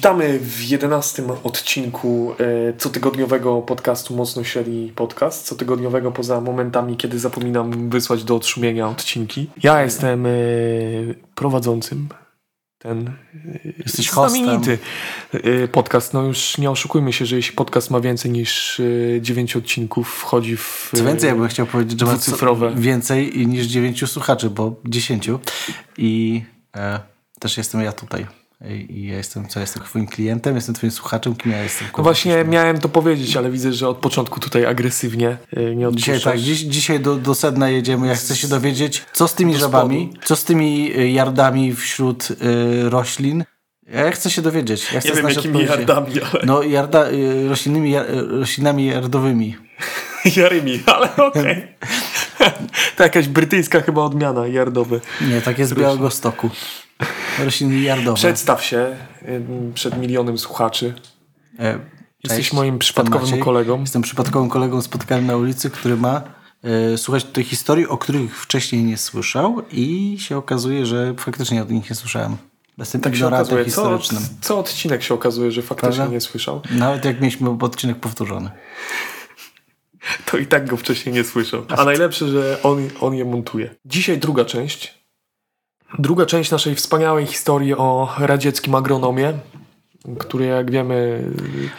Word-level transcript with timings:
Witamy 0.00 0.38
w 0.38 0.62
jedenastym 0.64 1.30
odcinku 1.44 2.34
e, 2.38 2.72
cotygodniowego 2.72 3.62
podcastu 3.62 4.16
Mocno 4.16 4.44
Średni 4.44 4.92
Podcast. 4.96 5.46
Cotygodniowego 5.46 6.12
poza 6.12 6.40
momentami, 6.40 6.96
kiedy 6.96 7.18
zapominam 7.18 7.90
wysłać 7.90 8.24
do 8.24 8.36
odszumienia 8.36 8.88
odcinki. 8.88 9.50
Ja 9.62 9.82
jestem 9.82 10.26
e, 10.26 10.30
prowadzącym 11.34 12.08
ten 12.78 13.08
e, 13.08 13.12
Jesteś 13.78 14.08
hostem. 14.08 14.44
znamienity 14.44 14.78
e, 15.32 15.68
podcast. 15.68 16.14
No 16.14 16.22
już 16.22 16.58
nie 16.58 16.70
oszukujmy 16.70 17.12
się, 17.12 17.26
że 17.26 17.36
jeśli 17.36 17.56
podcast 17.56 17.90
ma 17.90 18.00
więcej 18.00 18.30
niż 18.30 18.80
e, 19.16 19.20
9 19.20 19.56
odcinków, 19.56 20.14
wchodzi 20.14 20.56
w... 20.56 20.90
Co 20.96 21.04
więcej, 21.04 21.28
ja 21.28 21.34
bym 21.36 21.48
chciał 21.48 21.66
powiedzieć, 21.66 22.00
że 22.00 22.06
ma 22.06 22.12
dwucyfrowe. 22.12 22.74
więcej 22.76 23.46
niż 23.46 23.66
dziewięciu 23.66 24.06
słuchaczy, 24.06 24.50
bo 24.50 24.76
dziesięciu. 24.84 25.40
I 25.98 26.42
e, 26.76 27.00
też 27.40 27.56
jestem 27.56 27.80
ja 27.80 27.92
tutaj. 27.92 28.39
I, 28.68 29.06
ja 29.06 29.16
jestem, 29.16 29.48
co 29.48 29.60
jestem 29.60 29.82
twoim 29.82 30.06
klientem, 30.06 30.54
jestem 30.54 30.74
twoim 30.74 30.90
słuchaczem, 30.90 31.34
kim 31.34 31.52
ja 31.52 31.62
jestem? 31.62 31.88
No 31.98 32.02
właśnie 32.04 32.44
miałem 32.44 32.78
to 32.78 32.88
powiedzieć, 32.88 33.36
ale 33.36 33.50
widzę, 33.50 33.72
że 33.72 33.88
od 33.88 33.96
początku 33.96 34.40
tutaj 34.40 34.66
agresywnie 34.66 35.28
e, 35.56 35.60
nie 35.60 35.70
Dzisiaj 35.70 35.86
odpuszczasz. 35.86 36.22
tak, 36.22 36.38
dziś, 36.40 36.58
dzisiaj 36.58 37.00
do, 37.00 37.16
do 37.16 37.34
sedna 37.34 37.70
jedziemy. 37.70 38.06
Ja 38.06 38.14
chcę 38.14 38.36
się 38.36 38.48
dowiedzieć, 38.48 39.02
co 39.12 39.28
z 39.28 39.34
tymi 39.34 39.56
żabami, 39.56 40.12
co 40.24 40.36
z 40.36 40.44
tymi 40.44 40.98
y, 40.98 41.10
jardami 41.10 41.74
wśród 41.74 42.28
y, 42.30 42.90
roślin. 42.90 43.44
Ja 43.92 44.10
chcę 44.10 44.30
się 44.30 44.42
dowiedzieć. 44.42 44.92
Ja 44.92 45.00
chcę 45.00 45.08
Nie 45.08 45.14
wiem, 45.14 45.28
jakimi 45.28 45.64
jardami, 45.64 46.12
ale... 46.32 46.46
No, 46.46 46.62
jarda, 46.62 47.04
roślinnymi, 47.48 47.90
jar- 47.92 48.38
roślinami 48.40 48.86
jardowymi. 48.86 49.56
Jarymi, 50.36 50.82
ale 50.86 51.16
okej. 51.16 51.68
to 52.96 53.02
jakaś 53.02 53.28
brytyjska 53.28 53.80
chyba 53.80 54.02
odmiana, 54.02 54.46
jardowy. 54.46 55.00
Nie, 55.20 55.40
tak 55.40 55.58
jest 55.58 55.70
z 55.70 55.74
Białego 55.74 56.10
Stoku. 56.10 56.50
Rośliny 57.38 57.80
jardowe. 57.80 58.16
Przedstaw 58.16 58.64
się 58.64 58.96
przed 59.74 59.98
milionem 59.98 60.38
słuchaczy. 60.38 60.94
E, 61.58 61.78
Jesteś 62.24 62.52
moim 62.52 62.78
przypadkowym 62.78 63.28
Maciej. 63.28 63.42
kolegą. 63.44 63.80
Jestem 63.80 64.02
przypadkowym 64.02 64.48
kolegą 64.48 64.82
spotkanym 64.82 65.26
na 65.26 65.36
ulicy, 65.36 65.70
który 65.70 65.96
ma 65.96 66.22
e, 66.92 66.98
słuchać 66.98 67.24
tutaj 67.24 67.44
historii, 67.44 67.86
o 67.86 67.98
których 67.98 68.40
wcześniej 68.42 68.84
nie 68.84 68.96
słyszał 68.96 69.62
i 69.72 70.16
się 70.20 70.36
okazuje, 70.36 70.86
że 70.86 71.14
faktycznie 71.18 71.62
o 71.62 71.64
nich 71.64 71.90
nie 71.90 71.96
słyszałem. 71.96 72.36
Jestem 72.78 73.00
Tak 73.00 73.14
ignorantem 73.14 73.54
okazuje. 73.58 73.64
Co, 73.64 73.70
historycznym. 73.70 74.22
co 74.40 74.58
odcinek 74.58 75.02
się 75.02 75.14
okazuje, 75.14 75.50
że 75.52 75.62
faktycznie 75.62 75.96
Prawda? 75.96 76.14
nie 76.14 76.20
słyszał. 76.20 76.62
Nawet 76.70 77.04
jak 77.04 77.20
mieliśmy 77.20 77.50
odcinek 77.60 77.96
powtórzony. 78.00 78.50
To 80.26 80.38
i 80.38 80.46
tak 80.46 80.68
go 80.70 80.76
wcześniej 80.76 81.14
nie 81.14 81.24
słyszał. 81.24 81.64
A 81.78 81.84
najlepsze, 81.84 82.28
że 82.28 82.58
on, 82.62 82.88
on 83.00 83.14
je 83.14 83.24
montuje. 83.24 83.74
Dzisiaj 83.84 84.18
druga 84.18 84.44
część. 84.44 84.99
Druga 85.98 86.26
część 86.26 86.50
naszej 86.50 86.74
wspaniałej 86.74 87.26
historii 87.26 87.74
o 87.74 88.08
radzieckim 88.18 88.74
agronomie, 88.74 89.32
który 90.18 90.44
jak 90.44 90.70
wiemy 90.70 91.24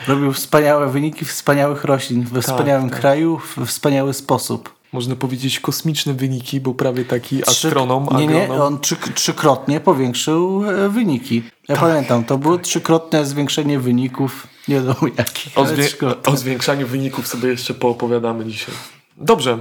Robił 0.08 0.34
wspaniałe 0.34 0.90
wyniki 0.90 1.26
wspaniałych 1.26 1.84
roślin 1.84 2.24
we 2.24 2.42
wspaniałym 2.42 2.90
tak. 2.90 3.00
kraju 3.00 3.38
w 3.38 3.66
wspaniały 3.66 4.14
sposób. 4.14 4.76
można 4.94 5.16
powiedzieć 5.16 5.60
kosmiczne 5.60 6.14
wyniki, 6.14 6.60
był 6.60 6.74
prawie 6.74 7.06
taki 7.06 7.42
Trzy- 7.42 7.68
astronom, 7.68 8.08
Nie, 8.18 8.28
nie, 8.28 8.44
agronom. 8.44 8.68
on 8.68 8.80
trzy, 8.80 8.96
trzykrotnie 9.16 9.80
powiększył 9.80 10.64
e, 10.70 10.90
wyniki. 10.90 11.44
Ja 11.68 11.76
Tak. 11.76 11.80
pamiętam, 11.80 12.24
to 12.24 12.38
było 12.38 12.58
trzykrotne 12.58 13.26
zwiększenie 13.26 13.80
wyników. 13.80 14.48
Nie 14.68 14.76
wiadomo 14.76 15.00
jakich. 15.18 15.58
O, 15.58 15.64
zwię- 15.66 16.16
o 16.32 16.38
zwiększaniu 16.38 16.88
wyników 16.88 17.28
sobie 17.28 17.50
jeszcze 17.50 17.74
poopowiadamy 17.74 18.46
dzisiaj. 18.46 18.76
Dobrze. 19.18 19.58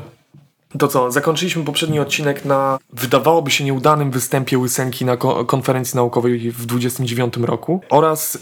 To 0.78 0.88
co, 0.88 1.10
zakończyliśmy 1.10 1.64
poprzedni 1.64 2.00
odcinek 2.00 2.44
na 2.44 2.78
wydawałoby 2.92 3.50
się 3.50 3.64
nieudanym 3.64 4.10
występie 4.10 4.58
Łysenki 4.58 5.04
na 5.04 5.16
ko- 5.16 5.44
konferencji 5.44 5.96
naukowej 5.96 6.50
w 6.50 6.66
29 6.66 7.36
roku 7.36 7.80
oraz 7.90 8.38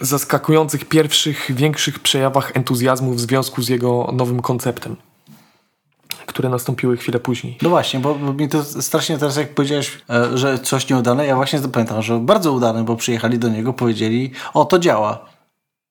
zaskakujących 0.00 0.84
pierwszych, 0.84 1.54
większych 1.54 2.00
przejawach 2.00 2.56
entuzjazmu 2.56 3.14
w 3.14 3.20
związku 3.20 3.62
z 3.62 3.68
jego 3.68 4.10
nowym 4.12 4.42
konceptem, 4.42 4.96
które 6.26 6.48
nastąpiły 6.48 6.96
chwilę 6.96 7.20
później. 7.20 7.58
No 7.62 7.68
właśnie, 7.68 8.00
bo, 8.00 8.14
mi 8.18 8.48
to 8.48 8.64
strasznie 8.64 9.18
teraz 9.18 9.36
jak 9.36 9.54
powiedziałeś, 9.54 9.98
e, 10.10 10.38
że 10.38 10.58
coś 10.58 10.88
nieudane, 10.88 11.26
ja 11.26 11.36
właśnie 11.36 11.60
pamiętam, 11.60 12.02
że 12.02 12.18
bardzo 12.18 12.52
udane, 12.52 12.84
bo 12.84 12.96
przyjechali 12.96 13.38
do 13.38 13.48
niego, 13.48 13.72
powiedzieli, 13.72 14.30
o 14.54 14.64
to 14.64 14.78
działa. 14.78 15.35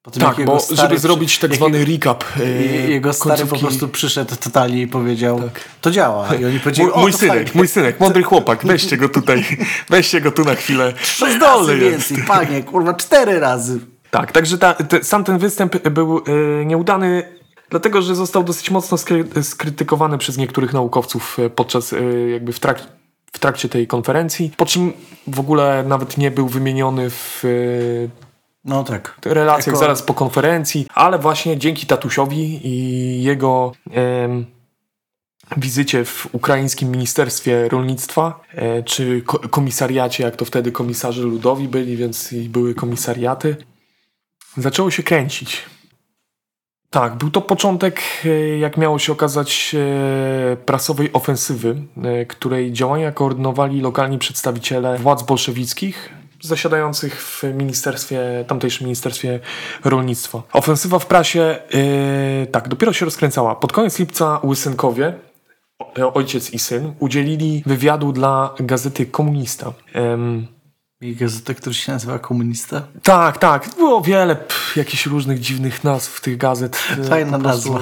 Po 0.06 0.12
tym, 0.12 0.22
jak 0.22 0.30
Tak, 0.32 0.40
jego 0.40 0.52
bo 0.52 0.60
stary 0.60 0.78
żeby 0.82 0.98
zrobić 1.00 1.40
tak 1.40 1.56
zwany 1.56 1.86
recap 1.86 2.24
e, 2.40 2.44
je- 2.50 2.90
Jego 2.90 3.14
stary 3.14 3.46
po 3.46 3.56
końcówki- 3.56 3.60
prostu 3.60 3.88
przyszedł 3.88 4.36
totalnie 4.36 4.82
i 4.82 4.88
powiedział, 4.88 5.42
Tak. 5.42 5.60
to 5.82 5.92
działa. 5.92 6.36
I 6.36 6.46
oni 6.46 6.60
powiedzieli, 6.60 6.90
Mój, 6.90 7.02
mój 7.02 7.14
synek, 7.14 7.36
fajnie. 7.36 7.52
mój 7.54 7.68
synek, 7.68 8.00
mądry 8.00 8.24
chłopak, 8.24 8.66
weźcie 8.66 8.98
go 8.98 9.10
tutaj, 9.10 9.46
weźcie 9.90 10.22
go 10.22 10.32
tu 10.32 10.44
na 10.44 10.56
chwilę. 10.56 10.94
Trzy 11.02 11.26
razy 11.26 11.38
Zdolny 11.38 11.78
jest. 11.78 12.10
więcej, 12.12 12.26
panie, 12.28 12.64
kurwa, 12.64 12.94
cztery 12.94 13.40
razy. 13.40 13.80
Tak, 14.12 14.32
także 14.32 14.58
ta, 14.58 14.74
te, 14.74 15.04
sam 15.04 15.24
ten 15.24 15.38
występ 15.38 15.90
był 15.90 16.22
e, 16.62 16.66
nieudany, 16.66 17.24
dlatego 17.70 18.02
że 18.02 18.16
został 18.16 18.44
dosyć 18.44 18.72
mocno 18.72 18.98
skry, 18.98 19.26
skrytykowany 19.42 20.18
przez 20.18 20.38
niektórych 20.38 20.74
naukowców 20.74 21.38
e, 21.40 21.50
podczas 21.50 21.94
e, 21.94 21.98
jakby 22.30 22.54
w, 22.54 22.60
trak, 22.60 22.82
w 23.34 23.40
trakcie 23.40 23.70
tej 23.70 23.88
konferencji, 23.88 24.52
po 24.58 24.66
czym 24.66 24.94
w 25.28 25.40
ogóle 25.40 25.84
nawet 25.88 26.18
nie 26.18 26.32
był 26.32 26.48
wymieniony 26.48 27.10
w 27.10 27.44
e, 27.46 28.26
No 28.66 28.84
tak. 28.84 29.18
relacjach 29.26 29.68
Jako- 29.68 29.80
zaraz 29.80 30.02
po 30.03 30.14
konferencji, 30.14 30.88
ale 30.94 31.20
właśnie 31.20 31.58
dzięki 31.58 31.88
tatusiowi 31.88 32.68
i 32.68 33.24
jego 33.24 33.72
em, 33.92 34.46
wizycie 35.58 36.06
w 36.06 36.28
ukraińskim 36.31 36.92
Ministerstwie 36.92 37.70
Rolnictwa, 37.70 38.40
e, 38.52 38.84
czy 38.84 39.22
ko- 39.22 39.40
komisariacie, 39.40 40.24
jak 40.24 40.36
to 40.36 40.46
wtedy 40.46 40.72
komisarze 40.72 41.22
ludowi 41.22 41.68
byli, 41.68 41.98
więc 41.98 42.34
i 42.34 42.50
były 42.50 42.74
komisariaty, 42.75 43.56
zaczęło 44.58 44.92
się 44.92 45.04
kręcić. 45.04 45.64
Tak, 46.90 47.16
był 47.16 47.31
to 47.31 47.42
początek, 47.42 48.02
e, 48.25 48.58
jak 48.58 48.78
miało 48.78 49.00
się 49.00 49.12
okazać, 49.12 49.75
e, 50.54 50.58
prasowej 50.58 51.14
ofensywy, 51.14 51.75
e, 52.04 52.25
której 52.25 52.72
działania 52.74 53.12
koordynowali 53.12 53.81
lokalni 53.81 54.20
przedstawiciele 54.20 54.98
władz 54.98 55.24
bolszewickich 55.24 56.09
zasiadających 56.45 57.22
w 57.23 57.44
ministerstwie, 57.44 58.45
tamtejszym 58.47 58.85
Ministerstwie 58.85 59.39
Rolnictwa. 59.83 60.41
Ofensywa 60.53 61.00
w 61.00 61.06
prasie, 61.06 61.41
e, 62.41 62.47
tak, 62.47 62.67
dopiero 62.67 62.94
się 62.94 63.06
rozkręcała. 63.06 63.56
Pod 63.56 63.73
koniec 63.73 64.00
lipca 64.00 64.39
Łysynkowie, 64.44 65.13
ojciec 66.13 66.51
i 66.53 66.59
syn, 66.59 66.94
udzielili 67.00 67.63
wywiadu 67.66 68.11
dla 68.11 68.53
gazety 68.59 69.06
Komunista. 69.06 69.73
I 71.01 71.16
gazetę, 71.16 71.56
który 71.56 71.73
się 71.75 71.91
nazywa 71.91 72.19
Komunista. 72.19 72.81
tak, 73.03 73.38
tak. 73.38 73.69
Było 73.77 74.01
wiele 74.01 74.35
pff, 74.35 74.77
jakichś 74.77 75.06
różnych 75.06 75.39
dziwnych 75.39 75.83
nazw 75.83 76.22
tych 76.22 76.38
gazet. 76.38 76.83
e, 77.00 77.03
Fajna 77.03 77.38
nazwa. 77.38 77.79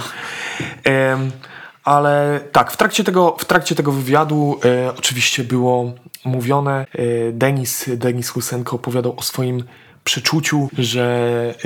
Ale 1.83 2.39
tak, 2.51 2.71
w 2.71 2.77
trakcie 2.77 3.03
tego, 3.03 3.35
w 3.39 3.45
trakcie 3.45 3.75
tego 3.75 3.91
wywiadu 3.91 4.59
e, 4.65 4.93
oczywiście 4.97 5.43
było 5.43 5.93
mówione, 6.25 6.85
e, 6.93 7.31
Denis, 7.31 7.85
Denis 7.97 8.35
Łysenko 8.35 8.75
opowiadał 8.75 9.13
o 9.17 9.21
swoim 9.21 9.63
przeczuciu, 10.03 10.69
że 10.77 11.05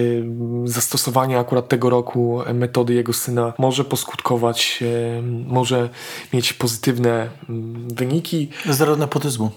zastosowanie 0.64 1.38
akurat 1.38 1.68
tego 1.68 1.90
roku 1.90 2.42
metody 2.54 2.94
jego 2.94 3.12
syna 3.12 3.52
może 3.58 3.84
poskutkować, 3.84 4.82
e, 4.82 5.22
może 5.46 5.88
mieć 6.32 6.52
pozytywne 6.52 7.28
mm, 7.48 7.88
wyniki. 7.88 8.50
Zero 8.70 8.96
nepotyzmu. 8.96 9.50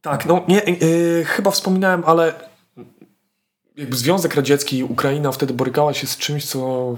Tak, 0.00 0.26
no 0.26 0.44
nie, 0.48 0.62
yy, 0.80 1.24
chyba 1.24 1.50
wspominałem, 1.50 2.02
ale 2.06 2.34
jakby 3.76 3.96
Związek 3.96 4.34
Radziecki 4.34 4.78
i 4.78 4.84
Ukraina 4.84 5.32
wtedy 5.32 5.54
borykała 5.54 5.94
się 5.94 6.06
z 6.06 6.16
czymś, 6.16 6.44
co 6.44 6.94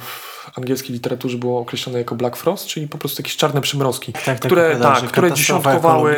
angielskiej 0.56 0.92
literaturze 0.92 1.38
było 1.38 1.60
określone 1.60 1.98
jako 1.98 2.14
Black 2.14 2.36
Frost, 2.36 2.66
czyli 2.66 2.88
po 2.88 2.98
prostu 2.98 3.22
jakieś 3.22 3.36
czarne 3.36 3.60
przymrozki, 3.60 4.12
Tak, 4.12 4.40
które, 4.40 4.76
tak, 4.82 5.00
że 5.00 5.06
które 5.06 5.28
katastrofa 5.28 5.70
dziesiątkowały... 5.70 6.16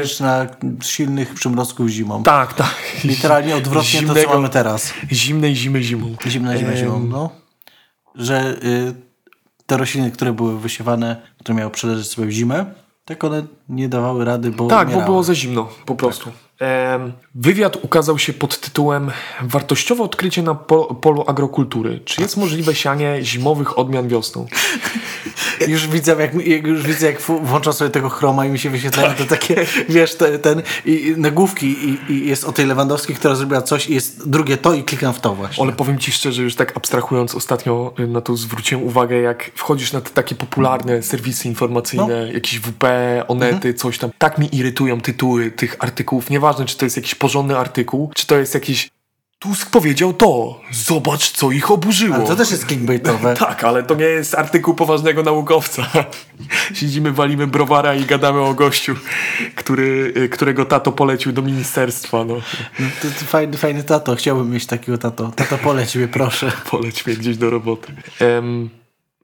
silnych 0.82 1.34
przymrozków 1.34 1.88
zimą. 1.88 2.22
Tak, 2.22 2.54
tak. 2.54 2.74
Literalnie 3.04 3.56
odwrotnie 3.56 4.00
to, 4.02 4.06
co 4.06 4.14
Zimnego- 4.14 4.34
mamy 4.34 4.48
teraz. 4.48 4.92
Zimnej 5.12 5.56
zimy 5.56 5.82
zimą. 5.82 6.14
Zimna 6.26 6.56
zima 6.56 6.70
Em, 6.70 6.76
zimą, 6.76 7.00
no. 7.00 7.30
Że 8.14 8.56
y, 8.64 8.94
te 9.66 9.76
rośliny, 9.76 10.10
które 10.10 10.32
były 10.32 10.60
wysiewane, 10.60 11.16
które 11.40 11.58
miały 11.58 11.70
przeleżeć 11.70 12.08
sobie 12.08 12.26
w 12.26 12.30
zimę, 12.30 12.66
tak 13.04 13.24
one 13.24 13.42
nie 13.68 13.88
dawały 13.88 14.24
rady, 14.24 14.50
bo 14.50 14.68
Tak, 14.68 14.78
bo 14.78 14.92
umierały. 14.92 15.04
było 15.04 15.22
za 15.22 15.34
zimno, 15.34 15.68
po 15.86 15.94
prostu. 15.94 16.30
Em, 16.60 17.12
wywiad 17.38 17.84
ukazał 17.84 18.18
się 18.18 18.32
pod 18.32 18.60
tytułem 18.60 19.10
Wartościowe 19.42 20.02
odkrycie 20.02 20.42
na 20.42 20.54
po, 20.54 20.94
polu 20.94 21.24
agrokultury. 21.26 22.00
Czy 22.04 22.20
jest 22.22 22.36
możliwe 22.36 22.74
sianie 22.74 23.18
zimowych 23.22 23.78
odmian 23.78 24.08
wiosną? 24.08 24.46
Już 25.68 25.86
widzę, 25.88 26.16
jak, 26.18 26.64
już 26.66 26.82
widzę, 26.82 27.06
jak 27.06 27.20
włączam 27.20 27.72
sobie 27.72 27.90
tego 27.90 28.08
chroma 28.08 28.46
i 28.46 28.48
mi 28.48 28.58
się 28.58 28.70
wyświetlają 28.70 29.14
te 29.14 29.24
takie, 29.24 29.66
wiesz, 29.88 30.14
te, 30.14 30.38
ten 30.38 30.62
i, 30.84 31.14
nagłówki 31.16 31.66
i, 31.66 32.12
i 32.12 32.26
jest 32.26 32.44
o 32.44 32.52
tej 32.52 32.66
Lewandowskiej, 32.66 33.16
która 33.16 33.34
zrobiła 33.34 33.62
coś 33.62 33.90
i 33.90 33.94
jest 33.94 34.30
drugie 34.30 34.56
to 34.56 34.74
i 34.74 34.84
klikam 34.84 35.14
w 35.14 35.20
to 35.20 35.34
właśnie. 35.34 35.64
Ale 35.64 35.72
powiem 35.72 35.98
ci 35.98 36.12
szczerze, 36.12 36.42
już 36.42 36.54
tak 36.54 36.76
abstrahując, 36.76 37.34
ostatnio 37.34 37.92
y, 38.00 38.06
na 38.06 38.20
to 38.20 38.36
zwróciłem 38.36 38.84
uwagę, 38.84 39.16
jak 39.16 39.50
wchodzisz 39.54 39.92
na 39.92 40.00
te 40.00 40.10
takie 40.10 40.34
popularne 40.34 41.02
serwisy 41.02 41.48
informacyjne, 41.48 42.32
jakieś 42.32 42.58
WP, 42.58 42.84
Onety, 43.28 43.74
coś 43.74 43.98
tam. 43.98 44.10
Tak 44.18 44.38
mi 44.38 44.56
irytują 44.56 45.00
tytuły 45.00 45.50
tych 45.50 45.76
artykułów. 45.78 46.30
Nieważne, 46.30 46.64
czy 46.64 46.76
to 46.76 46.86
jest 46.86 46.96
jakiś 46.96 47.14
porządny 47.28 47.58
artykuł, 47.58 48.10
czy 48.14 48.26
to 48.26 48.36
jest 48.36 48.54
jakiś 48.54 48.90
Tusk 49.38 49.70
powiedział 49.70 50.12
to. 50.12 50.60
Zobacz, 50.70 51.30
co 51.30 51.50
ich 51.50 51.70
oburzyło. 51.70 52.16
Ale 52.16 52.26
to 52.26 52.36
też 52.36 52.50
jest 52.50 52.66
clickbaitowe. 52.66 53.34
Tak, 53.46 53.64
ale 53.64 53.82
to 53.82 53.94
nie 53.94 54.04
jest 54.04 54.34
artykuł 54.34 54.74
poważnego 54.74 55.22
naukowca. 55.22 55.86
Siedzimy, 56.78 57.12
walimy 57.12 57.46
browara 57.46 57.94
i 57.94 58.04
gadamy 58.04 58.40
o 58.40 58.54
gościu, 58.54 58.94
który, 59.54 60.12
y, 60.16 60.28
którego 60.28 60.64
tato 60.64 60.92
polecił 60.92 61.32
do 61.32 61.42
ministerstwa. 61.42 62.24
No. 62.24 62.34
No, 62.78 62.86
to, 63.02 63.08
to 63.08 63.24
fajny, 63.24 63.56
fajny 63.56 63.82
tato. 63.82 64.16
Chciałbym 64.16 64.50
mieć 64.50 64.66
takiego 64.66 64.98
tato. 64.98 65.32
Tato, 65.36 65.58
poleć 65.58 65.96
mnie, 65.96 66.08
proszę. 66.08 66.52
Poleć 66.70 67.06
mnie 67.06 67.16
gdzieś 67.16 67.36
do 67.36 67.50
roboty. 67.50 67.92
Em, 68.20 68.70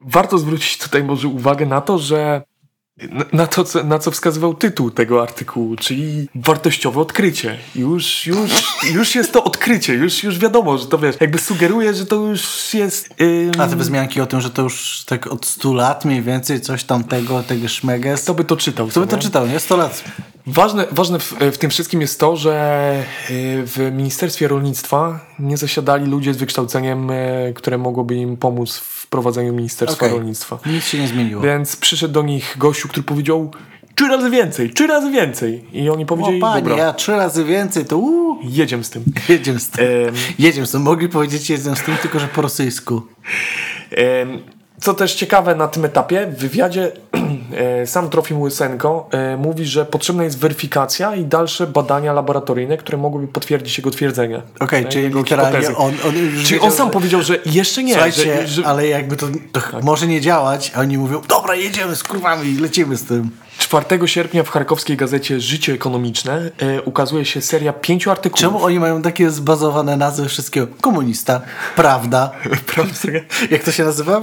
warto 0.01 0.37
zwrócić 0.37 0.77
tutaj 0.77 1.03
może 1.03 1.27
uwagę 1.27 1.65
na 1.65 1.81
to, 1.81 1.99
że 1.99 2.41
na- 3.33 3.47
to, 3.47 3.63
co, 3.63 3.83
na 3.83 3.99
co 3.99 4.11
wskazywał 4.11 4.53
tytuł 4.53 4.91
tego 4.91 5.21
artykułu, 5.23 5.75
czyli 5.75 6.27
wartościowe 6.35 7.01
odkrycie. 7.01 7.57
Już, 7.75 8.25
już, 8.27 8.51
już 8.93 9.15
jest 9.15 9.31
to 9.33 9.43
odkrycie, 9.43 9.93
już, 9.93 10.23
już 10.23 10.39
wiadomo, 10.39 10.77
że 10.77 10.87
to 10.87 10.97
wiesz, 10.97 11.15
jakby 11.19 11.37
sugeruje, 11.39 11.93
że 11.93 12.05
to 12.05 12.15
już 12.15 12.73
jest... 12.73 13.09
ym, 13.21 13.51
A 13.61 13.67
te 13.67 13.75
wzmianki 13.75 14.21
o 14.21 14.25
tym, 14.25 14.41
że 14.41 14.49
to 14.49 14.61
już 14.61 15.03
tak 15.05 15.27
od 15.27 15.45
100 15.45 15.73
lat 15.73 16.05
mniej 16.05 16.21
więcej 16.21 16.61
coś 16.61 16.83
tamtego, 16.83 17.43
tego 17.43 17.67
szmeges. 17.67 18.23
Kto 18.23 18.33
by 18.33 18.43
to 18.43 18.57
czytał? 18.57 18.87
Kto 18.87 18.99
by 19.01 19.07
to 19.07 19.15
nie? 19.15 19.21
czytał, 19.21 19.47
nie? 19.47 19.59
100 19.59 19.77
lat. 19.77 20.03
Ważne, 20.47 20.85
ważne 20.91 21.19
w, 21.19 21.33
w 21.51 21.57
tym 21.57 21.69
wszystkim 21.69 22.01
jest 22.01 22.19
to, 22.19 22.35
że 22.35 23.03
y, 23.29 23.63
w 23.65 23.91
Ministerstwie 23.91 24.47
Rolnictwa 24.47 25.19
nie 25.39 25.57
zasiadali 25.57 26.05
ludzie 26.05 26.33
z 26.33 26.37
wykształceniem, 26.37 27.09
y, 27.09 27.53
które 27.55 27.77
mogłoby 27.77 28.15
im 28.15 28.37
pomóc 28.37 28.77
w 28.77 29.07
prowadzeniu 29.07 29.53
Ministerstwa 29.53 30.05
Okej. 30.05 30.17
Rolnictwa. 30.17 30.59
Nic 30.65 30.85
się 30.85 30.99
nie 30.99 31.07
zmieniło. 31.07 31.41
Więc 31.41 31.75
przyszedł 31.75 32.13
do 32.13 32.21
nich 32.21 32.55
gościu, 32.57 32.87
który 32.87 33.03
powiedział 33.03 33.51
trzy 33.95 34.07
razy 34.07 34.29
więcej, 34.29 34.69
trzy 34.69 34.87
razy 34.87 35.11
więcej. 35.11 35.65
I 35.73 35.89
oni 35.89 36.03
O 36.03 36.07
powiedzieli, 36.07 36.39
panie, 36.39 36.61
dobra, 36.61 36.77
ja 36.77 36.93
trzy 36.93 37.11
razy 37.11 37.43
więcej, 37.43 37.85
to 37.85 37.97
uuu, 37.97 38.39
jedziemy 38.43 38.83
z 38.83 38.89
tym. 38.89 39.03
jedziemy 39.29 39.59
z 39.59 39.69
tym. 39.69 39.85
Em, 39.85 40.15
Jedziemy 40.39 40.67
z 40.67 40.71
tym. 40.71 40.81
Mogli 40.81 41.09
powiedzieć 41.09 41.49
jedziemy 41.49 41.75
z 41.75 41.81
tym, 41.81 41.97
tylko 41.97 42.19
że 42.19 42.27
po 42.27 42.41
rosyjsku. 42.41 43.01
Co 44.81 44.93
też 44.93 45.13
ciekawe 45.15 45.55
na 45.55 45.67
tym 45.67 45.85
etapie, 45.85 46.27
w 46.27 46.37
wywiadzie 46.37 46.91
e, 47.81 47.87
sam 47.87 48.09
Trofim 48.09 48.41
Łysenko 48.41 49.09
e, 49.11 49.37
mówi, 49.37 49.65
że 49.65 49.85
potrzebna 49.85 50.23
jest 50.23 50.39
weryfikacja 50.39 51.15
i 51.15 51.25
dalsze 51.25 51.67
badania 51.67 52.13
laboratoryjne, 52.13 52.77
które 52.77 52.97
mogłyby 52.97 53.27
potwierdzić 53.27 53.77
jego 53.77 53.91
twierdzenia. 53.91 54.41
Okej, 54.59 54.83
E, 54.85 54.87
czyli 54.87 55.03
jego 55.03 55.19
literalnie 55.19 55.67
on, 55.67 55.93
on 56.07 56.13
Czyli 56.45 56.59
on 56.59 56.71
sam 56.71 56.87
że- 56.87 56.93
powiedział, 56.93 57.21
że 57.21 57.39
jeszcze 57.45 57.83
nie. 57.83 57.93
Słuchajcie, 57.93 58.41
że, 58.41 58.47
że 58.47 58.65
ale 58.67 58.87
jakby 58.87 59.15
to, 59.15 59.27
to 59.51 59.61
może 59.83 60.07
nie 60.07 60.21
działać, 60.21 60.71
a 60.75 60.79
oni 60.79 60.97
mówią, 60.97 61.21
dobra, 61.27 61.55
jedziemy 61.55 61.95
z 61.95 62.03
kurwami 62.03 62.49
i 62.49 62.57
lecimy 62.59 62.97
z 62.97 63.03
tym. 63.03 63.29
4 63.57 63.85
sierpnia 64.07 64.43
w 64.43 64.49
charkowskiej 64.49 64.97
gazecie 64.97 65.39
Życie 65.39 65.73
Ekonomiczne 65.73 66.51
e, 66.57 66.81
ukazuje 66.81 67.25
się 67.25 67.41
seria 67.41 67.73
pięciu 67.73 68.11
artykułów. 68.11 68.41
Czemu 68.41 68.63
oni 68.63 68.79
mają 68.79 69.01
takie 69.01 69.29
zbazowane 69.31 69.97
nazwy 69.97 70.29
wszystkiego? 70.29 70.67
Komunista, 70.81 71.41
prawda, 71.75 72.31
Prawda? 72.75 72.93
jak 73.51 73.63
to 73.63 73.71
się 73.71 73.83
nazywa? 73.83 74.21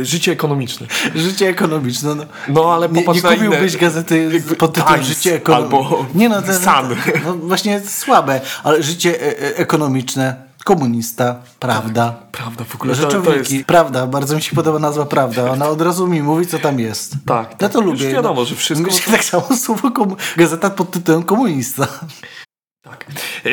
E, 0.00 0.04
Życie 0.04 0.32
Ekonomiczne. 0.32 0.86
Życie 1.14 1.48
ekonomiczne. 1.48 2.14
No, 2.14 2.24
No, 2.48 2.74
ale 2.74 2.88
nie, 2.88 3.00
nie 3.00 3.06
na 3.06 3.12
inne- 3.12 3.34
kupiłbyś 3.36 3.76
gazety 3.76 4.42
pod 4.58 4.72
tytułem 4.74 4.94
Times 4.94 5.08
Życie 5.08 5.34
ekonomiczne. 5.34 5.76
albo 5.78 6.06
Nie 6.14 6.28
no, 6.28 6.42
Sun. 6.42 6.96
no, 7.26 7.34
właśnie 7.34 7.80
słabe, 7.80 8.40
ale 8.64 8.82
życie 8.82 9.20
e, 9.22 9.26
e, 9.42 9.56
ekonomiczne, 9.56 10.36
komunista, 10.64 11.36
prawda. 11.60 12.14
Prawda, 12.32 12.64
w 12.64 12.74
ogóle 12.74 12.94
to, 12.94 13.02
to 13.02 13.10
Rzeczowniki, 13.10 13.54
jest... 13.54 13.66
prawda, 13.66 14.06
bardzo 14.06 14.36
mi 14.36 14.42
się 14.42 14.56
podoba 14.56 14.78
nazwa 14.78 15.06
prawda. 15.06 15.50
Ona 15.50 15.68
od 15.68 15.80
razu 15.82 16.06
mi 16.06 16.22
mówi, 16.22 16.46
co 16.46 16.58
tam 16.58 16.78
jest. 16.80 17.14
Tak, 17.26 17.50
Ja 17.50 17.56
tak. 17.56 17.72
to 17.72 17.80
Już 17.82 18.00
lubię. 18.00 18.12
wiadomo, 18.12 18.40
no. 18.40 18.44
że 18.44 18.54
wszystko- 18.54 18.86
Mi 18.86 18.92
się 18.92 19.10
tak 19.10 19.24
samo 19.24 19.56
słowo 19.56 19.90
komu... 19.90 20.16
gazeta 20.36 20.70
pod 20.70 20.90
tytułem 20.90 21.22
komunista. 21.22 21.88
Tak. 22.82 23.06
E, 23.46 23.48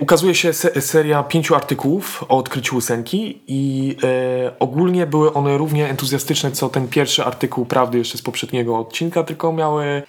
ukazuje 0.00 0.34
się 0.34 0.52
se 0.52 0.80
seria 0.80 1.22
pięciu 1.22 1.54
artykułów 1.54 2.24
o 2.28 2.36
odkryciu 2.38 2.76
ósemki 2.76 3.42
i 3.46 3.96
e, 4.04 4.52
ogólnie 4.58 5.06
były 5.06 5.32
one 5.32 5.58
równie 5.58 5.88
entuzjastyczne 5.88 6.52
co 6.52 6.68
ten 6.68 6.88
pierwszy 6.88 7.24
artykuł 7.24 7.66
prawdy 7.66 7.98
jeszcze 7.98 8.18
z 8.18 8.22
poprzedniego 8.22 8.78
odcinka, 8.78 9.22
tylko 9.22 9.52
miały 9.52 9.84
e, 9.84 10.02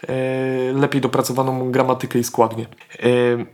lepiej 0.74 1.01
dopracowaną 1.01 1.71
gramatykę 1.71 2.19
i 2.19 2.24
składnię. 2.24 2.65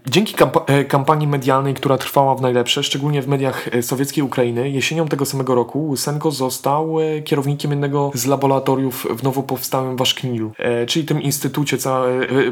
Dzięki 0.07 0.33
kampa 0.33 0.65
kampanii 0.87 1.27
medialnej, 1.27 1.73
która 1.73 1.97
trwała 1.97 2.35
w 2.35 2.41
najlepsze, 2.41 2.83
szczególnie 2.83 3.21
w 3.21 3.27
mediach 3.27 3.69
sowieckiej 3.81 4.23
Ukrainy, 4.23 4.69
jesienią 4.69 5.07
tego 5.07 5.25
samego 5.25 5.55
roku 5.55 5.89
Łysenko 5.89 6.31
został 6.31 6.95
kierownikiem 7.25 7.71
jednego 7.71 8.11
z 8.13 8.25
laboratoriów 8.25 9.07
w 9.17 9.23
nowo 9.23 9.43
powstałym 9.43 9.97
Waszknilu, 9.97 10.51
czyli 10.87 11.05
tym 11.05 11.21
instytucie, 11.21 11.77
ca- 11.77 12.03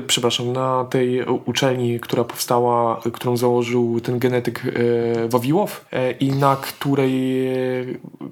przepraszam, 0.07 0.53
na 0.53 0.85
tej 0.89 1.25
uczelni, 1.45 1.99
która 1.99 2.23
powstała, 2.23 3.01
którą 3.17 3.37
założył 3.37 3.99
ten 4.01 4.19
genetyk 4.19 4.63
e, 4.65 5.29
Wawiłow 5.29 5.85
e, 5.91 6.11
i 6.11 6.31
na 6.31 6.55
której, 6.55 7.47
e, 7.47 7.55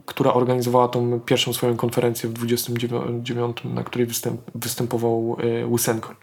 która 0.05 0.33
organizowała 0.33 0.87
tą 0.87 1.19
pierwszą 1.19 1.53
swoją 1.53 1.75
konferencję 1.75 2.29
w 2.29 2.33
29, 2.33 3.57
na 3.63 3.83
której 3.83 4.07
występ, 4.07 4.41
występował 4.55 5.37
Łysenko. 5.69 6.13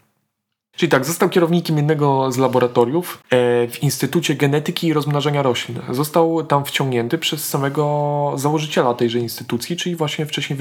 Czyli 0.75 0.89
tak, 0.89 1.05
został 1.05 1.29
kierownikiem 1.29 1.77
jednego 1.77 2.31
z 2.31 2.37
laboratoriów 2.37 3.23
w 3.71 3.77
Instytucie 3.81 4.35
Genetyki 4.35 4.87
i 4.87 4.93
Rozmnażania 4.93 5.41
Roślin. 5.41 5.79
Został 5.89 6.43
tam 6.43 6.65
wciągnięty 6.65 7.17
przez 7.17 7.49
samego 7.49 8.33
założyciela 8.35 8.93
tejże 8.93 9.19
instytucji, 9.19 9.77
czyli 9.77 9.95
właśnie 9.95 10.25
wcześniej 10.25 10.59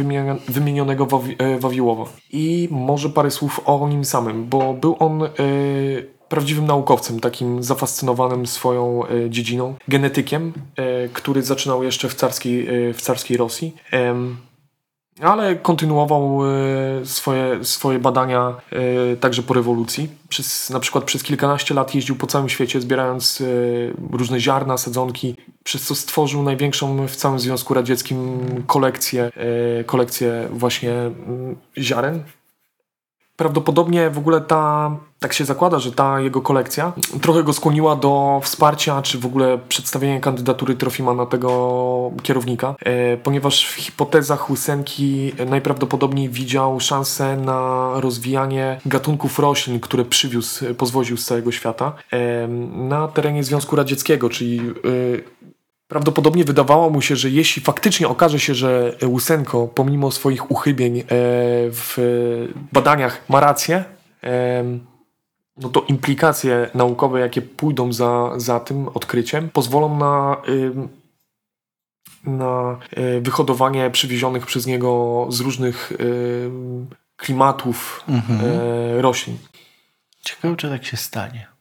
wymienionego 0.48 1.06
Wawi- 1.06 1.37
Wawiłowa. 1.58 2.05
I 2.31 2.69
może 2.70 3.10
parę 3.10 3.31
słów 3.31 3.60
o 3.64 3.88
nim 3.88 4.05
samym, 4.05 4.48
bo 4.48 4.75
był 4.75 4.96
on 4.98 5.22
prawdziwym 6.32 6.67
naukowcem, 6.67 7.20
takim 7.20 7.62
zafascynowanym 7.62 8.46
swoją 8.46 9.06
e, 9.06 9.31
dziedziną, 9.31 9.75
genetykiem, 9.88 10.52
e, 10.76 11.08
który 11.08 11.43
zaczynał 11.43 11.82
jeszcze 11.82 12.08
w 12.08 12.14
carskiej, 12.14 12.88
e, 12.88 12.94
w 12.94 13.00
carskiej 13.02 13.37
Rosji. 13.37 13.75
Ale 15.20 15.56
kontynuował 15.56 16.40
swoje, 17.05 17.64
swoje 17.64 17.99
badania 17.99 18.55
także 19.20 19.43
po 19.43 19.55
rewolucji. 19.55 20.08
Przez, 20.29 20.70
na 20.70 20.81
przykład 20.81 21.05
przez 21.05 21.23
kilkanaście 21.23 21.75
lat 21.75 21.94
jeździł 21.94 22.17
po 22.17 22.26
całym 22.26 22.49
świecie, 22.49 22.81
zbierając 22.81 23.43
różne 24.12 24.40
ziarna, 24.40 24.79
sadzonki, 24.79 25.37
przez 25.64 25.82
co 25.82 25.94
stworzył 25.94 26.43
największą 26.43 27.06
w 27.06 27.17
całym 27.17 27.38
Związku 27.38 27.75
Radzieckim 27.75 28.40
kolekcję, 28.67 29.31
kolekcję 29.87 30.49
właśnie 30.50 30.93
mm, 30.93 31.56
ziaren. 31.79 32.23
Prawdopodobnie 33.43 34.11
w 34.11 34.19
ogóle 34.19 34.41
ta, 34.41 34.97
tak 35.19 35.33
się 35.33 35.44
zakłada, 35.44 35.79
że 35.79 35.93
ta 35.93 36.21
jego 36.21 36.43
kolekcja 36.43 36.93
trochę 37.23 37.43
go 37.43 37.53
skłoniła 37.53 37.97
do 37.97 38.41
wsparcia, 38.43 39.03
czy 39.03 39.19
w 39.19 39.27
ogóle 39.27 39.59
przedstawienia 39.69 40.21
kandydatury 40.21 40.75
Trofima 40.75 41.15
na 41.15 41.27
tego 41.27 42.11
kierownika, 42.23 42.75
e, 42.81 43.17
ponieważ 43.17 43.67
w 43.67 43.75
hipotezach 43.75 44.51
Łysenki 44.51 45.32
najprawdopodobniej 45.46 46.29
widział 46.29 46.81
szansę 46.81 47.37
na 47.37 47.91
rozwijanie 47.94 48.81
gatunków 48.87 49.39
roślin, 49.39 49.81
które 49.81 50.05
przywiózł, 50.05 50.75
pozwoził 50.75 51.17
z 51.17 51.25
całego 51.25 51.53
świata 51.53 51.93
e, 52.13 52.49
na 52.89 53.08
terenie 53.08 53.44
Związku 53.44 53.77
Radzieckiego, 53.77 54.29
czyli 54.29 54.58
e, 54.58 54.63
Prawdopodobnie 55.93 56.44
wydawało 56.44 56.91
mu 56.91 57.03
się, 57.03 57.17
że 57.17 57.31
jeśli 57.31 57.63
faktycznie 57.63 58.08
okaże 58.08 58.41
się, 58.41 58.55
że 58.55 58.96
Łysenko, 59.03 59.69
pomimo 59.69 60.11
swoich 60.11 60.51
uchybień 60.51 60.99
e, 60.99 61.05
w 61.70 61.99
badaniach 62.72 63.25
ma 63.29 63.41
rację, 63.41 63.84
em, 64.22 64.87
no 65.56 65.69
to 65.69 65.84
implikacje 65.89 66.70
naukowe, 66.75 67.20
jakie 67.20 67.43
pójdą 67.43 67.93
za, 67.93 68.32
za 68.37 68.61
tym 68.61 68.89
odkryciem, 68.89 69.49
pozwolą 69.49 69.99
na, 69.99 70.37
ym, 70.49 70.89
na 72.25 72.79
e, 72.91 73.20
wyhodowanie 73.20 73.91
przywiezionych 73.91 74.46
przez 74.46 74.67
niego 74.67 75.27
z 75.31 75.41
różnych 75.41 75.93
klimatów 77.17 78.05
e, 78.08 79.03
roślin. 79.03 79.39
Ciekawe, 80.20 80.56
czy 80.56 80.69
tak 80.69 80.84
się 80.84 80.96
stanie. 80.96 81.52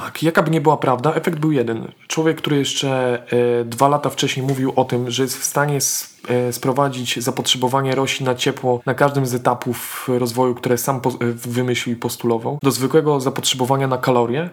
Tak, 0.00 0.22
jaka 0.22 0.42
by 0.42 0.50
nie 0.50 0.60
była 0.60 0.76
prawda, 0.76 1.14
efekt 1.14 1.38
był 1.38 1.52
jeden. 1.52 1.92
Człowiek, 2.08 2.36
który 2.36 2.56
jeszcze 2.56 3.22
e, 3.60 3.64
dwa 3.64 3.88
lata 3.88 4.10
wcześniej 4.10 4.46
mówił 4.46 4.72
o 4.76 4.84
tym, 4.84 5.10
że 5.10 5.22
jest 5.22 5.38
w 5.38 5.44
stanie 5.44 5.76
s, 5.76 6.20
e, 6.28 6.52
sprowadzić 6.52 7.22
zapotrzebowanie 7.22 7.94
roślin 7.94 8.26
na 8.26 8.34
ciepło 8.34 8.80
na 8.86 8.94
każdym 8.94 9.26
z 9.26 9.34
etapów 9.34 10.08
rozwoju, 10.18 10.54
które 10.54 10.78
sam 10.78 11.00
po, 11.00 11.10
e, 11.10 11.14
wymyślił 11.32 11.96
i 11.96 11.98
postulował, 11.98 12.58
do 12.62 12.70
zwykłego 12.70 13.20
zapotrzebowania 13.20 13.88
na 13.88 13.98
kalorie, 13.98 14.50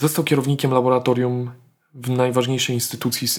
został 0.00 0.24
kierownikiem 0.24 0.70
laboratorium 0.70 1.50
w 1.94 2.10
najważniejszej 2.10 2.74
instytucji 2.74 3.28
e, 3.28 3.38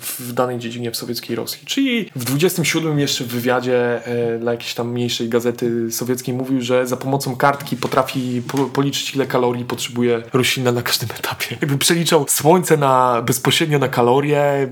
w 0.00 0.32
danej 0.32 0.58
dziedzinie 0.58 0.90
w 0.90 0.96
sowieckiej 0.96 1.36
Rosji. 1.36 1.66
Czyli 1.66 2.10
w 2.16 2.24
27 2.24 2.98
jeszcze 2.98 3.24
w 3.24 3.28
wywiadzie 3.28 4.06
e, 4.06 4.38
dla 4.38 4.52
jakiejś 4.52 4.74
tam 4.74 4.90
mniejszej 4.92 5.28
gazety 5.28 5.92
sowieckiej 5.92 6.34
mówił, 6.34 6.60
że 6.60 6.86
za 6.86 6.96
pomocą 6.96 7.36
kartki 7.36 7.76
potrafi 7.76 8.42
po, 8.48 8.58
policzyć 8.58 9.14
ile 9.14 9.26
kalorii 9.26 9.64
potrzebuje 9.64 10.22
roślina 10.32 10.72
na 10.72 10.82
każdym 10.82 11.08
etapie. 11.18 11.56
Jakby 11.60 11.78
przeliczał 11.78 12.26
słońce 12.28 12.76
na, 12.76 13.22
bezpośrednio 13.22 13.78
na 13.78 13.88
kalorie. 13.88 14.68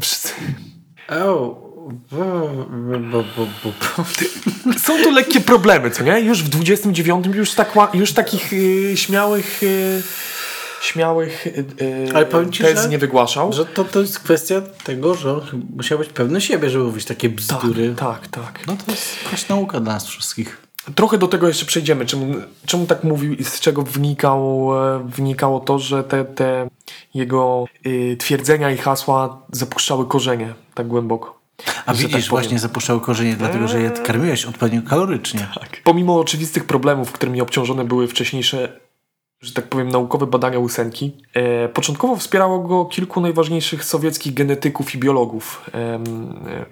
Wszyscy- 0.00 0.32
O, 1.08 1.70
Są 4.78 5.02
tu 5.02 5.10
lekkie 5.10 5.40
problemy, 5.40 5.90
co 5.90 6.04
nie? 6.04 6.20
Już 6.20 6.42
w 6.42 6.48
29 6.48 7.26
już, 7.26 7.54
tak, 7.54 7.74
już 7.94 8.12
takich 8.12 8.52
y, 8.52 8.92
śmiałych... 8.96 9.62
Y, 9.62 10.02
śmiałych 10.80 11.46
y, 11.46 11.64
y, 11.82 12.08
Ale 12.14 12.26
powiem 12.26 12.52
ci, 12.52 12.62
tez 12.62 12.82
że- 12.82 12.88
nie 12.88 12.98
wygłaszał. 12.98 13.52
Że 13.52 13.64
to, 13.66 13.84
to 13.84 14.00
jest 14.00 14.18
kwestia 14.20 14.62
tego, 14.84 15.14
że 15.14 15.40
musiał 15.76 15.98
być 15.98 16.08
pewny 16.08 16.40
siebie, 16.40 16.70
żeby 16.70 16.84
mówić 16.84 17.04
takie 17.04 17.28
bzdury. 17.28 17.94
Tak, 17.96 18.28
tak. 18.28 18.66
No 18.66 18.76
to 18.86 18.90
jest 18.92 19.24
jakaś 19.24 19.48
nauka 19.48 19.80
dla 19.80 19.92
nas 19.92 20.06
wszystkich. 20.06 20.62
Trochę 20.94 21.18
do 21.18 21.28
tego 21.28 21.48
jeszcze 21.48 21.66
przejdziemy, 21.66 22.06
czemu, 22.06 22.34
czemu 22.66 22.86
tak 22.86 23.04
mówił 23.04 23.34
i 23.34 23.44
z 23.44 23.60
czego 23.60 23.82
wnikał, 23.82 24.70
e, 24.96 25.08
wnikało 25.08 25.60
to, 25.60 25.78
że 25.78 26.04
te, 26.04 26.24
te 26.24 26.68
jego 27.14 27.64
y, 27.86 28.16
twierdzenia 28.18 28.70
i 28.70 28.76
hasła 28.76 29.42
zapuszczały 29.52 30.06
korzenie 30.06 30.54
tak 30.74 30.86
głęboko. 30.88 31.40
A 31.86 31.94
Że 31.94 32.02
widzisz, 32.02 32.24
tak 32.24 32.30
właśnie 32.30 32.58
zapuszczał 32.58 33.00
korzenie, 33.00 33.36
dlatego 33.36 33.68
że 33.68 33.80
je 33.80 33.90
karmiłeś 33.90 34.44
odpowiednio 34.44 34.82
kalorycznie. 34.82 35.48
Tak. 35.60 35.80
Pomimo 35.84 36.20
oczywistych 36.20 36.64
problemów, 36.64 37.12
którymi 37.12 37.40
obciążone 37.40 37.84
były 37.84 38.08
wcześniejsze, 38.08 38.80
że 39.40 39.52
tak 39.52 39.68
powiem, 39.68 39.88
naukowe 39.88 40.26
badania 40.26 40.58
Łysenki, 40.58 41.12
e, 41.34 41.68
początkowo 41.68 42.16
wspierało 42.16 42.58
go 42.58 42.84
kilku 42.84 43.20
najważniejszych 43.20 43.84
sowieckich 43.84 44.34
genetyków 44.34 44.94
i 44.94 44.98
biologów. 44.98 45.70
E, 45.74 46.00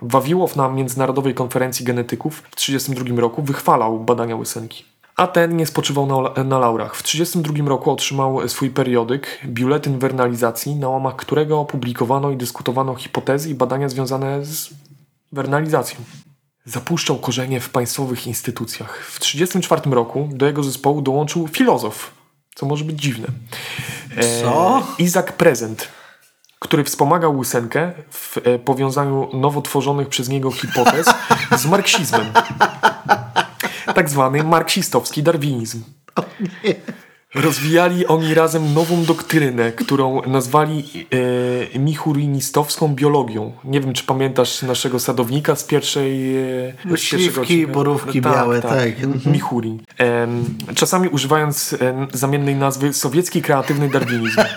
Wawiłow 0.03 0.57
na 0.57 0.69
Międzynarodowej 0.69 1.35
Konferencji 1.35 1.85
Genetyków 1.85 2.43
w 2.51 2.57
1932 2.57 3.21
roku 3.21 3.43
wychwalał 3.43 4.01
badania 4.01 4.37
Łysenki. 4.37 4.85
A 5.17 5.27
ten 5.27 5.57
nie 5.57 5.67
spoczywał 5.67 6.07
na, 6.07 6.45
na 6.45 6.59
laurach. 6.59 6.97
W 6.97 7.03
1932 7.03 7.69
roku 7.69 7.91
otrzymał 7.91 8.49
swój 8.49 8.71
periodyk, 8.71 9.41
biuletyn 9.47 9.99
wernalizacji, 9.99 10.77
na 10.77 10.89
łamach 10.89 11.17
którego 11.17 11.61
opublikowano 11.61 12.31
i 12.31 12.37
dyskutowano 12.37 12.95
hipotezy 12.95 13.51
i 13.51 13.55
badania 13.55 13.89
związane 13.89 14.45
z 14.45 14.71
wernalizacją. 15.33 16.01
Zapuszczał 16.65 17.17
korzenie 17.17 17.61
w 17.61 17.71
państwowych 17.71 18.27
instytucjach. 18.27 19.05
W 19.05 19.21
1934 19.21 19.97
roku 19.97 20.29
do 20.33 20.47
jego 20.47 20.63
zespołu 20.63 21.03
dołączył 21.03 21.49
filozof, 21.49 22.18
co 22.59 22.67
może 22.67 22.85
być 22.85 23.01
dziwne. 23.01 23.27
E, 24.17 24.43
Co? 24.43 24.87
Izak 24.99 25.33
Prezent, 25.33 25.89
który 26.59 26.85
wspomagał 26.85 27.39
Łysenkę 27.39 27.93
w 28.11 28.37
e, 28.39 28.59
powiązaniu 28.59 29.29
nowo 29.33 29.63
tworzonych 29.63 30.09
przez 30.09 30.29
niego 30.29 30.51
hipotez 30.51 31.07
z 31.57 31.67
marksizmem. 31.67 32.27
Tak 33.95 34.11
zwany 34.11 34.45
marksistowski 34.45 35.23
darwinizm. 35.23 35.83
Rozwijali 37.35 38.07
oni 38.07 38.35
razem 38.35 38.75
nową 38.75 39.05
doktrynę, 39.05 39.73
którą 39.73 40.23
nazwali 40.23 41.07
e, 41.75 41.79
michurinistowską 41.79 42.95
biologią. 42.95 43.53
Nie 43.65 43.81
wiem, 43.81 43.93
czy 43.93 44.05
pamiętasz 44.05 44.63
naszego 44.63 45.01
sadownika 45.01 45.57
z 45.57 45.65
pierwszej... 45.65 46.37
E, 46.37 46.97
z 46.97 47.01
Śliwki, 47.01 47.67
borówki 47.67 48.21
białe, 48.23 48.63
tak. 48.63 48.89
Michurin. 49.27 49.83
Em, 49.99 50.45
czasami 50.75 51.09
używając 51.09 51.73
e, 51.73 52.07
zamiennej 52.13 52.55
nazwy 52.57 52.93
sowiecki 52.93 53.43
kreatywny 53.43 53.89
darwinizm. 53.89 54.41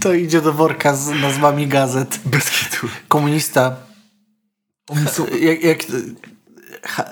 To 0.00 0.14
idzie 0.14 0.40
do 0.40 0.52
worka 0.52 0.96
z 0.96 1.20
nazwami 1.20 1.66
gazet. 1.66 2.20
Bez 2.24 2.50
kitu. 2.50 2.86
Komunista. 3.08 3.76
Są 5.06 5.26
Jak, 5.40 5.64
jak 5.64 5.78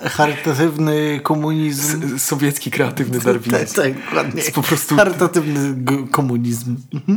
charytatywny 0.03 1.19
komunizm. 1.23 2.19
sowiecki 2.19 2.71
kreatywny 2.71 3.15
Tak, 3.17 3.25
darwinizm. 3.25 3.75
tak, 3.75 3.93
dokładnie. 4.05 4.41
Jest 4.41 4.55
po 4.55 4.61
prostu- 4.61 4.95
Charytatywny 4.95 5.75
komunizm. 6.11 6.75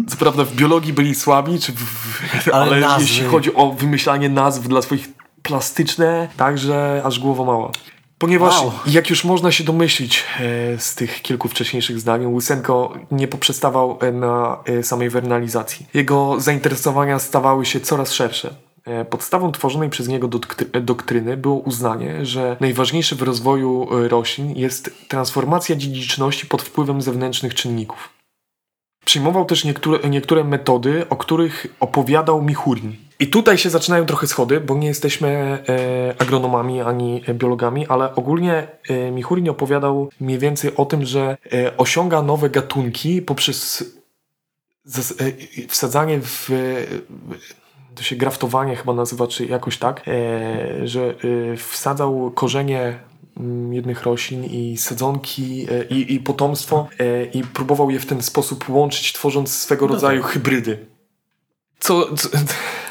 Co 0.09 0.17
prawda 0.17 0.45
w 0.45 0.55
biologii 0.55 0.93
byli 0.93 1.15
słabi, 1.15 1.59
czy 1.61 1.73
w, 1.73 2.49
Ale 2.53 2.87
ale, 2.87 3.01
jeśli 3.03 3.25
chodzi 3.27 3.55
o 3.55 3.73
wymyślanie 3.73 4.29
nazw 4.29 4.69
dla 4.69 4.83
swoich 4.83 5.09
plastyczne, 5.43 6.29
także 6.37 7.03
aż 7.05 7.19
głowa 7.19 7.45
mała. 7.45 7.71
Ponieważ, 8.19 8.55
Wow. 8.61 8.73
jak 8.87 9.11
już 9.11 9.25
można 9.25 9.53
się 9.53 9.65
domyślić 9.65 10.25
e, 10.41 10.79
z 10.79 10.95
tych 10.95 11.23
kilku 11.23 11.49
wcześniejszych 11.49 12.01
zdań, 12.01 12.27
Łysenko 12.27 12.95
nie 13.11 13.29
poprzestawał 13.29 13.99
e, 14.01 14.13
na 14.13 14.59
e, 14.65 14.83
samej 14.83 15.11
wernalizacji. 15.11 15.87
Jego 15.95 16.41
zainteresowania 16.41 17.19
stawały 17.19 17.67
się 17.67 17.81
coraz 17.81 18.13
szersze. 18.13 18.55
E, 18.87 19.05
Podstawą 19.05 19.53
tworzonej 19.53 19.91
przez 19.91 20.09
niego 20.09 20.29
doktry- 20.29 20.81
doktryny 20.81 21.37
było 21.37 21.57
uznanie, 21.57 22.27
że 22.27 22.57
najważniejsze 22.61 23.17
w 23.17 23.23
rozwoju 23.23 23.89
e, 24.05 24.09
roślin 24.09 24.57
jest 24.57 25.09
transformacja 25.09 25.77
dziedziczności 25.77 26.47
pod 26.47 26.63
wpływem 26.63 27.03
zewnętrznych 27.03 27.55
czynników. 27.55 28.09
Przyjmował 29.05 29.45
też 29.45 29.65
niektóre, 29.65 30.11
niektóre 30.11 30.45
metody, 30.45 31.09
o 31.09 31.17
których 31.17 31.67
opowiadał 31.81 32.43
Michurin. 32.43 32.97
I 33.19 33.27
tutaj 33.27 33.59
się 33.59 33.71
zaczynają 33.71 34.07
trochę 34.07 34.27
schody, 34.27 34.61
bo 34.61 34.75
nie 34.75 34.87
jesteśmy 34.89 35.29
e, 35.29 36.15
agronomami 36.19 36.81
ani 36.81 37.23
e, 37.27 37.35
biologami, 37.35 37.87
ale 37.87 38.15
ogólnie 38.15 38.69
e, 38.89 39.11
Michurin 39.11 39.49
opowiadał 39.49 40.11
mniej 40.21 40.39
więcej 40.39 40.77
o 40.77 40.85
tym, 40.85 41.05
że 41.05 41.37
e, 41.53 41.77
osiąga 41.77 42.23
nowe 42.23 42.51
gatunki 42.51 43.23
poprzez 43.23 43.85
zas, 44.85 45.15
e, 45.21 45.33
wsadzanie 45.69 46.21
w. 46.23 46.51
To 47.97 48.03
się 48.03 48.17
graftowanie 48.17 48.77
chyba 48.77 48.95
nazywa, 48.95 49.27
czy 49.27 49.47
jakoś 49.47 49.79
tak, 49.79 50.03
e, 50.09 50.87
że 50.89 51.15
e, 51.53 51.57
wsadzał 51.57 52.31
korzenie 52.35 52.99
mm, 53.37 53.73
jednych 53.73 54.03
roślin 54.03 54.45
i 54.45 54.77
sadzonki 54.77 55.67
e, 55.71 55.85
i, 55.85 56.15
i 56.15 56.21
potomstwo 56.21 56.89
i 57.35 57.43
próbował 57.45 57.91
je 57.91 58.01
w 58.01 58.07
ten 58.07 58.23
sposób 58.23 58.69
łączyć, 58.69 59.13
tworząc 59.13 59.55
swego 59.55 59.87
rodzaju 59.87 60.23
hybrydy. 60.23 60.87
Co, 61.79 62.15
co, 62.17 62.29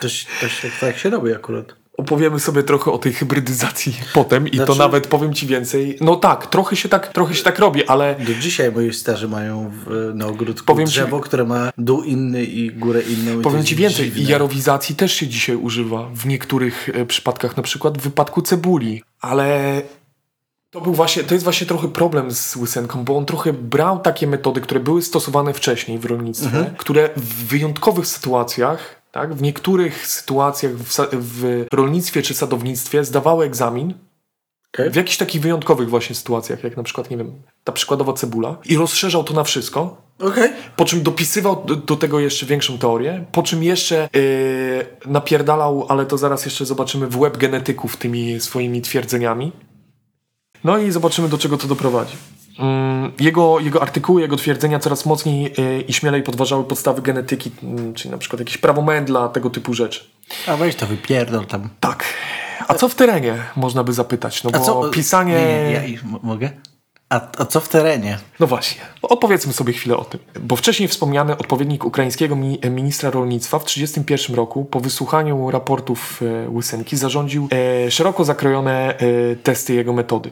To, 0.02 0.10
się- 0.10 0.28
to 0.42 0.48
się, 0.50 0.70
tak 0.80 0.98
się 0.98 1.10
robi 1.10 1.34
akurat. 1.34 1.66
Opowiemy 1.98 2.40
sobie 2.40 2.64
trochę 2.64 2.92
o 2.92 2.98
tej 2.98 3.14
hybrydyzacji 3.14 3.96
potem 4.14 4.48
i 4.48 4.52
to 4.58 4.66
Znaczy- 4.66 4.80
nawet 4.80 5.08
powiem 5.08 5.34
ci 5.34 5.48
więcej. 5.48 5.98
No 6.02 6.16
tak, 6.16 6.48
trochę 6.48 6.76
się 6.76 6.90
tak, 6.90 7.08
trochę 7.14 7.36
się 7.36 7.44
tak 7.44 7.60
robi, 7.60 7.86
ale 7.88 8.16
Do 8.28 8.34
dzisiaj 8.34 8.72
moi 8.72 8.94
starzy 8.94 9.28
mają 9.28 9.72
w, 9.86 10.12
na 10.16 10.28
ogródku 10.28 10.66
Powiem 10.66 10.88
ci- 10.88 10.92
drzewo, 10.94 11.20
które 11.20 11.44
ma 11.44 11.72
dół 11.78 12.04
inny 12.04 12.44
i 12.44 12.72
górę 12.72 13.02
inną. 13.02 13.36
to 13.38 13.42
Powiem 13.50 13.64
ci 13.66 13.76
więcej, 13.76 14.12
dziwne. 14.12 14.32
jarowizacji 14.32 14.96
też 14.96 15.14
się 15.14 15.28
dzisiaj 15.28 15.56
używa 15.56 16.10
w 16.14 16.26
niektórych 16.26 16.90
e, 16.94 17.06
przypadkach, 17.06 17.58
na 17.58 17.64
przykład 17.64 17.98
w 17.98 18.02
wypadku 18.02 18.42
cebuli, 18.42 19.04
ale 19.22 19.82
to 20.72 20.82
był 20.82 20.94
właśnie, 20.94 21.24
to 21.24 21.34
jest 21.34 21.44
właśnie 21.44 21.68
trochę 21.68 21.88
problem 21.88 22.32
z 22.32 22.56
Łysenką, 22.56 23.04
bo 23.06 23.18
on 23.18 23.26
trochę 23.26 23.54
brał 23.54 24.00
takie 24.00 24.28
metody, 24.28 24.62
które 24.62 24.80
były 24.80 25.02
stosowane 25.02 25.54
wcześniej 25.54 26.00
w 26.00 26.06
rolnictwie, 26.06 26.74
które 26.78 27.10
w 27.16 27.46
wyjątkowych 27.48 28.08
sytuacjach, 28.08 29.02
tak, 29.16 29.34
w 29.34 29.42
niektórych 29.42 30.08
sytuacjach 30.08 30.74
w, 30.74 31.08
w 31.12 31.66
rolnictwie 31.74 32.22
czy 32.22 32.34
sadownictwie 32.34 33.04
zdawały 33.04 33.46
egzamin, 33.46 33.94
Okej. 34.74 34.90
w 34.90 34.96
jakichś 34.96 35.18
takich 35.18 35.42
wyjątkowych 35.42 35.90
właśnie 35.90 36.16
sytuacjach, 36.16 36.64
jak 36.64 36.78
na 36.78 36.84
przykład, 36.84 37.10
nie 37.10 37.18
wiem, 37.18 37.32
ta 37.64 37.72
przykładowa 37.72 38.14
cebula 38.14 38.58
i 38.66 38.78
rozszerzał 38.78 39.24
to 39.24 39.34
na 39.34 39.44
wszystko, 39.44 40.02
Okej. 40.20 40.50
po 40.76 40.86
czym 40.86 41.04
dopisywał 41.04 41.66
do, 41.66 41.76
do 41.76 41.96
tego 41.96 42.20
jeszcze 42.20 42.46
większą 42.46 42.78
teorię, 42.78 43.26
po 43.32 43.44
czym 43.44 43.64
jeszcze 43.64 44.10
yy, 44.14 45.12
napierdalał, 45.12 45.86
ale 45.90 46.06
to 46.06 46.18
zaraz 46.18 46.46
jeszcze 46.46 46.66
zobaczymy 46.66 47.08
w 47.08 47.20
łeb 47.20 47.38
genetyków 47.38 47.98
tymi 47.98 48.40
swoimi 48.40 48.82
twierdzeniami. 48.82 49.52
No 50.64 50.78
i 50.78 50.92
zobaczymy, 50.92 51.30
do 51.30 51.38
czego 51.38 51.58
to 51.58 51.68
doprowadzi. 51.68 52.16
Mm, 52.60 53.12
Jego, 53.20 53.60
jego 53.60 53.82
artykuły, 53.82 54.22
jego 54.22 54.36
twierdzenia 54.36 54.80
coraz 54.80 55.06
mocniej 55.06 55.54
yy, 55.58 55.82
i 55.82 55.94
śmielej 55.94 56.24
podważały 56.24 56.64
podstawy 56.64 57.02
genetyki, 57.02 57.52
mm, 57.64 57.94
czyli 57.94 58.10
na 58.12 58.18
przykład 58.18 58.40
jakieś 58.40 58.58
prawo 58.58 58.82
Mendla, 58.82 59.30
tego 59.30 59.50
typu 59.50 59.74
rzeczy. 59.74 60.04
A 60.48 60.58
weź 60.58 60.76
to 60.76 60.86
wypierdol 60.86 61.46
tam. 61.46 61.70
Tak. 61.80 62.04
A 62.68 62.74
co 62.74 62.90
w 62.90 62.96
terenie, 62.96 63.34
można 63.56 63.84
by 63.84 63.94
zapytać, 63.94 64.44
no 64.44 64.50
A 64.54 64.60
bo 64.60 64.66
co? 64.66 64.90
pisanie... 64.90 65.34
Nie, 65.34 65.70
nie, 65.82 65.94
ja 65.94 66.00
mogę? 66.24 66.50
A, 67.10 67.22
a 67.38 67.46
co 67.46 67.60
w 67.60 67.70
terenie? 67.70 68.18
No 68.40 68.48
właśnie, 68.48 68.82
opowiedzmy 69.02 69.54
sobie 69.54 69.74
chwilę 69.74 69.98
o 69.98 70.06
tym. 70.06 70.20
Bo 70.42 70.56
wcześniej 70.56 70.90
wspomniany 70.90 71.38
odpowiednik 71.38 71.86
ukraińskiego 71.86 72.36
mi- 72.36 72.60
ministra 72.70 73.10
rolnictwa 73.10 73.60
w 73.60 73.64
1931 73.64 74.36
roku 74.36 74.66
po 74.66 74.80
wysłuchaniu 74.80 75.52
raportów 75.52 76.22
e, 76.46 76.50
Łysenki 76.50 76.98
zarządził 76.98 77.48
e, 77.86 77.92
szeroko 77.92 78.26
zakrojone 78.26 78.98
e, 78.98 79.36
testy 79.36 79.74
jego 79.74 79.94
metody. 79.94 80.32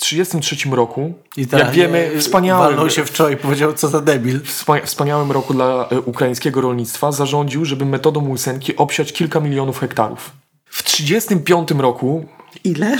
W 0.00 0.02
1933 0.02 0.76
roku, 0.76 1.14
jak 1.52 1.70
wiemy, 1.70 2.10
e, 2.14 2.18
wspaniałym, 2.18 2.66
Walnął 2.68 2.90
się 2.90 3.04
wczoraj 3.04 3.34
i 3.34 3.36
powiedział, 3.36 3.72
co 3.72 3.88
za 3.88 4.00
debil. 4.00 4.40
wspa- 4.40 4.84
wspaniałym 4.86 5.32
roku 5.32 5.54
dla 5.54 5.88
e, 5.90 6.00
ukraińskiego 6.00 6.60
rolnictwa 6.60 7.12
zarządził, 7.12 7.64
żeby 7.64 7.84
metodą 7.86 8.28
Łysenki 8.30 8.76
obsiać 8.76 9.12
kilka 9.12 9.40
milionów 9.40 9.78
hektarów. 9.80 10.30
W 10.70 10.82
1935 10.82 11.80
roku 11.82 12.24
Ile? 12.64 12.96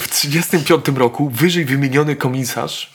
w 0.00 0.08
1935 0.08 0.98
roku 0.98 1.30
wyżej 1.34 1.64
wymieniony 1.64 2.16
komisarz, 2.16 2.92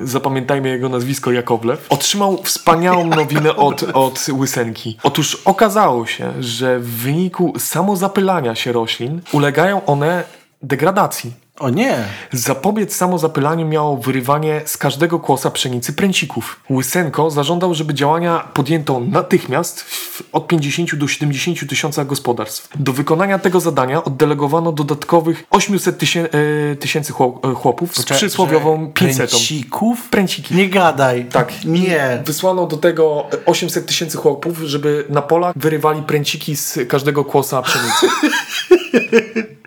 zapamiętajmy 0.00 0.68
jego 0.68 0.88
nazwisko 0.88 1.32
Jakowlew, 1.32 1.86
otrzymał 1.88 2.42
wspaniałą 2.42 3.06
nowinę 3.16 3.56
od, 3.56 3.82
od 3.82 4.26
Łysenki. 4.32 4.98
Otóż 5.02 5.42
okazało 5.44 6.06
się, 6.06 6.32
że 6.40 6.78
w 6.80 6.88
wyniku 6.90 7.52
samozapylania 7.58 8.54
się 8.54 8.72
roślin 8.72 9.20
ulegają 9.32 9.84
one 9.86 10.24
degradacji. 10.62 11.41
O 11.60 11.70
nie. 11.70 12.04
Zapobiec 12.32 12.96
samozapylaniu 12.96 13.68
miało 13.68 13.96
wyrywanie 13.96 14.60
z 14.64 14.76
każdego 14.76 15.18
kłosa 15.18 15.50
pszenicy 15.50 15.92
pręcików. 15.92 16.60
Łysenko 16.70 17.30
zażądał, 17.30 17.74
żeby 17.74 17.94
działania 17.94 18.48
podjęto 18.54 19.00
natychmiast 19.00 19.84
od 20.32 20.46
50 20.46 20.94
do 20.94 21.08
70 21.08 21.68
tysiącach 21.68 22.06
gospodarstw. 22.06 22.68
Do 22.78 22.92
wykonania 22.92 23.38
tego 23.38 23.60
zadania 23.60 24.04
oddelegowano 24.04 24.72
dodatkowych 24.72 25.44
800 25.50 25.98
tysię, 25.98 26.28
e, 26.72 26.76
tysięcy 26.76 27.12
e, 27.12 27.54
chłopów 27.54 27.96
z 27.96 28.04
przysłowiową 28.04 28.92
500. 28.92 29.30
Pręcików? 29.30 30.08
Pręciki. 30.08 30.54
Nie 30.54 30.68
gadaj. 30.68 31.24
Tak. 31.24 31.64
Nie. 31.64 32.22
Wysłano 32.26 32.66
do 32.66 32.76
tego 32.76 33.26
800 33.46 33.86
tysięcy 33.86 34.16
chłopów, 34.16 34.58
żeby 34.58 35.04
na 35.08 35.22
polach 35.22 35.52
wyrywali 35.56 36.02
pręciki 36.02 36.56
z 36.56 36.78
każdego 36.88 37.24
kłosa 37.24 37.62
pszenicy. 37.62 38.06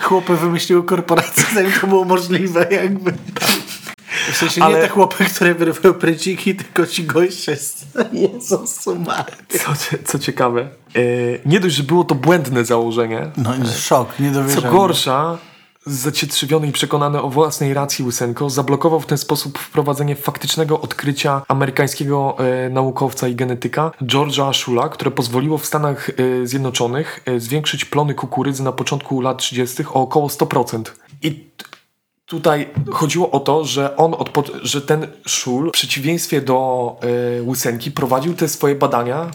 Chłopy 0.00 0.36
wymyśliły 0.36 0.82
korporację, 0.84 1.44
zanim 1.54 1.72
to 1.80 1.86
było 1.86 2.04
możliwe 2.04 2.66
jakby. 2.70 3.12
W 4.32 4.36
sensie 4.36 4.62
Ale- 4.64 4.74
nie 4.76 4.82
te 4.82 4.88
chłopy, 4.88 5.24
które 5.24 5.54
wyrywają 5.54 5.94
pryciki, 5.94 6.54
tylko 6.56 6.86
ci 6.86 7.04
goście 7.04 7.56
z... 7.56 7.84
Jezus 8.12 8.86
Maria. 8.86 9.24
Co, 9.48 9.72
co 10.04 10.18
ciekawe, 10.18 10.60
e, 10.60 10.68
nie 11.46 11.60
dość, 11.60 11.74
że 11.74 11.82
było 11.82 12.04
to 12.04 12.14
błędne 12.14 12.64
założenie, 12.64 13.30
No 13.36 13.52
szok, 13.78 14.18
nie 14.20 14.32
co 14.32 14.40
dowierzam. 14.40 14.72
gorsza, 14.72 15.38
zacietrzewiony 15.86 16.66
i 16.66 16.72
przekonany 16.72 17.22
o 17.22 17.30
własnej 17.30 17.74
racji 17.74 18.04
Łysenko 18.04 18.50
zablokował 18.50 19.00
w 19.00 19.06
ten 19.06 19.18
sposób 19.18 19.58
wprowadzenie 19.58 20.16
faktycznego 20.16 20.80
odkrycia 20.80 21.42
amerykańskiego 21.48 22.36
e, 22.38 22.70
naukowca 22.70 23.28
i 23.28 23.34
genetyka 23.34 23.90
George'a 24.02 24.52
Schula, 24.54 24.88
które 24.88 25.10
pozwoliło 25.10 25.58
w 25.58 25.66
Stanach 25.66 26.10
e, 26.10 26.46
Zjednoczonych 26.46 27.20
e, 27.26 27.40
zwiększyć 27.40 27.84
plony 27.84 28.14
kukurydzy 28.14 28.62
na 28.62 28.72
początku 28.72 29.20
lat 29.20 29.38
30. 29.38 29.84
o 29.84 29.92
około 29.92 30.28
100%. 30.28 30.82
I 31.22 31.50
tutaj 32.26 32.68
chodziło 32.90 33.30
o 33.30 33.40
to, 33.40 33.64
że 33.64 33.96
on, 33.96 34.14
że 34.62 34.82
ten 34.82 35.06
Schul 35.26 35.68
w 35.68 35.72
przeciwieństwie 35.72 36.40
do 36.40 36.96
e, 37.38 37.42
Łysenki 37.42 37.90
prowadził 37.90 38.34
te 38.34 38.48
swoje 38.48 38.74
badania 38.74 39.30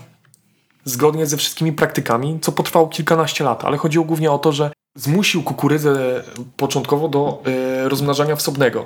zgodnie 0.86 1.26
ze 1.26 1.38
wszystkimi 1.38 1.74
praktykami, 1.74 2.40
co 2.42 2.52
potrwało 2.52 2.88
kilkanaście 2.88 3.44
lat, 3.44 3.66
ale 3.66 3.78
chodziło 3.78 4.06
głównie 4.06 4.32
o 4.32 4.38
to, 4.38 4.52
że 4.52 4.72
zmusił 4.98 5.44
kukurydzę 5.44 6.24
początkowo 6.58 7.10
do 7.10 7.44
e, 7.46 7.90
rozmnażania 7.90 8.36
wsobnego. 8.36 8.86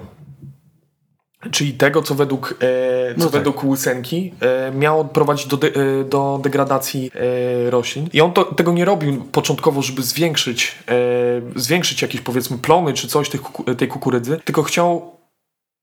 Czyli 1.52 1.74
tego, 1.74 2.02
co 2.02 2.16
według, 2.16 2.56
e, 2.60 3.16
co 3.16 3.20
No 3.20 3.26
tak. 3.26 3.34
według 3.34 3.64
Łysenki 3.64 4.34
e, 4.40 4.72
miało 4.72 5.06
prowadzić 5.06 5.48
do, 5.48 5.58
de, 5.58 5.68
e, 5.68 6.04
do 6.04 6.40
degradacji 6.44 7.12
e, 7.16 7.70
roślin. 7.70 8.10
I 8.14 8.22
on 8.22 8.34
to, 8.34 8.44
tego 8.44 8.74
nie 8.74 8.86
robił 8.86 9.24
początkowo, 9.24 9.82
żeby 9.82 10.04
zwiększyć, 10.04 10.76
e, 10.88 11.60
zwiększyć 11.60 12.02
jakieś 12.02 12.22
powiedzmy 12.22 12.58
plony 12.58 12.94
czy 12.94 13.08
coś 13.08 13.30
tych, 13.30 13.42
tej 13.78 13.88
kukurydzy, 13.88 14.40
tylko 14.46 14.64
chciał 14.64 15.16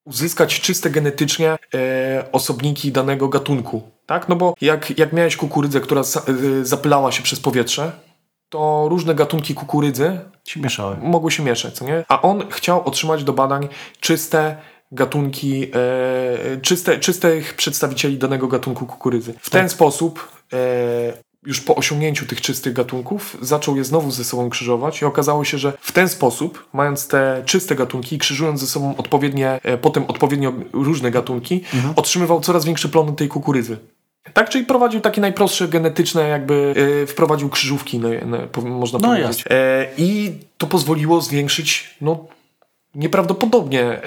uzyskać 0.05 0.61
czyste 0.61 0.91
genetycznie 0.91 1.57
osobniki 2.33 2.93
danego 2.93 3.29
gatunku. 3.29 3.83
Tak? 4.07 4.29
No 4.29 4.37
bo 4.37 4.55
jak, 4.61 4.99
jak 4.99 5.13
miałeś 5.13 5.37
kukurydzę, 5.37 5.81
która 5.81 6.03
za, 6.03 6.23
zapylała 6.63 7.13
się 7.13 7.23
przez 7.23 7.41
powietrze, 7.41 7.93
to 8.49 8.87
różne 8.89 9.15
gatunki 9.15 9.55
kukurydzy 9.55 10.21
Ci 10.45 10.61
mieszały. 10.61 10.97
mogły 11.03 11.31
się 11.31 11.43
mieszać, 11.43 11.75
co 11.75 11.85
nie? 11.85 12.05
A 12.09 12.23
on 12.23 12.51
chciał 12.51 12.85
otrzymać 12.85 13.25
do 13.25 13.33
badań 13.33 13.69
czyste 14.01 14.57
gatunki, 14.93 15.71
e, 15.75 16.61
czyste, 16.63 16.99
czystych 16.99 17.55
przedstawicieli 17.55 18.19
danego 18.19 18.49
gatunku 18.49 18.87
kukurydzy. 18.87 19.35
W 19.41 19.51
ten 19.51 19.69
sposób 19.69 20.29
e, 20.53 20.59
już 21.47 21.61
po 21.61 21.75
osiągnięciu 21.75 22.27
tych 22.27 22.41
czystych 22.41 22.73
gatunków 22.73 23.37
zaczął 23.41 23.77
je 23.77 23.85
znowu 23.85 24.11
ze 24.11 24.25
sobą 24.25 24.51
krzyżować 24.51 25.03
i 25.03 25.05
okazało 25.05 25.45
się, 25.45 25.59
że 25.59 25.73
w 25.81 25.93
ten 25.93 26.09
sposób, 26.09 26.69
mając 26.73 27.09
te 27.09 27.43
czyste 27.47 27.75
gatunki 27.75 28.19
krzyżując 28.19 28.61
ze 28.61 28.67
sobą 28.67 28.95
odpowiednie, 28.97 29.61
e, 29.63 29.79
potem 29.79 30.05
odpowiednio 30.09 30.53
różne 30.73 31.11
gatunki, 31.11 31.65
otrzymywał 31.97 32.41
coraz 32.41 32.65
większy 32.65 32.89
plon 32.89 33.17
tej 33.17 33.29
kukurydzy. 33.29 33.77
Tak, 34.35 34.49
czyli 34.49 34.65
prowadził 34.65 35.01
takie 35.01 35.21
najprostsze 35.21 35.69
genetyczne, 35.69 36.29
jakby 36.29 36.75
e, 37.03 37.07
wprowadził 37.07 37.49
krzyżówki, 37.49 37.99
no, 37.99 38.09
no, 38.27 38.39
po- 38.39 38.63
można 38.63 38.99
No 39.03 39.09
powiedzieć. 39.09 39.45
E, 39.51 39.87
I 39.99 40.33
to 40.59 40.67
pozwoliło 40.67 41.21
zwiększyć 41.21 41.97
no, 42.01 42.25
nieprawdopodobnie 42.95 43.83
e, 43.83 44.03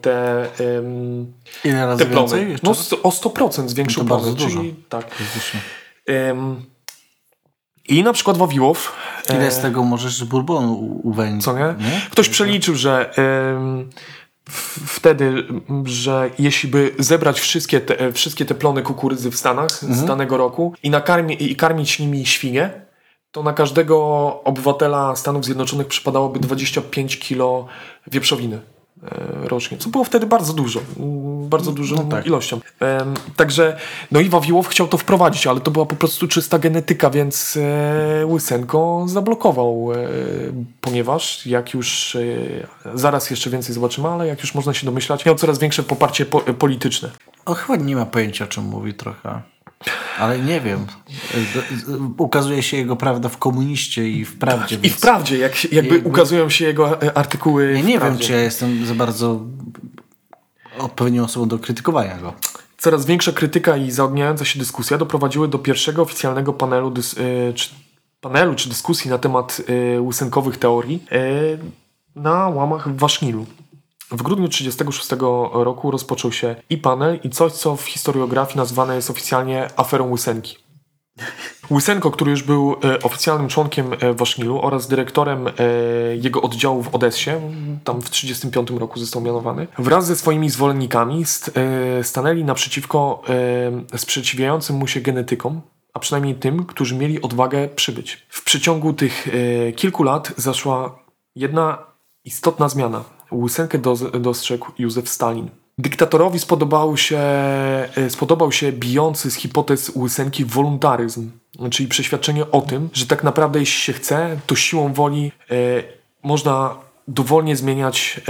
te, 0.00 0.40
em, 0.78 1.32
Ile 1.64 1.86
razy 1.86 2.04
te 2.04 2.10
plony. 2.10 2.46
więcej? 2.46 2.56
No, 2.62 2.70
o 3.02 3.10
100% 3.10 3.68
zwiększył 3.68 4.02
No 4.02 4.08
to 4.08 4.14
bardzo 4.14 4.32
plony. 4.36 4.48
dużo. 4.48 4.60
Czyli, 4.60 4.74
tak. 4.88 5.06
I 7.88 8.02
na 8.02 8.12
przykład 8.12 8.36
Wawiłow. 8.36 8.92
e, 9.30 9.36
Ile 9.36 9.50
z 9.50 9.58
tego 9.60 9.82
możesz 9.84 10.24
bourbonu 10.24 11.00
uwędzić? 11.02 11.44
co 11.44 11.58
nie? 11.58 11.74
Ktoś 12.10 12.28
przeliczył, 12.28 12.74
że 12.74 13.10
wtedy, 14.86 15.44
że 15.84 16.30
jeśli 16.38 16.68
by 16.68 16.94
zebrać 16.98 17.40
wszystkie 17.40 17.80
te, 17.80 18.00
e, 18.00 18.12
wszystkie 18.12 18.44
te 18.44 18.54
plony 18.54 18.82
kukurydzy 18.82 19.30
w 19.30 19.36
Stanach 19.36 19.82
Mhm. 19.82 20.00
z 20.00 20.04
danego 20.04 20.36
roku 20.36 20.74
i, 20.82 20.90
nakarmi, 20.90 21.50
i 21.50 21.56
karmić 21.56 21.98
nimi 21.98 22.26
świnie, 22.26 22.70
to 23.30 23.42
na 23.42 23.52
każdego 23.52 23.96
obywatela 24.44 25.16
Stanów 25.16 25.44
Zjednoczonych 25.44 25.86
przypadałoby 25.86 26.40
25 26.40 27.18
kilo 27.18 27.66
wieprzowiny 28.06 28.60
rocznie, 29.44 29.78
co 29.78 29.90
było 29.90 30.04
wtedy 30.04 30.26
bardzo 30.26 30.52
dużo, 30.52 30.80
bardzo 31.48 31.72
dużą 31.72 31.96
no 31.96 32.04
tak. 32.04 32.26
ilością. 32.26 32.60
Także, 33.36 33.76
no 34.10 34.20
i 34.20 34.28
Wawiłow 34.28 34.68
chciał 34.68 34.88
to 34.88 34.98
wprowadzić, 34.98 35.46
ale 35.46 35.60
to 35.60 35.70
była 35.70 35.86
po 35.86 35.96
prostu 35.96 36.28
czysta 36.28 36.58
genetyka, 36.58 37.10
więc 37.10 37.58
e, 37.60 38.26
Łysenko 38.26 39.04
zablokował, 39.08 39.92
e, 39.92 39.96
ponieważ 40.80 41.46
jak 41.46 41.74
już, 41.74 42.16
e, 42.16 42.18
zaraz 42.94 43.30
jeszcze 43.30 43.50
więcej 43.50 43.74
zobaczymy, 43.74 44.08
ale 44.08 44.26
jak 44.26 44.40
już 44.40 44.54
można 44.54 44.74
się 44.74 44.86
domyślać, 44.86 45.26
miał 45.26 45.34
coraz 45.34 45.58
większe 45.58 45.82
poparcie 45.82 46.26
po, 46.26 46.46
e, 46.46 46.54
polityczne. 46.54 47.10
On 47.46 47.54
chyba 47.54 47.76
nie 47.76 47.96
ma 47.96 48.06
pojęcia, 48.06 48.44
o 48.44 48.48
czym 48.48 48.64
mówi 48.64 48.94
trochę. 48.94 49.51
Ale 50.18 50.38
nie 50.38 50.60
wiem. 50.60 50.86
Ukazuje 52.18 52.62
się 52.62 52.76
jego 52.76 52.96
prawda 52.96 53.28
w 53.28 53.38
komuniście 53.38 54.08
i 54.08 54.24
w 54.24 54.38
prawdzie. 54.38 54.76
I 54.76 54.78
więc 54.78 54.94
w 54.94 55.00
prawdzie, 55.00 55.38
jak, 55.38 55.72
jakby 55.72 55.98
ukazują 55.98 56.48
się 56.48 56.64
jego 56.64 57.02
e, 57.02 57.18
artykuły 57.18 57.72
Ja 57.72 57.80
nie 57.80 57.98
wiem, 57.98 58.18
czy 58.18 58.32
ja 58.32 58.40
jestem 58.40 58.86
za 58.86 58.94
bardzo 58.94 59.40
odpowiednią 60.78 61.24
osobą 61.24 61.48
do 61.48 61.58
krytykowania 61.58 62.18
go. 62.18 62.32
Coraz 62.78 63.06
większa 63.06 63.32
krytyka 63.32 63.76
i 63.76 63.90
zaogniająca 63.90 64.44
się 64.44 64.58
dyskusja 64.58 64.98
doprowadziły 64.98 65.48
do 65.48 65.58
pierwszego 65.58 66.02
oficjalnego 66.02 66.52
panelu, 66.52 66.90
dys, 66.90 67.12
y, 67.12 67.52
czy, 67.54 67.68
panelu 68.20 68.54
czy 68.54 68.68
dyskusji 68.68 69.10
na 69.10 69.18
temat 69.18 69.62
y, 69.96 70.00
łysenkowych 70.00 70.58
teorii 70.58 71.04
y, 71.12 71.58
na 72.16 72.48
łamach 72.48 72.88
w 72.88 72.98
Wasznilu. 72.98 73.46
W 74.12 74.22
grudniu 74.22 74.48
1936 74.48 75.10
roku 75.52 75.90
rozpoczął 75.90 76.32
się 76.32 76.56
i 76.70 76.78
panel, 76.78 77.20
i 77.24 77.30
coś, 77.30 77.52
co 77.52 77.76
w 77.76 77.86
historiografii 77.86 78.56
nazwane 78.56 78.96
jest 78.96 79.10
oficjalnie 79.10 79.68
aferą 79.76 80.10
Łysenki. 80.10 80.56
Łysenko, 81.70 82.10
który 82.10 82.30
już 82.30 82.42
był 82.42 82.76
e, 82.84 83.02
oficjalnym 83.02 83.48
członkiem 83.48 83.92
e, 84.00 84.14
Wasznilu 84.14 84.62
oraz 84.62 84.88
dyrektorem 84.88 85.48
e, 85.48 85.52
jego 86.16 86.42
oddziału 86.42 86.82
w 86.82 86.94
Odessie, 86.94 87.30
tam 87.84 88.02
w 88.02 88.10
1935 88.10 88.80
roku 88.80 89.00
został 89.00 89.22
mianowany, 89.22 89.66
wraz 89.78 90.06
ze 90.06 90.16
swoimi 90.16 90.50
zwolennikami 90.50 91.24
st, 91.24 91.50
e, 91.54 92.04
stanęli 92.04 92.44
naprzeciwko 92.44 93.22
e, 93.92 93.98
sprzeciwiającym 93.98 94.76
mu 94.76 94.86
się 94.86 95.00
genetykom, 95.00 95.60
a 95.94 95.98
przynajmniej 95.98 96.34
tym, 96.34 96.64
którzy 96.64 96.96
mieli 96.96 97.22
odwagę 97.22 97.68
przybyć. 97.68 98.26
W 98.28 98.44
przeciągu 98.44 98.92
tych 98.92 99.28
e, 99.28 99.72
kilku 99.72 100.02
lat 100.02 100.32
zaszła 100.36 100.98
jedna 101.36 101.78
istotna 102.24 102.68
zmiana. 102.68 103.04
Łysenkę 103.32 103.78
dostrzegł 104.20 104.66
Józef 104.78 105.08
Stalin. 105.08 105.48
Dyktatorowi 105.78 106.38
spodobał 106.38 106.96
się, 106.96 107.18
e, 107.18 108.10
spodobał 108.10 108.52
się 108.52 108.72
bijący 108.72 109.30
z 109.30 109.34
hipotez 109.34 109.92
Łysenki 109.96 110.44
wolontaryzm, 110.44 111.30
czyli 111.70 111.88
przeświadczenie 111.88 112.50
o 112.50 112.60
tym, 112.60 112.88
że 112.92 113.06
tak 113.06 113.24
naprawdę 113.24 113.60
jeśli 113.60 113.80
się 113.80 113.92
chce, 113.92 114.36
to 114.46 114.56
siłą 114.56 114.92
woli 114.92 115.32
e, 115.50 115.54
można 116.22 116.74
dowolnie 117.08 117.56
zmieniać 117.56 118.20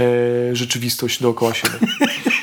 e, 0.51 0.55
rzeczywistość 0.55 1.21
dookoła 1.21 1.53
siebie. 1.53 1.73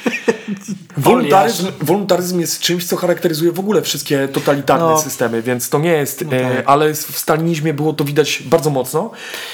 Wolontaryzm, 1.02 1.66
wolontaryzm 1.80 2.40
jest 2.40 2.60
czymś, 2.60 2.84
co 2.86 2.96
charakteryzuje 2.96 3.52
w 3.52 3.60
ogóle 3.60 3.82
wszystkie 3.82 4.28
totalitarne 4.28 4.84
No. 4.86 4.98
systemy, 5.02 5.42
więc 5.42 5.68
to 5.68 5.78
nie 5.78 5.90
jest, 5.92 6.18
tak. 6.18 6.32
e, 6.32 6.62
ale 6.68 6.94
w 6.94 7.18
stalinizmie 7.18 7.74
było 7.74 7.92
to 7.92 8.04
widać 8.04 8.42
bardzo 8.42 8.70
mocno 8.70 9.10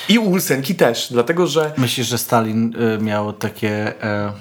i 0.08 0.18
u 0.18 0.30
Łysenki 0.30 0.74
też, 0.74 1.08
dlatego 1.10 1.46
że 1.46 1.72
Myślisz, 1.76 2.06
że 2.06 2.18
Stalin 2.18 2.74
y, 2.76 3.02
miał 3.02 3.32
takie... 3.32 4.02
E, 4.04 4.32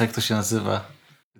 jak 0.00 0.12
to 0.12 0.20
się 0.20 0.34
nazywa? 0.34 0.84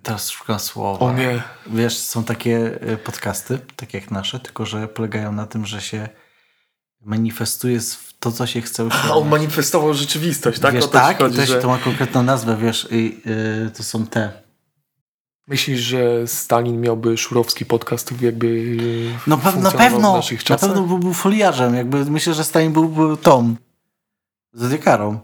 Teraz 0.02 0.28
szukam 0.30 0.58
słowa. 0.58 1.06
O 1.06 1.12
nie. 1.12 1.42
Wiesz, 1.66 1.96
są 1.98 2.24
takie 2.24 2.78
podcasty, 3.04 3.58
takie 3.76 3.98
jak 3.98 4.10
nasze, 4.10 4.40
tylko 4.40 4.66
że 4.66 4.88
polegają 4.88 5.32
na 5.32 5.46
tym, 5.46 5.66
że 5.66 5.80
się 5.80 6.08
manifestuje 7.00 7.80
z- 7.80 7.98
to, 8.20 8.32
co 8.32 8.46
się 8.46 8.60
chce 8.62 8.88
a 9.04 9.14
on 9.14 9.28
manifestował 9.28 9.94
rzeczywistość, 9.94 10.58
tak? 10.60 10.74
Wiesz, 10.74 10.84
o 10.84 10.86
to 10.86 10.92
tak, 10.92 11.18
chodzi, 11.18 11.34
i 11.34 11.38
też 11.38 11.48
że... 11.48 11.62
to 11.62 11.68
ma 11.68 11.78
konkretną 11.78 12.22
nazwę, 12.22 12.56
wiesz, 12.56 12.88
i 12.90 13.20
y, 13.66 13.70
to 13.76 13.82
są 13.82 14.06
te. 14.06 14.45
Myślisz, 15.48 15.80
że 15.80 16.26
Stalin 16.26 16.80
miałby 16.80 17.16
szurowski 17.16 17.66
podcast 17.66 18.22
jakby 18.22 18.76
No 19.26 19.36
pe- 19.36 19.60
na 19.62 19.70
pewno, 19.70 20.22
w 20.22 20.48
na 20.50 20.56
pewno 20.58 20.82
byłby 20.82 21.14
foliarzem, 21.14 21.74
jakby 21.74 22.04
myślę, 22.04 22.34
że 22.34 22.44
Stalin 22.44 22.72
byłby 22.72 23.16
tą, 23.16 23.54
zodiakarą. 24.52 25.18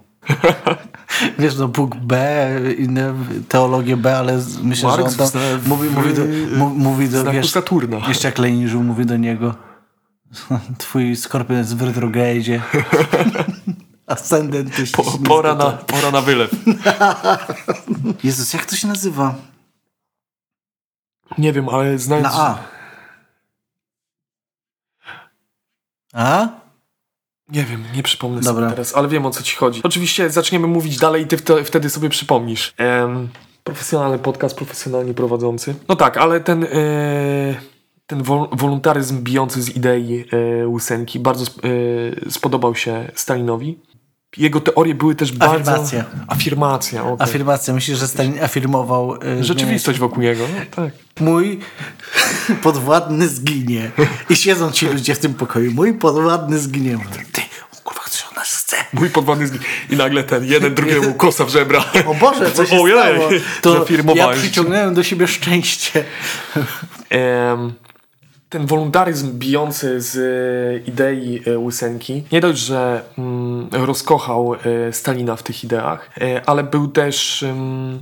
wiesz, 1.39 1.57
no 1.57 1.69
Bóg 1.69 1.97
B, 1.97 2.49
inne 2.79 3.15
teologię 3.49 3.97
B, 3.97 4.19
ale 4.19 4.41
z- 4.41 4.59
myślę, 4.63 4.89
Marks 4.89 5.03
że 5.17 5.25
on 5.25 5.31
tam 5.31 5.41
zna- 5.41 5.41
mówi, 5.69 5.91
mówi 5.91 6.15
do, 6.15 6.23
w- 6.25 6.77
mówi 6.77 7.09
do 7.09 7.25
wiesz, 7.33 7.51
Saturna. 7.51 8.09
jeszcze 8.09 8.29
jak 8.29 8.39
Lenin 8.39 8.69
żył, 8.69 8.83
mówi 8.83 9.07
do 9.07 9.17
niego 9.17 9.55
twój 10.79 11.17
skorpion 11.17 11.57
jest 11.59 11.77
w 11.77 11.83
retrograde. 11.83 12.61
Ascendent 14.07 14.71
Po, 14.93 15.03
pora, 15.25 15.55
na, 15.55 15.71
pora 15.71 16.11
na 16.11 16.21
wylew. 16.21 16.51
Jezus, 18.25 18.53
jak 18.53 18.67
to 18.67 18.77
się 18.77 18.89
nazywa? 18.89 19.35
Nie 21.39 21.53
wiem, 21.53 21.69
ale 21.69 21.99
znając... 21.99 22.29
Na 22.29 22.33
A. 22.35 22.59
A? 26.13 26.49
Nie 27.49 27.65
wiem, 27.65 27.85
nie 27.97 28.03
przypomnę 28.03 28.41
Dobra. 28.41 28.63
sobie 28.63 28.71
teraz, 28.71 28.97
ale 28.97 29.09
wiem 29.09 29.27
o 29.27 29.31
co 29.31 29.43
ci 29.43 29.57
chodzi. 29.57 29.81
Oczywiście 29.85 30.31
zaczniemy 30.31 30.67
mówić 30.67 30.97
dalej 30.99 31.23
i 31.23 31.27
ty 31.27 31.37
wte- 31.37 31.65
wtedy 31.65 31.91
sobie 31.91 32.09
przypomnisz. 32.09 32.75
Profesjonalny 33.65 34.19
podcast, 34.19 34.57
profesjonalnie 34.57 35.15
prowadzący. 35.15 35.75
No 35.89 35.97
tak, 35.97 36.17
ale 36.17 36.41
ten, 36.41 36.65
e, 36.65 36.69
ten 38.07 38.23
wol- 38.23 38.49
wolontaryzm 38.53 39.23
bijący 39.23 39.63
z 39.63 39.77
idei 39.77 40.25
e, 40.63 40.69
Łysenki 40.69 41.21
bardzo 41.21 41.43
sp- 41.51 41.61
e, 42.27 42.31
spodobał 42.31 42.75
się 42.75 43.11
Stalinowi. 43.15 43.79
Jego 44.37 44.61
teorie 44.61 44.95
były 44.95 45.15
też 45.15 45.33
bardzo... 45.33 45.73
Afirmacja. 45.73 46.05
Afirmacja. 46.29 47.05
okej. 47.05 47.29
Afirmacja. 47.29 47.75
Myślisz, 47.75 47.99
że 47.99 48.09
Stalin 48.09 48.45
afirmował 48.45 49.15
y, 49.41 49.45
Rzeczywistość 49.45 49.99
wokół 49.99 50.23
niego, 50.23 50.45
no 50.55 50.85
tak. 50.85 50.95
Mój 51.21 51.61
podwładny 52.63 53.29
zginie. 53.29 53.91
I 54.31 54.37
siedzą 54.37 54.71
ci 54.71 54.87
ludzie 54.87 55.15
w 55.15 55.19
tym 55.19 55.35
pokoju. 55.35 55.73
Mój 55.73 55.95
podwładny 55.95 56.59
zginie. 56.59 56.99
Ty, 57.33 57.41
on 57.73 57.81
kurwa, 57.85 58.03
coś 58.09 58.25
od 58.31 58.37
nas 58.37 58.49
chce. 58.49 58.77
Mój 58.93 59.11
podwładny 59.11 59.47
zgi... 59.47 59.59
I 59.91 59.97
nagle 59.97 60.25
ten 60.25 60.45
jeden 60.45 60.75
drugiemu 60.75 61.15
kosa 61.25 61.45
w 61.45 61.49
żebra. 61.49 61.85
O 62.07 62.15
Boże, 62.15 62.53
co 62.53 62.67
się 62.67 62.81
Ojej, 62.81 63.41
stało? 63.59 63.85
To 63.85 64.15
ja 64.15 64.29
przyciągnąłem 64.29 64.95
do 64.95 65.03
siebie 65.03 65.29
szczęście. 65.29 66.05
Em, 67.11 67.73
ten 68.53 68.67
wolontaryzm 68.67 69.39
bijący 69.39 70.01
z 70.01 70.17
e, 70.17 70.91
idei 70.91 71.43
e, 71.47 71.59
Łysenki 71.59 72.25
nie 72.33 72.41
dość, 72.41 72.59
że 72.59 73.03
mm, 73.19 73.69
rozkochał 73.73 74.55
e, 74.55 74.93
Stalina 74.93 75.37
w 75.37 75.43
tych 75.43 75.65
ideach, 75.65 76.11
ale 76.47 76.65
był 76.65 76.89
też 76.89 77.43
em, 77.43 77.99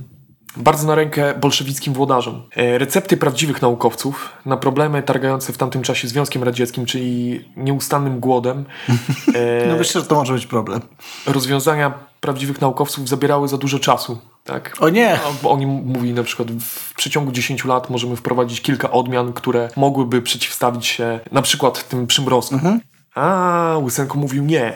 bardzo 0.57 0.87
na 0.87 0.95
rękę 0.95 1.33
bolszewickim 1.39 1.93
włodarzom. 1.93 2.43
E, 2.55 2.77
recepty 2.77 3.17
prawdziwych 3.17 3.61
naukowców 3.61 4.29
na 4.45 4.57
problemy 4.57 5.03
targające 5.03 5.53
w 5.53 5.57
tamtym 5.57 5.81
czasie 5.81 6.07
Związkiem 6.07 6.43
Radzieckim, 6.43 6.85
czyli 6.85 7.45
nieustannym 7.57 8.19
głodem, 8.19 8.65
e, 9.35 9.67
No 9.67 9.75
myślę, 9.77 10.01
że 10.01 10.07
to 10.07 10.15
może 10.15 10.33
być 10.33 10.45
problem. 10.45 10.81
rozwiązania 11.25 11.93
prawdziwych 12.19 12.61
naukowców 12.61 13.09
zabierały 13.09 13.47
za 13.47 13.57
dużo 13.57 13.79
czasu. 13.79 14.17
Tak? 14.43 14.77
O 14.79 14.89
nie! 14.89 15.19
No, 15.23 15.33
bo 15.43 15.51
oni 15.51 15.65
mówili 15.65 16.13
na 16.13 16.23
przykład 16.23 16.51
w 16.51 16.93
przeciągu 16.95 17.31
10 17.31 17.65
lat 17.65 17.89
możemy 17.89 18.15
wprowadzić 18.15 18.61
kilka 18.61 18.91
odmian, 18.91 19.33
które 19.33 19.69
mogłyby 19.75 20.21
przeciwstawić 20.21 20.85
się 20.85 21.19
na 21.31 21.41
przykład 21.41 21.89
tym 21.89 22.07
przymrozkom. 22.07 22.79
A 23.15 23.77
Łysenko 23.83 24.17
mówił 24.17 24.43
nie. 24.43 24.73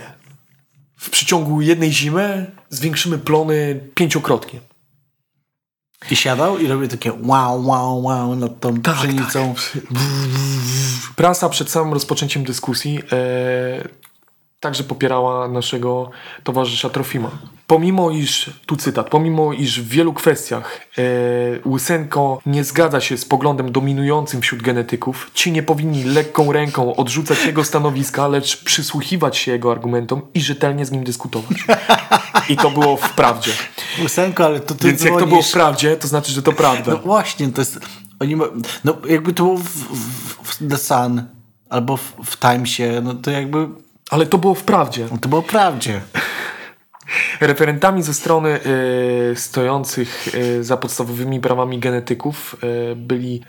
W 0.98 1.10
przeciągu 1.10 1.62
jednej 1.62 1.92
zimy 1.92 2.52
zwiększymy 2.70 3.18
plony 3.18 3.90
pięciokrotnie. 3.96 4.60
I 6.12 6.16
siadał 6.16 6.58
i 6.58 6.68
robił 6.68 6.88
takie 6.88 7.12
wow, 7.24 7.66
wow, 7.66 8.04
wow 8.04 8.36
nad 8.36 8.60
tą 8.60 8.82
pszenicą. 8.82 9.56
Prasa 11.16 11.50
przed 11.50 11.72
samym 11.72 11.94
rozpoczęciem 11.94 12.44
dyskusji 12.44 13.00
e, 13.12 14.05
także 14.60 14.84
popierała 14.84 15.48
naszego 15.48 16.10
towarzysza 16.44 16.90
Trofima. 16.90 17.32
Pomimo 17.68 18.12
iż, 18.12 18.50
tu 18.66 18.76
cytat, 18.76 19.10
pomimo 19.10 19.54
iż 19.54 19.82
w 19.82 19.88
wielu 19.88 20.14
kwestiach 20.14 20.82
e, 20.98 21.02
Łysenko 21.70 22.42
nie 22.46 22.64
zgadza 22.64 23.02
się 23.02 23.18
z 23.18 23.26
poglądem 23.26 23.72
dominującym 23.72 24.42
wśród 24.42 24.62
genetyków, 24.62 25.32
ci 25.34 25.52
nie 25.52 25.64
powinni 25.64 26.04
lekką 26.04 26.52
ręką 26.52 26.96
odrzucać 26.96 27.46
jego 27.46 27.64
stanowiska, 27.64 28.28
lecz 28.28 28.64
przysłuchiwać 28.64 29.38
się 29.38 29.52
jego 29.52 29.72
argumentom 29.72 30.22
i 30.34 30.42
rzetelnie 30.42 30.86
z 30.86 30.92
nim 30.92 31.04
dyskutować. 31.04 31.58
I 32.50 32.58
to 32.58 32.72
było 32.72 32.98
w 32.98 33.14
prawdzie. 33.14 33.52
Łysenko, 34.04 34.46
ale 34.46 34.60
to 34.60 34.76
ty 34.76 34.88
Więc 34.88 35.02
jak 35.04 35.14
to 35.14 35.20
dzwonisz- 35.20 35.30
było 35.30 35.42
w 35.42 35.52
prawdzie, 35.52 35.98
to 35.98 36.08
znaczy, 36.08 36.32
że 36.32 36.42
to 36.44 36.52
prawda. 36.52 36.92
No 36.92 36.98
właśnie, 36.98 37.48
to 37.48 37.62
jest... 37.62 37.80
Oni 38.20 38.36
ma, 38.36 38.46
no 38.84 38.98
jakby 39.10 39.34
to 39.34 39.44
było 39.44 39.58
w, 39.58 39.64
w, 39.64 40.44
w 40.44 40.70
The 40.70 40.78
Sun 40.78 41.24
albo 41.70 41.98
w, 41.98 42.14
w 42.26 42.40
Timesie, 42.40 43.02
no 43.04 43.14
to 43.14 43.32
jakby 43.32 43.68
Ale 44.10 44.26
to 44.26 44.38
było 44.38 44.56
w 44.56 44.64
prawdzie. 44.64 45.08
to 45.22 45.30
było 45.30 45.42
prawdzie. 45.42 46.02
Referentami 47.42 48.04
ze 48.04 48.14
strony 48.14 48.50
e, 49.32 49.36
stojących 49.36 50.28
e, 50.60 50.64
za 50.64 50.78
podstawowymi 50.78 51.40
prawami 51.40 51.80
genetyków 51.80 52.56
e, 52.92 52.96
byli 52.96 53.44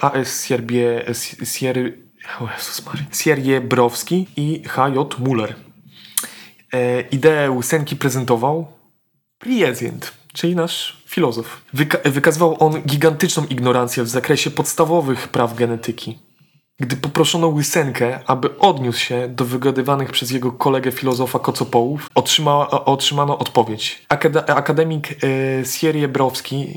A.S. 0.00 0.44
Sierbie, 0.44 1.06
S- 1.08 1.36
Siery, 1.58 1.98
o 2.40 2.48
Jezus 2.56 2.86
Maria, 2.86 3.04
Sieriebrowski 3.12 4.26
i 4.36 4.62
H.J. 4.68 5.18
Muller. 5.18 5.54
Ideę 7.10 7.50
Łysenki 7.50 7.96
prezentował 7.96 8.66
Priezjent, 9.38 10.12
czyli 10.32 10.56
nasz 10.56 11.02
filozof. 11.06 11.62
Wyka- 11.74 12.10
wykazywał 12.10 12.56
on 12.58 12.82
gigantyczną 12.82 13.46
ignorancję 13.46 14.02
w 14.02 14.08
zakresie 14.08 14.50
podstawowych 14.50 15.28
praw 15.28 15.54
genetyki. 15.54 16.18
Gdy 16.80 16.96
poproszono 16.96 17.48
Łysenkę, 17.48 18.20
aby 18.26 18.58
odniósł 18.58 18.98
się 18.98 19.28
do 19.28 19.44
wygadywanych 19.44 20.10
przez 20.10 20.30
jego 20.30 20.52
kolegę 20.52 20.92
filozofa 20.92 21.38
kocopołów, 21.38 22.10
otrzyma, 22.14 22.70
otrzymano 22.70 23.38
odpowiedź. 23.38 24.06
Akademik 24.48 25.08
e, 25.12 25.16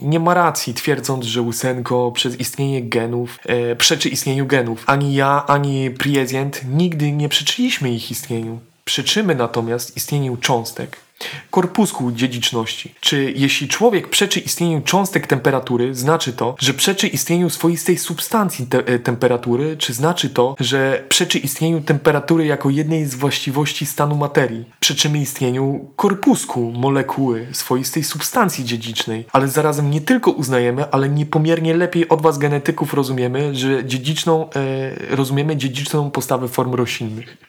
nie 0.01 0.19
ma 0.19 0.33
racji, 0.33 0.73
twierdząc, 0.73 1.25
że 1.25 1.41
Łysenko 1.41 2.11
przez 2.11 2.39
istnienie 2.39 2.83
genów 2.83 3.39
e, 3.45 3.75
przeczy 3.75 4.09
istnieniu 4.09 4.45
genów. 4.45 4.83
Ani 4.85 5.13
ja, 5.13 5.45
ani 5.47 5.91
Priezjent 5.91 6.61
nigdy 6.75 7.11
nie 7.11 7.29
przeczyliśmy 7.29 7.91
ich 7.91 8.11
istnieniu. 8.11 8.59
Przeczymy 8.85 9.35
natomiast 9.35 9.97
istnieniu 9.97 10.37
cząstek 10.37 10.97
korpuskuł 11.51 12.11
dziedziczności. 12.11 12.95
Czy 12.99 13.33
jeśli 13.35 13.67
człowiek 13.67 14.09
przeczy 14.09 14.39
istnieniu 14.39 14.81
cząstek 14.81 15.27
temperatury, 15.27 15.95
znaczy 15.95 16.33
to, 16.33 16.55
że 16.59 16.73
przeczy 16.73 17.07
istnieniu 17.07 17.49
swoistej 17.49 17.97
substancji 17.97 18.67
te 18.67 18.77
e, 18.77 18.99
temperatury, 18.99 19.77
czy 19.77 19.93
znaczy 19.93 20.29
to, 20.29 20.55
że 20.59 21.03
przeczy 21.09 21.39
istnieniu 21.39 21.81
temperatury 21.81 22.45
jako 22.45 22.69
jednej 22.69 23.05
z 23.05 23.15
właściwości 23.15 23.85
stanu 23.85 24.15
materii? 24.15 24.65
Przeczymy 24.79 25.19
istnieniu 25.19 25.91
korpuskuł 25.95 26.71
molekuły 26.71 27.47
swoistej 27.51 28.03
substancji 28.03 28.65
dziedzicznej, 28.65 29.25
ale 29.31 29.47
zarazem 29.47 29.91
nie 29.91 30.01
tylko 30.01 30.31
uznajemy, 30.31 30.91
ale 30.91 31.09
niepomiernie 31.09 31.77
lepiej 31.77 32.09
od 32.09 32.21
was 32.21 32.37
genetyków 32.37 32.93
rozumiemy, 32.93 33.55
że 33.55 33.85
dziedziczną, 33.85 34.49
e, 34.49 35.15
rozumiemy 35.15 35.57
dziedziczną 35.57 36.11
postawę 36.11 36.47
form 36.47 36.73
roślinnych. 36.73 37.48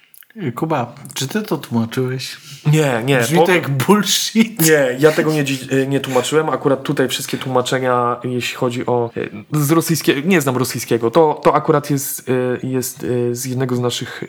Kuba, 0.54 0.94
czy 1.14 1.28
ty 1.28 1.42
to 1.42 1.58
tłumaczyłeś? 1.58 2.36
Nie, 2.72 3.02
nie. 3.04 3.18
Brzmi 3.18 3.46
to 3.46 3.52
jak 3.52 3.68
bullshit. 3.70 4.60
Nie, 4.68 4.96
ja 4.98 5.12
tego 5.12 5.32
nie, 5.32 5.44
nie 5.86 6.00
tłumaczyłem. 6.00 6.48
Akurat 6.48 6.82
tutaj 6.82 7.08
wszystkie 7.08 7.38
tłumaczenia, 7.38 8.16
jeśli 8.24 8.56
chodzi 8.56 8.86
o. 8.86 9.10
e, 9.52 9.60
Z 9.60 9.70
rosyjskiego, 9.70 10.20
nie 10.28 10.40
znam 10.40 10.56
rosyjskiego. 10.56 11.10
To, 11.10 11.40
to 11.44 11.54
akurat 11.54 11.90
jest, 11.90 12.28
e, 12.62 12.66
jest 12.66 13.04
e, 13.30 13.34
z 13.34 13.44
jednego 13.44 13.76
z 13.76 13.80
naszych 13.80 14.24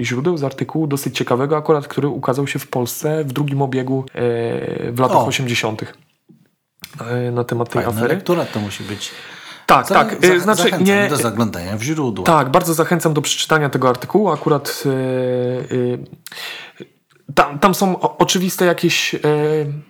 źródeł, 0.00 0.36
z 0.36 0.44
artykułu 0.44 0.86
dosyć 0.86 1.16
ciekawego, 1.16 1.56
akurat, 1.56 1.88
który 1.88 2.08
ukazał 2.08 2.46
się 2.46 2.58
w 2.58 2.68
Polsce 2.68 3.24
w 3.24 3.32
drugim 3.32 3.62
obiegu 3.62 4.04
w 4.92 4.96
latach 4.98 5.16
O. 5.16 5.26
80. 5.26 5.82
e, 7.00 7.30
na 7.30 7.44
temat 7.44 7.68
tej 7.70 7.82
Fajna 7.82 7.98
afery. 7.98 8.14
lektura 8.14 8.44
to 8.44 8.60
musi 8.60 8.84
być. 8.84 9.10
Tak, 9.66 9.88
tak. 9.88 10.24
e, 10.24 10.28
za- 10.28 10.38
Znaczy, 10.38 10.62
zachęcam 10.62 10.84
nie. 10.86 11.08
do 11.08 11.16
zaglądania 11.16 11.76
w 11.76 11.82
źródło. 11.82 12.24
Tak, 12.24 12.50
bardzo 12.50 12.74
zachęcam 12.74 13.14
do 13.14 13.22
przeczytania 13.22 13.70
tego 13.70 13.88
artykułu. 13.88 14.28
Akurat 14.30 14.82
e, 14.86 14.90
e, 15.74 16.86
tam, 17.34 17.58
tam 17.58 17.74
są 17.74 18.00
oczywiste 18.00 18.64
jakieś, 18.64 19.14
e, 19.14 19.18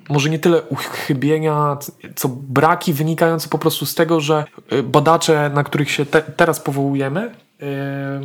może 0.08 0.30
nie 0.30 0.38
tyle 0.38 0.62
uchybienia, 0.62 1.76
co 2.16 2.28
braki 2.28 2.92
wynikające 2.92 3.48
po 3.48 3.58
prostu 3.58 3.86
z 3.86 3.94
tego, 3.94 4.20
że 4.20 4.44
e, 4.70 4.82
badacze, 4.82 5.50
na 5.54 5.64
których 5.64 5.90
się 5.90 6.06
te, 6.06 6.22
teraz 6.22 6.60
powołujemy, 6.60 7.34
e, 7.62 8.20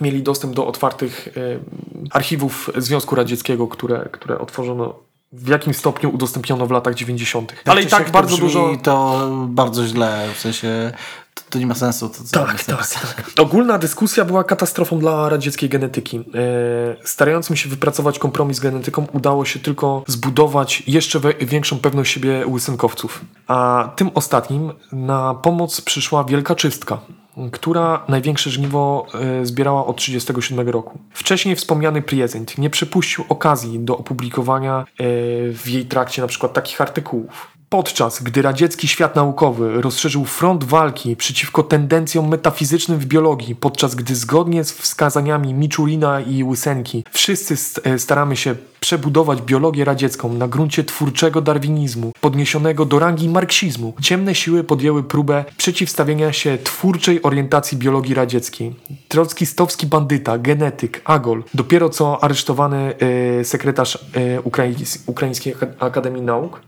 mieli 0.00 0.22
dostęp 0.22 0.54
do 0.54 0.66
otwartych 0.66 1.28
archiwów 2.10 2.70
Związku 2.76 3.14
Radzieckiego, 3.14 3.68
które, 3.68 4.08
które 4.12 4.38
otworzono, 4.38 4.94
w 5.36 5.48
jakim 5.48 5.74
stopniu 5.74 6.14
udostępniono 6.14 6.66
w 6.66 6.70
latach 6.70 6.94
90. 6.94 7.54
Ale 7.64 7.80
i 7.80 7.84
czy 7.84 7.90
tak 7.90 8.06
to 8.06 8.12
bardzo 8.12 8.36
brzmi, 8.36 8.48
dużo. 8.48 8.76
To 8.82 9.28
bardzo 9.46 9.86
źle, 9.86 10.28
w 10.34 10.40
sensie 10.40 10.92
to, 11.34 11.42
to 11.50 11.58
nie 11.58 11.66
ma 11.66 11.74
sensu. 11.74 12.08
To, 12.08 12.24
co 12.24 12.46
Tak, 12.46 12.64
tak, 12.64 12.86
tak. 12.86 13.30
Ogólna 13.38 13.78
dyskusja 13.78 14.24
była 14.24 14.44
katastrofą 14.44 14.98
dla 14.98 15.28
radzieckiej 15.28 15.68
genetyki. 15.68 16.16
E, 16.18 16.22
starającym 17.04 17.56
się 17.56 17.68
wypracować 17.68 18.18
kompromis 18.18 18.56
z 18.56 18.60
genetyką 18.60 19.06
udało 19.12 19.44
się 19.44 19.60
tylko 19.60 20.04
zbudować 20.06 20.82
jeszcze 20.86 21.20
we, 21.20 21.34
większą 21.34 21.78
pewność 21.78 22.12
siebie 22.12 22.46
łysenkowców. 22.46 23.24
A 23.46 23.88
tym 23.96 24.10
ostatnim 24.14 24.72
na 24.92 25.34
pomoc 25.34 25.80
przyszła 25.80 26.24
wielka 26.24 26.54
czystka. 26.54 26.98
Która 27.52 28.04
największe 28.08 28.50
żniwo 28.50 29.06
e, 29.14 29.46
zbierała 29.46 29.86
od 29.86 29.96
1937 29.96 30.68
roku. 30.68 30.98
Wcześniej 31.10 31.56
wspomniany 31.56 32.02
prezent 32.02 32.58
nie 32.58 32.70
przypuścił 32.70 33.24
okazji 33.28 33.80
do 33.80 33.98
opublikowania 33.98 34.78
e, 34.78 34.84
w 35.52 35.68
jej 35.68 35.86
trakcie 35.86 36.22
na 36.22 36.28
przykład 36.28 36.52
takich 36.52 36.80
artykułów. 36.80 37.53
Podczas 37.68 38.22
gdy 38.22 38.42
radziecki 38.42 38.88
świat 38.88 39.16
naukowy 39.16 39.82
rozszerzył 39.82 40.24
front 40.24 40.64
walki 40.64 41.16
przeciwko 41.16 41.62
tendencjom 41.62 42.28
metafizycznym 42.28 42.98
w 42.98 43.06
biologii, 43.06 43.54
podczas 43.54 43.94
gdy 43.94 44.14
zgodnie 44.14 44.64
z 44.64 44.72
wskazaniami 44.72 45.54
Miczulina 45.54 46.20
i 46.20 46.44
Łysenki 46.44 47.04
wszyscy 47.10 47.80
e, 47.84 47.98
staramy 47.98 48.36
się 48.36 48.54
przebudować 48.80 49.42
biologię 49.42 49.84
radziecką 49.84 50.32
na 50.32 50.48
gruncie 50.48 50.84
twórczego 50.84 51.40
darwinizmu, 51.40 52.12
podniesionego 52.20 52.84
do 52.84 52.98
rangi 52.98 53.28
marksizmu, 53.28 53.94
ciemne 54.02 54.34
siły 54.34 54.64
podjęły 54.64 55.02
próbę 55.02 55.44
przeciwstawienia 55.56 56.32
się 56.32 56.58
twórczej 56.58 57.22
orientacji 57.22 57.78
biologii 57.78 58.14
radzieckiej. 58.14 58.74
Trockistowski 59.08 59.86
bandyta, 59.86 60.38
genetyk, 60.38 61.00
Agol, 61.04 61.44
dopiero 61.54 61.88
co 61.88 62.24
aresztowany 62.24 62.94
e, 63.40 63.44
sekretarz 63.44 63.98
e, 64.14 64.40
Ukraińskiej 65.06 65.54
Akademii 65.78 66.22
Nauk, 66.22 66.60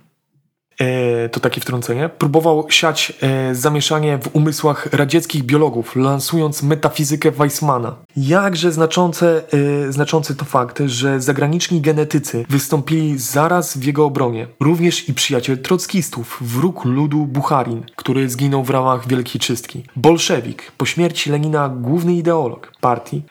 to 1.33 1.41
takie 1.41 1.61
wtrącenie, 1.61 2.09
próbował 2.09 2.67
siać 2.71 3.12
e, 3.21 3.55
zamieszanie 3.55 4.19
w 4.19 4.37
umysłach 4.37 4.87
radzieckich 4.93 5.43
biologów, 5.43 5.97
lansując 5.97 6.62
metafizykę 6.62 7.31
Weissmana. 7.31 7.97
Jakże 8.17 8.73
znaczące, 8.73 9.43
e, 9.89 9.93
znaczący 9.93 10.37
to 10.37 10.45
fakt, 10.45 10.83
że 10.87 11.21
zagraniczni 11.21 11.81
genetycy 11.81 12.45
wystąpili 12.49 13.19
zaraz 13.19 13.79
w 13.79 13.85
jego 13.85 14.05
obronie. 14.05 14.47
Również 14.61 15.09
i 15.09 15.15
przyjaciel 15.15 15.59
trockistów, 15.59 16.39
wróg 16.41 16.85
ludu 16.85 17.27
Bucharin, 17.27 17.83
który 17.97 18.29
zginął 18.29 18.65
w 18.65 18.71
ramach 18.71 19.09
Wielkiej 19.09 19.41
Czystki. 19.41 19.85
Bolszewik, 19.97 20.73
po 20.77 20.87
śmierci 20.87 21.31
Lenina 21.31 21.69
główny 21.69 22.15
ideolog 22.15 22.73
partii, 22.81 23.23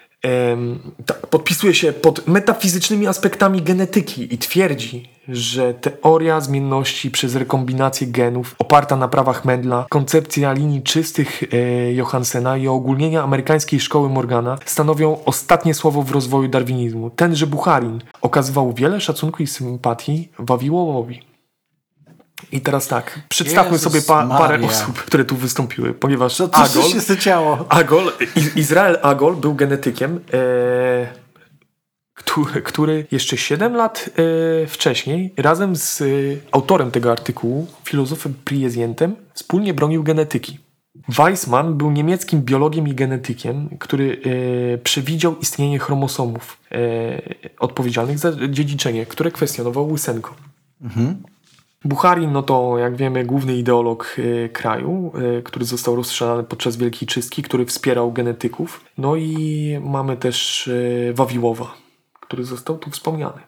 podpisuje 1.29 1.73
się 1.73 1.93
pod 1.93 2.27
metafizycznymi 2.27 3.07
aspektami 3.07 3.61
genetyki 3.61 4.33
i 4.33 4.37
twierdzi, 4.37 5.09
że 5.27 5.73
teoria 5.73 6.41
zmienności 6.41 7.11
przez 7.11 7.35
rekombinację 7.35 8.07
genów 8.07 8.55
oparta 8.59 8.95
na 8.95 9.07
prawach 9.07 9.45
Mendla, 9.45 9.85
koncepcja 9.89 10.53
linii 10.53 10.81
czystych 10.81 11.43
e, 11.43 11.93
Johansena 11.93 12.57
i 12.57 12.67
ogólnienia 12.67 13.23
amerykańskiej 13.23 13.79
szkoły 13.79 14.09
Morgana 14.09 14.57
stanowią 14.65 15.17
ostatnie 15.25 15.73
słowo 15.73 16.01
w 16.01 16.11
rozwoju 16.11 16.47
darwinizmu. 16.47 17.09
Tenże 17.09 17.47
Bucharin 17.47 18.01
okazywał 18.21 18.73
wiele 18.73 19.01
szacunku 19.01 19.43
i 19.43 19.47
sympatii 19.47 20.29
Wawiłowowi. 20.39 21.21
I 22.51 22.61
teraz 22.61 22.87
tak, 22.87 23.19
przedstawmy 23.29 23.71
Jezus 23.71 23.93
sobie 23.93 24.01
pa 24.01 24.27
parę 24.27 24.65
osób, 24.65 25.03
które 25.03 25.25
tu 25.25 25.35
wystąpiły, 25.35 25.93
ponieważ 25.93 26.35
co, 26.35 26.47
co 26.49 26.57
Agol, 26.57 26.83
się 26.83 27.17
ciało? 27.17 27.65
Agol, 27.69 28.11
Izrael 28.55 28.99
Agol 29.01 29.35
był 29.35 29.55
genetykiem, 29.55 30.19
e, 30.33 31.07
który, 32.13 32.61
który, 32.61 33.07
jeszcze 33.11 33.37
7 33.37 33.75
lat 33.75 34.09
e, 34.63 34.67
wcześniej 34.67 35.33
razem 35.37 35.75
z 35.75 36.01
e, 36.01 36.05
autorem 36.51 36.91
tego 36.91 37.11
artykułu, 37.11 37.67
filozofem 37.83 38.33
Priesientem, 38.45 39.15
wspólnie 39.33 39.73
bronił 39.73 40.03
genetyki. 40.03 40.59
Weissmann 41.09 41.77
był 41.77 41.91
niemieckim 41.91 42.41
biologiem 42.41 42.87
i 42.87 42.95
genetykiem, 42.95 43.69
który 43.79 44.21
e, 44.73 44.77
przewidział 44.77 45.37
istnienie 45.39 45.79
chromosomów 45.79 46.57
e, 46.71 46.77
odpowiedzialnych 47.59 48.19
za 48.19 48.31
dziedziczenie, 48.49 49.05
które 49.05 49.31
kwestionował 49.31 49.91
Łysenko. 49.91 50.35
Mhm. 50.81 51.23
Bucharin, 51.85 52.31
no 52.31 52.43
to 52.43 52.77
jak 52.77 52.95
wiemy, 52.95 53.25
główny 53.25 53.55
ideolog 53.55 54.15
y, 54.19 54.49
kraju, 54.53 55.11
y, 55.39 55.43
który 55.43 55.65
został 55.65 55.95
rozstrzelany 55.95 56.43
podczas 56.43 56.77
Wielkiej 56.77 57.07
Czystki, 57.07 57.43
który 57.43 57.65
wspierał 57.65 58.11
genetyków. 58.11 58.83
No 58.97 59.15
i 59.15 59.79
mamy 59.83 60.17
też 60.17 60.67
y, 60.67 61.11
Wawiłowa, 61.15 61.73
który 62.19 62.43
został 62.43 62.77
tu 62.77 62.89
wspomniany. 62.89 63.41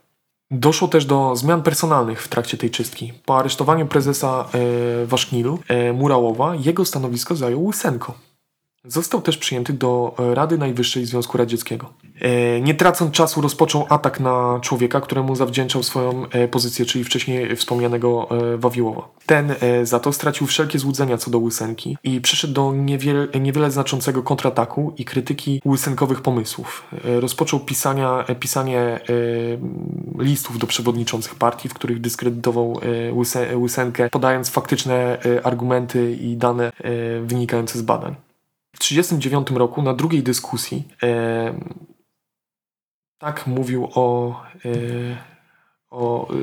Doszło 0.52 0.88
też 0.88 1.06
do 1.06 1.36
zmian 1.36 1.63
personalnych 1.63 2.21
w 2.21 2.28
trakcie 2.28 2.58
tej 2.58 2.69
czystki. 2.71 3.13
Po 3.26 3.38
aresztowaniu 3.38 3.86
prezesa 3.86 4.45
Waszknilu, 5.06 5.60
Murałowa, 5.93 6.56
jego 6.56 6.86
stanowisko 6.86 7.36
zajął 7.36 7.65
Łysenko. 7.65 8.13
Został 8.88 9.21
też 9.21 9.38
przyjęty 9.38 9.73
do 9.73 10.15
Rady 10.17 10.58
Najwyższej 10.58 11.06
Związku 11.06 11.38
Radzieckiego. 11.38 11.93
E, 12.21 12.62
nie 12.62 12.76
tracąc 12.76 13.12
czasu 13.12 13.41
rozpoczął 13.41 13.86
atak 13.89 14.19
na 14.19 14.60
człowieka, 14.62 15.02
któremu 15.02 15.36
zawdzięczał 15.36 15.84
swoją 15.84 16.30
e, 16.30 16.47
pozycję, 16.47 16.86
czyli 16.86 17.04
wcześniej 17.04 17.56
wspomnianego 17.56 18.28
e, 18.54 18.58
Wawiłowa. 18.58 19.08
Ten 19.26 19.56
za 19.84 20.00
to 20.00 20.13
stracił 20.13 20.47
wszelkie 20.47 20.80
złudzenia 20.80 21.17
co 21.17 21.32
do 21.32 21.39
Łysenki 21.39 21.97
i 22.04 22.21
przyszedł 22.21 22.54
do 22.54 22.73
niewiele, 22.73 23.28
niewiele 23.39 23.71
znaczącego 23.71 24.23
kontrataku 24.23 24.93
i 24.97 25.06
krytyki 25.06 25.62
łysenkowych 25.65 26.21
pomysłów. 26.21 26.84
Rozpoczął 27.04 27.60
pisania, 27.60 28.26
pisanie 28.39 29.00
listów 30.19 30.58
do 30.58 30.67
przewodniczących 30.67 31.36
partii, 31.36 31.69
w 31.69 31.73
których 31.73 32.02
dyskredytował 32.02 32.80
Łysenkę, 33.56 34.10
podając 34.10 34.50
faktyczne 34.50 35.17
argumenty 35.43 36.13
i 36.13 36.38
dane 36.38 36.71
wynikające 37.26 37.80
z 37.80 37.82
badań. 37.82 38.26
W 38.77 38.79
1939 38.79 39.59
roku 39.59 39.81
na 39.81 39.93
drugiej 39.93 40.23
dyskusji 40.23 40.87
e, 41.03 41.59
tak 43.17 43.47
mówił 43.47 43.89
o, 43.95 44.35
e, 44.65 44.69
o 45.89 46.33
e, 46.33 46.35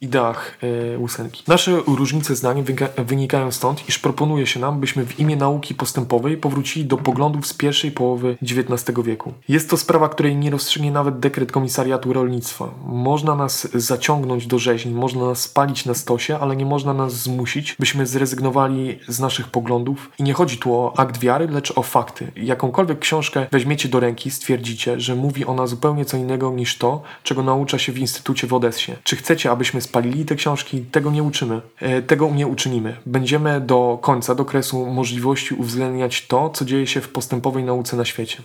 ideach 0.00 0.58
e, 0.94 0.98
Łysenki. 0.98 1.42
Nasze 1.46 1.80
różnice 1.86 2.36
zdań 2.36 2.64
wynikają 2.98 3.52
stąd, 3.52 3.88
iż 3.88 3.98
proponuje 3.98 4.46
się 4.46 4.60
nam, 4.60 4.80
byśmy 4.80 5.06
w 5.06 5.20
imię 5.20 5.36
nauki 5.36 5.74
postępowej 5.74 6.36
powrócili 6.36 6.86
do 6.86 6.96
poglądów 6.96 7.46
z 7.46 7.54
pierwszej 7.54 7.90
połowy 7.90 8.38
XIX 8.42 8.98
wieku. 9.04 9.32
Jest 9.48 9.70
to 9.70 9.76
sprawa, 9.76 10.08
której 10.08 10.36
nie 10.36 10.50
rozstrzygnie 10.50 10.90
nawet 10.90 11.18
dekret 11.18 11.52
Komisariatu 11.52 12.12
Rolnictwa. 12.12 12.68
Można 12.86 13.34
nas 13.34 13.68
zaciągnąć 13.74 14.46
do 14.46 14.58
rzeźni, 14.58 14.92
można 14.92 15.26
nas 15.26 15.40
spalić 15.40 15.86
na 15.86 15.94
stosie, 15.94 16.38
ale 16.38 16.56
nie 16.56 16.66
można 16.66 16.94
nas 16.94 17.12
zmusić, 17.12 17.76
byśmy 17.78 18.06
zrezygnowali 18.06 18.98
z 19.08 19.20
naszych 19.20 19.48
poglądów. 19.48 20.10
I 20.18 20.22
nie 20.22 20.32
chodzi 20.32 20.58
tu 20.58 20.74
o 20.74 20.98
akt 20.98 21.18
wiary, 21.18 21.48
lecz 21.48 21.78
o 21.78 21.82
fakty. 21.82 22.32
Jakąkolwiek 22.36 22.98
książkę 22.98 23.46
weźmiecie 23.52 23.88
do 23.88 24.00
ręki, 24.00 24.30
stwierdzicie, 24.30 25.00
że 25.00 25.14
mówi 25.14 25.44
ona 25.44 25.66
zupełnie 25.66 26.04
co 26.04 26.16
innego 26.16 26.50
niż 26.50 26.78
to, 26.78 27.02
czego 27.22 27.42
naucza 27.42 27.78
się 27.78 27.92
w 27.92 27.98
Instytucie 27.98 28.46
w 28.46 28.54
Odessie. 28.54 28.92
Czy 29.04 29.16
chcecie, 29.16 29.50
abyśmy 29.50 29.80
spalili 29.86 30.24
te 30.24 30.34
książki, 30.34 30.80
tego 30.80 31.10
nie 31.10 31.22
uczymy. 31.22 31.60
E, 31.80 32.02
tego 32.02 32.30
nie 32.30 32.46
uczynimy. 32.46 32.96
Będziemy 33.06 33.60
do 33.60 33.98
końca, 34.02 34.34
do 34.34 34.44
kresu 34.44 34.86
możliwości 34.86 35.54
uwzględniać 35.54 36.26
to, 36.26 36.50
co 36.50 36.64
dzieje 36.64 36.86
się 36.86 37.00
w 37.00 37.08
postępowej 37.08 37.64
nauce 37.64 37.96
na 37.96 38.04
świecie. 38.04 38.42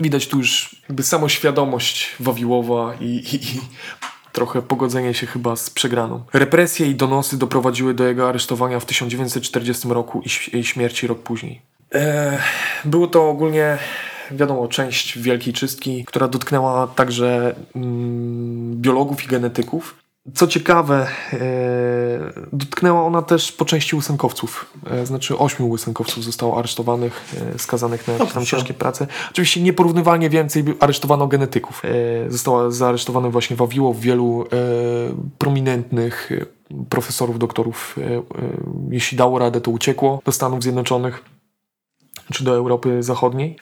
Widać 0.00 0.28
tu 0.28 0.38
już 0.38 0.76
jakby 0.88 1.02
samoświadomość 1.02 2.16
Wawiłowa 2.20 2.94
i, 3.00 3.06
i, 3.06 3.34
i 3.34 3.60
trochę 4.32 4.62
pogodzenie 4.62 5.14
się 5.14 5.26
chyba 5.26 5.56
z 5.56 5.70
przegraną. 5.70 6.24
Represje 6.32 6.86
i 6.86 6.94
donosy 6.94 7.38
doprowadziły 7.38 7.94
do 7.94 8.04
jego 8.04 8.28
aresztowania 8.28 8.80
w 8.80 8.86
1940 8.86 9.88
roku 9.88 10.22
i 10.52 10.64
śmierci 10.64 11.06
rok 11.06 11.18
później. 11.18 11.62
Eee, 11.92 12.38
było 12.84 13.06
to 13.06 13.28
ogólnie 13.28 13.78
wiadomo, 14.30 14.68
część 14.68 15.18
wielkiej 15.18 15.52
czystki, 15.52 16.04
która 16.04 16.28
dotknęła 16.28 16.86
także 16.86 17.54
mm, 17.76 18.80
biologów 18.80 19.24
i 19.24 19.28
genetyków. 19.28 20.01
Co 20.34 20.46
ciekawe, 20.46 21.06
e, 21.32 21.38
dotknęła 22.52 23.02
ona 23.02 23.22
też 23.22 23.52
po 23.52 23.64
części 23.64 23.96
łysenkowców. 23.96 24.72
E, 24.90 25.06
znaczy 25.06 25.38
ośmiu 25.38 25.68
łysenkowców 25.68 26.24
zostało 26.24 26.58
aresztowanych, 26.58 27.34
e, 27.54 27.58
skazanych 27.58 28.08
na 28.08 28.12
jakieś 28.12 28.32
tam 28.32 28.44
ciężkie 28.44 28.74
prace. 28.74 29.06
Oczywiście 29.30 29.62
nieporównywalnie 29.62 30.30
więcej 30.30 30.64
aresztowano 30.80 31.26
genetyków. 31.26 31.82
Zostało 32.28 32.70
zaaresztowany 32.70 33.30
właśnie 33.30 33.56
Wawiłow, 33.56 34.00
wielu 34.00 34.46
prominentnych 35.38 36.30
profesorów, 36.88 37.38
doktorów. 37.38 37.96
Jeśli 38.90 39.18
dało 39.18 39.38
radę, 39.38 39.60
to 39.60 39.70
uciekło 39.70 40.22
do 40.24 40.32
Stanów 40.32 40.62
Zjednoczonych 40.62 41.24
czy 42.32 42.44
do 42.44 42.54
Europy 42.54 43.02
Zachodniej. 43.02 43.56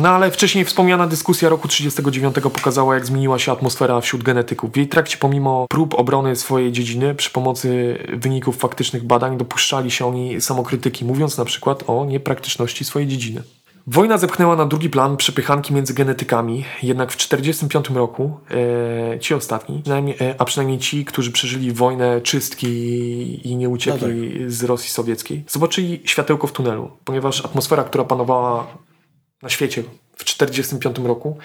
No 0.00 0.08
ale 0.08 0.30
wcześniej 0.30 0.64
wspomniana 0.64 1.06
dyskusja 1.06 1.48
roku 1.48 1.68
1939 1.68 2.54
pokazała, 2.54 2.94
jak 2.94 3.06
zmieniła 3.06 3.38
się 3.38 3.52
atmosfera 3.52 4.00
wśród 4.00 4.22
genetyków. 4.22 4.72
W 4.72 4.76
jej 4.76 4.88
trakcie, 4.88 5.16
pomimo 5.16 5.66
prób 5.70 5.94
obrony 5.94 6.36
swojej 6.36 6.72
dziedziny, 6.72 7.14
przy 7.14 7.30
pomocy 7.30 7.98
wyników 8.12 8.56
faktycznych 8.56 9.04
badań, 9.04 9.38
dopuszczali 9.38 9.90
się 9.90 10.06
oni 10.06 10.40
samokrytyki, 10.40 11.04
mówiąc 11.04 11.38
na 11.38 11.44
przykład 11.44 11.84
o 11.86 12.04
niepraktyczności 12.04 12.84
swojej 12.84 13.08
dziedziny. 13.08 13.42
Wojna 13.86 14.18
zepchnęła 14.18 14.56
na 14.56 14.66
drugi 14.66 14.90
plan 14.90 15.16
przepychanki 15.16 15.74
między 15.74 15.94
genetykami, 15.94 16.64
jednak 16.82 17.12
w 17.12 17.16
1945 17.16 17.96
roku 17.96 18.38
e, 19.14 19.20
ci 19.20 19.34
ostatni, 19.34 19.80
przynajmniej, 19.82 20.16
e, 20.20 20.34
a 20.38 20.44
przynajmniej 20.44 20.78
ci, 20.78 21.04
którzy 21.04 21.32
przeżyli 21.32 21.72
wojnę 21.72 22.20
czystki 22.20 22.68
i 23.48 23.56
nie 23.56 23.68
uciekli 23.68 24.30
no 24.34 24.38
tak. 24.40 24.50
z 24.50 24.64
Rosji 24.64 24.90
sowieckiej, 24.90 25.44
zobaczyli 25.48 26.02
światełko 26.04 26.46
w 26.46 26.52
tunelu, 26.52 26.90
ponieważ 27.04 27.44
atmosfera, 27.44 27.84
która 27.84 28.04
panowała 28.04 28.66
na 29.42 29.48
świecie 29.48 29.82
w 30.16 30.24
1945 30.24 31.08
roku, 31.08 31.38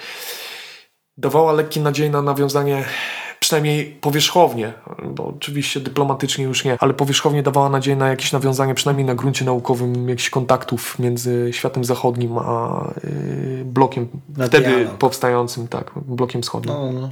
dawała 1.17 1.54
lekkie 1.54 1.82
nadzieję 1.82 2.10
na 2.10 2.21
nawiązanie 2.21 2.86
przynajmniej 3.39 3.86
powierzchownie, 3.86 4.73
bo 5.06 5.28
oczywiście 5.38 5.80
dyplomatycznie 5.80 6.43
już 6.43 6.65
nie, 6.65 6.78
ale 6.80 6.93
powierzchownie 6.93 7.43
dawała 7.43 7.69
nadzieję 7.69 7.97
na 7.97 8.10
jakieś 8.10 8.32
nawiązanie, 8.32 8.73
przynajmniej 8.73 9.08
na 9.08 9.15
gruncie 9.15 9.45
naukowym, 9.45 10.10
jakichś 10.10 10.30
kontaktów 10.30 11.00
między 11.00 11.50
światem 11.52 11.86
zachodnim 11.86 12.38
a 12.38 12.88
y, 13.04 13.62
blokiem 13.65 14.08
Na 14.38 14.47
wtedy 14.47 14.65
dialog. 14.65 14.97
powstającym, 14.97 15.67
tak, 15.67 15.91
blokiem 15.95 16.41
wschodnim. 16.41 16.73
No, 16.76 16.91
no. 16.91 17.10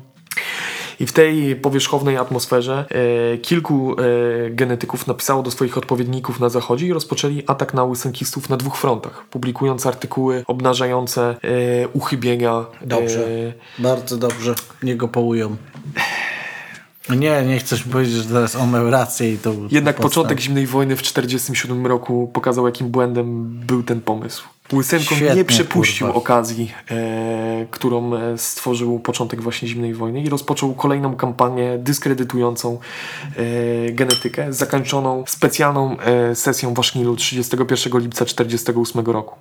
I 0.99 1.05
w 1.05 1.13
tej 1.13 1.55
powierzchownej 1.55 2.17
atmosferze 2.17 2.85
e, 3.33 3.37
kilku 3.37 3.95
e, 3.99 4.49
genetyków 4.49 5.07
napisało 5.07 5.43
do 5.43 5.51
swoich 5.51 5.77
odpowiedników 5.77 6.39
na 6.39 6.49
zachodzie 6.49 6.87
i 6.87 6.93
rozpoczęli 6.93 7.43
atak 7.47 7.73
na 7.73 7.83
łysenkistów 7.83 8.49
na 8.49 8.57
dwóch 8.57 8.77
frontach, 8.77 9.25
publikując 9.29 9.85
artykuły 9.85 10.43
obnażające 10.47 11.35
e, 11.43 11.87
uchybienia. 11.87 12.65
Dobrze. 12.81 13.27
E, 13.27 13.53
Bardzo 13.81 14.17
dobrze. 14.17 14.55
Nie 14.83 14.95
go 14.95 15.07
połują. 15.07 15.55
Nie, 17.09 17.43
nie 17.45 17.59
chcesz 17.59 17.83
powiedzieć, 17.83 18.15
że 18.15 18.23
teraz 18.23 18.55
on 18.55 18.71
miał 18.71 18.89
rację 18.89 19.33
i 19.33 19.37
to... 19.37 19.53
jednak 19.71 19.95
początek 19.95 20.39
zimnej 20.39 20.67
wojny 20.67 20.95
w 20.95 20.99
1947 20.99 21.87
roku 21.87 22.31
pokazał, 22.33 22.65
jakim 22.65 22.89
błędem 22.89 23.49
był 23.67 23.83
ten 23.83 24.01
pomysł. 24.01 24.54
Łysenko 24.73 25.15
Świetnie, 25.15 25.35
nie 25.35 25.45
przepuścił 25.45 26.07
kurwa. 26.07 26.19
okazji, 26.19 26.71
e, 26.91 27.65
którą 27.71 28.15
e, 28.15 28.37
stworzył 28.37 28.99
początek 28.99 29.41
właśnie 29.41 29.67
zimnej 29.67 29.93
wojny 29.93 30.21
i 30.21 30.29
rozpoczął 30.29 30.73
kolejną 30.73 31.15
kampanię 31.15 31.77
dyskredytującą 31.77 32.79
e, 33.35 33.91
genetykę, 33.91 34.53
zakończoną 34.53 35.23
specjalną 35.27 35.97
e, 35.99 36.35
sesją 36.35 36.73
w 36.73 36.79
Asznilu 36.79 37.15
31 37.15 38.01
lipca 38.01 38.25
1948 38.25 39.05
roku. 39.05 39.35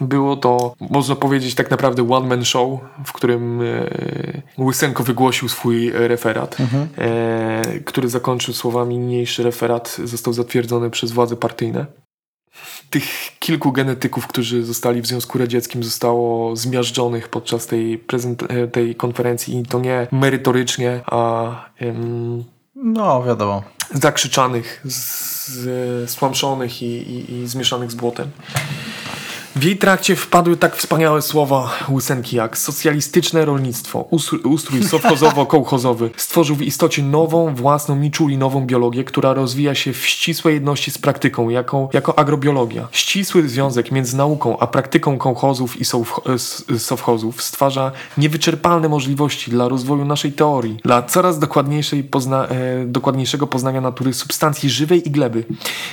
Było 0.00 0.36
to, 0.36 0.74
można 0.90 1.16
powiedzieć, 1.16 1.54
tak 1.54 1.70
naprawdę 1.70 2.10
one-man 2.10 2.44
show, 2.44 2.80
w 3.04 3.12
którym 3.12 3.60
e, 3.62 3.64
Łysenko 4.58 5.04
wygłosił 5.04 5.48
swój 5.48 5.88
e, 5.88 6.08
referat, 6.08 6.56
e, 6.98 7.62
który 7.84 8.08
zakończył 8.08 8.54
słowami 8.54 8.98
niniejszy 8.98 9.42
referat 9.42 9.96
został 10.04 10.32
zatwierdzony 10.32 10.90
przez 10.90 11.12
władze 11.12 11.36
partyjne. 11.36 11.86
Tych 12.92 13.04
kilku 13.38 13.72
genetyków, 13.72 14.26
którzy 14.26 14.64
zostali 14.64 15.02
w 15.02 15.06
Związku 15.06 15.38
Radzieckim, 15.38 15.84
zostało 15.84 16.56
zmiażdżonych 16.56 17.28
podczas 17.28 17.66
tej, 17.66 17.98
prezent- 17.98 18.46
e, 18.48 18.68
tej 18.68 18.94
konferencji 18.94 19.58
i 19.58 19.62
to 19.66 19.80
nie 19.80 20.06
merytorycznie, 20.12 21.00
a 21.06 21.50
em, 21.78 22.44
No, 22.74 23.22
wiadomo. 23.22 23.62
zakrzyczanych, 23.94 24.80
z, 24.84 24.96
z, 25.48 26.10
stłamszonych 26.10 26.82
i, 26.82 26.86
i, 26.86 27.32
i 27.34 27.46
zmieszanych 27.48 27.90
z 27.90 27.94
błotem. 27.94 28.30
W 29.56 29.64
jej 29.64 29.76
trakcie 29.76 30.16
wpadły 30.16 30.56
tak 30.56 30.76
wspaniałe 30.76 31.22
słowa 31.22 31.70
Łysenki 31.88 32.36
jak 32.36 32.58
socjalistyczne 32.58 33.44
rolnictwo, 33.44 34.06
ustrój, 34.10 34.40
sowchozowo-kołchozowy 34.90 36.10
stworzył 36.16 36.56
w 36.56 36.62
istocie 36.62 37.02
nową, 37.02 37.54
własną, 37.54 37.96
niczulinową 37.96 38.66
biologię, 38.66 39.04
która 39.04 39.34
rozwija 39.34 39.74
się 39.74 39.92
w 39.92 40.06
ścisłej 40.06 40.54
jedności 40.54 40.90
z 40.90 40.98
praktyką, 40.98 41.48
jako, 41.48 41.88
jako 41.92 42.18
agrobiologia. 42.18 42.88
Ścisły 42.92 43.48
związek 43.48 43.92
między 43.92 44.16
nauką 44.16 44.58
a 44.58 44.66
praktyką 44.66 45.18
kołchozów 45.18 45.76
i 45.80 45.84
sowchozów 46.78 47.42
stwarza 47.42 47.92
niewyczerpalne 48.18 48.88
możliwości 48.88 49.50
dla 49.50 49.68
rozwoju 49.68 50.04
naszej 50.04 50.32
teorii, 50.32 50.76
dla 50.84 51.02
coraz 51.02 51.38
dokładniejszej 51.38 52.04
pozna- 52.04 52.46
e, 52.50 52.86
dokładniejszego 52.86 53.46
poznania 53.46 53.80
natury 53.80 54.14
substancji 54.14 54.70
żywej 54.70 55.08
i 55.08 55.10
gleby. 55.10 55.44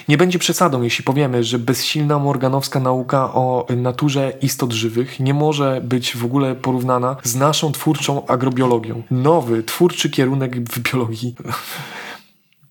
Nie 0.08 0.18
będzie 0.18 0.40
przesadą, 0.40 0.82
jeśli 0.82 1.04
powiemy, 1.04 1.44
że 1.44 1.60
bezsilna 1.60 2.20
morganowska 2.20 2.80
nauka 2.80 3.34
o 3.34 3.49
naturze 3.78 4.34
istot 4.42 4.74
żywych 4.74 5.20
nie 5.20 5.34
może 5.34 5.82
być 5.84 6.18
w 6.18 6.26
ogóle 6.26 6.56
porównana 6.56 7.16
z 7.24 7.36
naszą 7.36 7.72
twórczą 7.72 8.26
agrobiologią. 8.28 9.04
Nowy, 9.12 9.64
twórczy 9.64 10.10
kierunek 10.10 10.70
w 10.70 10.80
biologii 10.80 11.36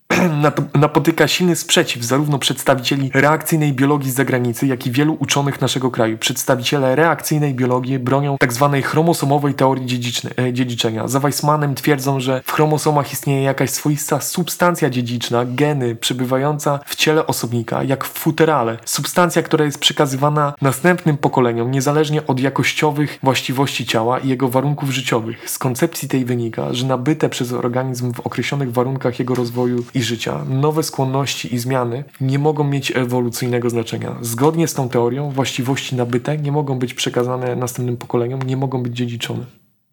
napotyka 0.75 1.27
silny 1.27 1.55
sprzeciw 1.55 2.03
zarówno 2.03 2.39
przedstawicieli 2.39 3.11
reakcyjnej 3.13 3.73
biologii 3.73 4.11
z 4.11 4.15
zagranicy, 4.15 4.67
jak 4.67 4.87
i 4.87 4.91
wielu 4.91 5.17
uczonych 5.19 5.61
naszego 5.61 5.91
kraju. 5.91 6.17
Przedstawiciele 6.17 6.95
reakcyjnej 6.95 7.53
biologii 7.53 7.99
bronią 7.99 8.37
tzw. 8.41 8.81
chromosomowej 8.83 9.53
teorii 9.53 9.85
e, 10.37 10.53
dziedziczenia. 10.53 11.07
Za 11.07 11.19
Weissmanem 11.19 11.75
twierdzą, 11.75 12.19
że 12.19 12.41
w 12.45 12.51
chromosomach 12.51 13.13
istnieje 13.13 13.41
jakaś 13.41 13.69
swoista 13.69 14.21
substancja 14.21 14.89
dziedziczna, 14.89 15.45
geny, 15.45 15.95
przebywająca 15.95 16.79
w 16.85 16.95
ciele 16.95 17.27
osobnika, 17.27 17.83
jak 17.83 18.05
w 18.05 18.19
futerale. 18.19 18.77
Substancja, 18.85 19.41
która 19.43 19.65
jest 19.65 19.79
przekazywana 19.79 20.53
następnym 20.61 21.17
pokoleniom, 21.17 21.71
niezależnie 21.71 22.27
od 22.27 22.39
jakościowych 22.39 23.19
właściwości 23.23 23.85
ciała 23.85 24.19
i 24.19 24.29
jego 24.29 24.49
warunków 24.49 24.91
życiowych. 24.91 25.49
Z 25.49 25.57
koncepcji 25.57 26.07
tej 26.07 26.25
wynika, 26.25 26.73
że 26.73 26.85
nabyte 26.85 27.29
przez 27.29 27.53
organizm 27.53 28.13
w 28.13 28.19
określonych 28.19 28.71
warunkach 28.71 29.19
jego 29.19 29.35
rozwoju 29.35 29.83
i 29.93 29.98
życia 30.03 30.45
nowe 30.49 30.83
skłonności 30.83 31.55
i 31.55 31.59
zmiany 31.59 32.03
nie 32.21 32.39
mogą 32.39 32.63
mieć 32.63 32.91
ewolucyjnego 32.95 33.69
znaczenia. 33.69 34.15
Zgodnie 34.21 34.67
z 34.67 34.73
tą 34.73 34.89
teorią 34.89 35.31
właściwości 35.31 35.95
nabyte 35.95 36.37
nie 36.37 36.51
mogą 36.51 36.79
być 36.79 36.93
przekazane 36.93 37.55
następnym 37.55 37.97
pokoleniom, 37.97 38.41
nie 38.41 38.57
mogą 38.57 38.83
być 38.83 38.95
dziedziczone. 38.95 39.45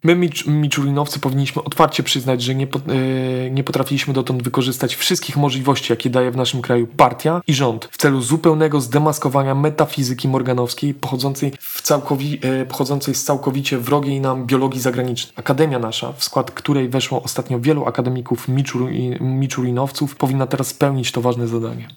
My, 0.03 0.15
micz, 0.15 0.45
miczulinowcy, 0.47 1.19
powinniśmy 1.19 1.63
otwarcie 1.63 2.03
przyznać, 2.03 2.41
że 2.41 2.55
nie, 2.55 2.67
po, 2.67 2.79
e, 2.79 3.49
nie 3.49 3.63
potrafiliśmy 3.63 4.13
dotąd 4.13 4.43
wykorzystać 4.43 4.95
wszystkich 4.95 5.37
możliwości, 5.37 5.91
jakie 5.93 6.09
daje 6.09 6.31
w 6.31 6.35
naszym 6.35 6.61
kraju 6.61 6.87
partia 6.87 7.41
i 7.47 7.53
rząd 7.53 7.89
w 7.91 7.97
celu 7.97 8.21
zupełnego 8.21 8.81
zdemaskowania 8.81 9.55
metafizyki 9.55 10.27
morganowskiej 10.27 10.93
pochodzącej, 10.93 11.53
w 11.59 11.81
całkowi, 11.81 12.39
e, 12.41 12.65
pochodzącej 12.65 13.15
z 13.15 13.23
całkowicie 13.23 13.77
wrogiej 13.77 14.21
nam 14.21 14.45
biologii 14.45 14.81
zagranicznej. 14.81 15.33
Akademia 15.35 15.79
nasza, 15.79 16.13
w 16.13 16.23
skład 16.23 16.51
której 16.51 16.89
weszło 16.89 17.23
ostatnio 17.23 17.59
wielu 17.59 17.85
akademików 17.85 18.47
miczuri, 18.47 19.11
miczulinowców, 19.19 20.15
powinna 20.15 20.47
teraz 20.47 20.67
spełnić 20.67 21.11
to 21.11 21.21
ważne 21.21 21.47
zadanie. 21.47 21.87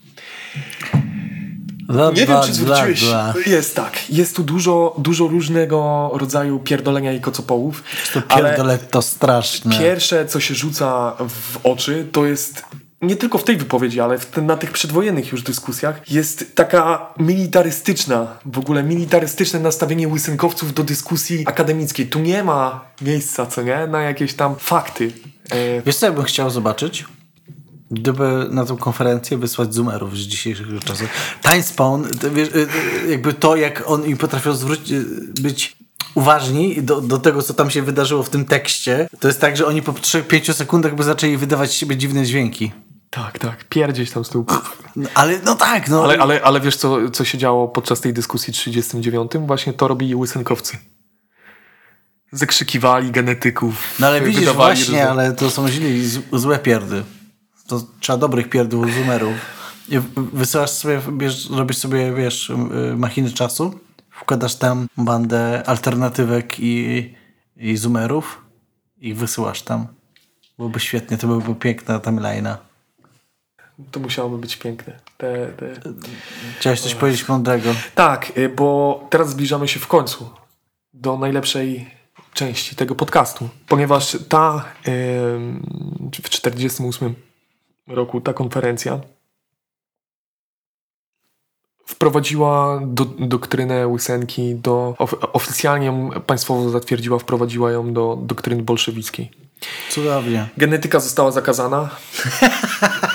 Bla, 1.90 2.10
Nie 2.10 2.26
bla, 2.26 2.40
wiem, 2.40 2.48
czy 2.48 2.54
zwróciłeś. 2.54 3.04
bla. 3.04 3.34
Jest 3.46 3.76
tak. 3.76 4.10
Jest 4.10 4.36
tu 4.36 4.42
dużo, 4.42 4.94
dużo 4.98 5.26
różnego 5.28 6.10
rodzaju 6.14 6.58
pierdolenia 6.58 7.12
i 7.12 7.20
kocopołów. 7.20 7.82
To 8.14 8.22
ale 8.28 8.48
pierdolę 8.48 8.78
to 8.78 9.02
straszne. 9.02 9.78
Pierwsze, 9.78 10.26
co 10.26 10.40
się 10.40 10.54
rzuca 10.54 11.16
w 11.28 11.58
oczy, 11.66 12.08
to 12.12 12.26
jest 12.26 12.62
nie 13.02 13.16
tylko 13.16 13.38
w 13.38 13.44
tej 13.44 13.56
wypowiedzi, 13.56 14.00
ale 14.00 14.18
na 14.42 14.56
tych 14.56 14.70
przedwojennych 14.72 15.32
już 15.32 15.42
dyskusjach 15.42 16.10
jest 16.10 16.54
taka 16.56 17.12
militarystyczna, 17.18 18.26
w 18.46 18.58
ogóle 18.58 18.82
militarystyczne 18.82 19.60
nastawienie 19.60 20.08
łysenkowców 20.08 20.74
do 20.74 20.84
dyskusji 20.84 21.42
akademickiej. 21.46 22.06
Tu 22.06 22.18
nie 22.18 22.44
ma 22.44 22.84
miejsca, 23.02 23.46
co 23.46 23.62
nie, 23.62 23.86
na 23.86 24.02
jakieś 24.02 24.34
tam 24.34 24.56
fakty. 24.58 25.12
E, 25.50 25.82
Wiesz 25.82 25.96
co 25.96 26.06
ja 26.06 26.12
bym 26.12 26.24
chciał 26.24 26.50
zobaczyć? 26.50 27.04
Gdyby 27.90 28.46
na 28.50 28.64
tę 28.64 28.76
konferencję 28.80 29.38
wysłać 29.38 29.74
zoomerów 29.74 30.18
z 30.18 30.20
dzisiejszych 30.20 30.66
czasów. 30.84 31.08
Time 31.42 31.62
Spawn, 31.62 32.04
wiesz, 32.34 32.48
y, 32.48 32.68
y, 33.06 33.10
jakby 33.10 33.32
to, 33.32 33.56
jak 33.56 33.82
oni 33.86 34.16
potrafią 34.16 34.54
zwrócić, 34.54 34.90
y, 34.90 35.04
być 35.42 35.76
uważni 36.14 36.82
do, 36.82 37.00
do 37.00 37.18
tego, 37.18 37.42
co 37.42 37.54
tam 37.54 37.70
się 37.70 37.82
wydarzyło 37.82 38.22
w 38.22 38.30
tym 38.30 38.44
tekście, 38.44 39.08
to 39.20 39.28
jest 39.28 39.40
tak, 39.40 39.56
że 39.56 39.66
oni 39.66 39.82
po 39.82 39.92
3-5 39.92 40.54
sekundach 40.54 40.94
by 40.94 41.02
zaczęli 41.02 41.36
wydawać 41.36 41.70
z 41.70 41.72
siebie 41.72 41.96
dziwne 41.96 42.24
dźwięki. 42.24 42.72
tak, 43.10 43.38
tak, 43.38 43.64
pierdzieś 43.64 44.10
tam 44.10 44.24
z 44.24 44.28
tyłu. 44.28 44.46
No, 44.96 45.08
ale 45.14 45.40
no 45.44 45.54
tak, 45.54 45.88
no. 45.88 46.04
Ale, 46.04 46.18
ale, 46.18 46.42
ale 46.42 46.60
wiesz, 46.60 46.76
co, 46.76 47.10
co 47.10 47.24
się 47.24 47.38
działo 47.38 47.68
podczas 47.68 48.00
tej 48.00 48.12
dyskusji 48.12 48.52
39? 48.52 49.32
Właśnie 49.34 49.72
to 49.72 49.88
robili 49.88 50.14
łysenkowcy. 50.14 50.78
Zakrzykiwali 52.32 53.10
genetyków. 53.10 53.74
No 54.00 54.06
ale 54.06 54.20
widzisz, 54.20 54.48
właśnie, 54.50 55.08
ale 55.08 55.32
to 55.32 55.50
są 55.50 55.68
źli, 55.68 56.10
złe 56.32 56.58
pierdy. 56.58 57.02
To 57.70 57.82
trzeba 58.00 58.16
dobrych 58.18 58.48
pierdów 58.50 58.94
zoomerów. 58.94 59.34
I 59.88 59.98
w- 59.98 60.30
Wysyłasz 60.32 60.70
sobie, 60.70 61.00
bierz, 61.12 61.50
robisz 61.50 61.76
sobie, 61.76 62.12
wiesz, 62.12 62.50
y, 62.50 62.56
machiny 62.96 63.30
czasu, 63.30 63.80
wkładasz 64.10 64.54
tam 64.54 64.86
bandę 64.96 65.62
alternatywek 65.66 66.60
i, 66.60 67.14
i 67.56 67.76
zoomerów 67.76 68.44
i 69.00 69.14
wysyłasz 69.14 69.62
tam. 69.62 69.86
Byłoby 70.58 70.80
świetnie, 70.80 71.18
to 71.18 71.26
byłaby 71.26 71.54
piękna 71.54 71.98
timeline'a. 71.98 72.56
To 73.90 74.00
musiałoby 74.00 74.38
być 74.38 74.56
piękne. 74.56 75.00
Te, 75.18 75.46
te... 75.46 75.74
Chciałeś 76.58 76.80
coś 76.80 76.94
powiedzieć 76.94 77.28
mądrego? 77.28 77.74
Tak, 77.94 78.32
y, 78.38 78.48
bo 78.48 79.00
teraz 79.10 79.30
zbliżamy 79.30 79.68
się 79.68 79.80
w 79.80 79.86
końcu 79.86 80.30
do 80.94 81.18
najlepszej 81.18 81.90
części 82.34 82.76
tego 82.76 82.94
podcastu, 82.94 83.48
ponieważ 83.68 84.16
ta 84.28 84.64
ym, 84.88 85.66
w 86.24 86.28
48 86.28 87.14
roku 87.90 88.20
ta 88.20 88.32
konferencja 88.32 89.00
wprowadziła 91.86 92.80
do, 92.86 93.04
doktrynę 93.04 93.86
Łysenki 93.86 94.54
do 94.54 94.94
of, 94.98 95.14
oficjalnie 95.32 95.86
ją 95.86 96.10
państwowo 96.10 96.70
zatwierdziła, 96.70 97.18
wprowadziła 97.18 97.70
ją 97.70 97.92
do 97.92 98.18
doktryny 98.22 98.62
bolszewickiej. 98.62 99.30
Cudownie. 99.90 100.48
Genetyka 100.56 101.00
została 101.00 101.30
zakazana. 101.30 101.88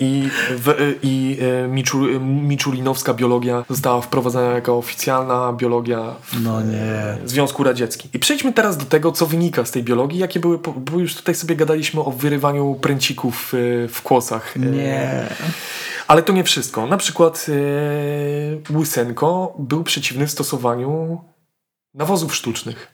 I, 0.00 0.28
w, 0.50 0.94
i 1.02 1.38
e, 1.64 1.68
Miczu, 1.68 1.98
Miczulinowska 2.20 3.14
biologia 3.14 3.64
została 3.70 4.00
wprowadzona 4.00 4.50
jako 4.50 4.76
oficjalna 4.78 5.52
biologia 5.52 6.14
w 6.22 6.42
No. 6.42 6.58
Związku 7.24 7.64
Radzieckim. 7.64 8.10
I 8.14 8.18
przejdźmy 8.18 8.52
teraz 8.52 8.76
do 8.76 8.84
tego, 8.84 9.12
co 9.12 9.26
wynika 9.26 9.64
z 9.64 9.70
tej 9.70 9.82
biologii, 9.82 10.18
jakie 10.18 10.40
były, 10.40 10.58
bo 10.58 10.98
już 10.98 11.14
tutaj 11.14 11.34
sobie 11.34 11.56
gadaliśmy 11.56 12.00
o 12.00 12.10
wyrywaniu 12.10 12.74
pręcików 12.80 13.54
e, 13.54 13.88
w 13.88 14.02
kłosach. 14.02 14.56
E, 14.56 14.60
Nie. 14.60 15.26
Ale 16.06 16.22
to 16.22 16.32
nie 16.32 16.44
wszystko. 16.44 16.86
Na 16.86 16.96
przykład 16.96 17.46
e, 17.48 18.72
Łysenko 18.78 19.54
był 19.58 19.84
przeciwny 19.84 20.28
stosowaniu 20.28 21.20
nawozów 21.94 22.34
sztucznych. 22.34 22.93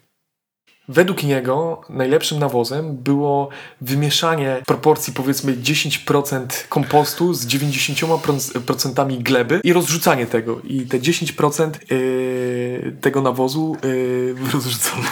Według 0.88 1.22
niego 1.22 1.80
najlepszym 1.88 2.38
nawozem 2.38 2.96
było 2.96 3.48
wymieszanie 3.80 4.62
proporcji 4.66 5.12
powiedzmy 5.12 5.56
10% 5.56 6.46
kompostu 6.68 7.34
z 7.34 7.46
90% 7.46 9.22
gleby 9.22 9.60
i 9.64 9.72
rozrzucanie 9.72 10.26
tego. 10.26 10.60
I 10.64 10.80
te 10.82 10.98
10% 10.98 11.70
yy, 11.90 12.96
tego 13.00 13.20
nawozu 13.20 13.76
yy, 13.84 14.34
rozrzucone 14.52 15.08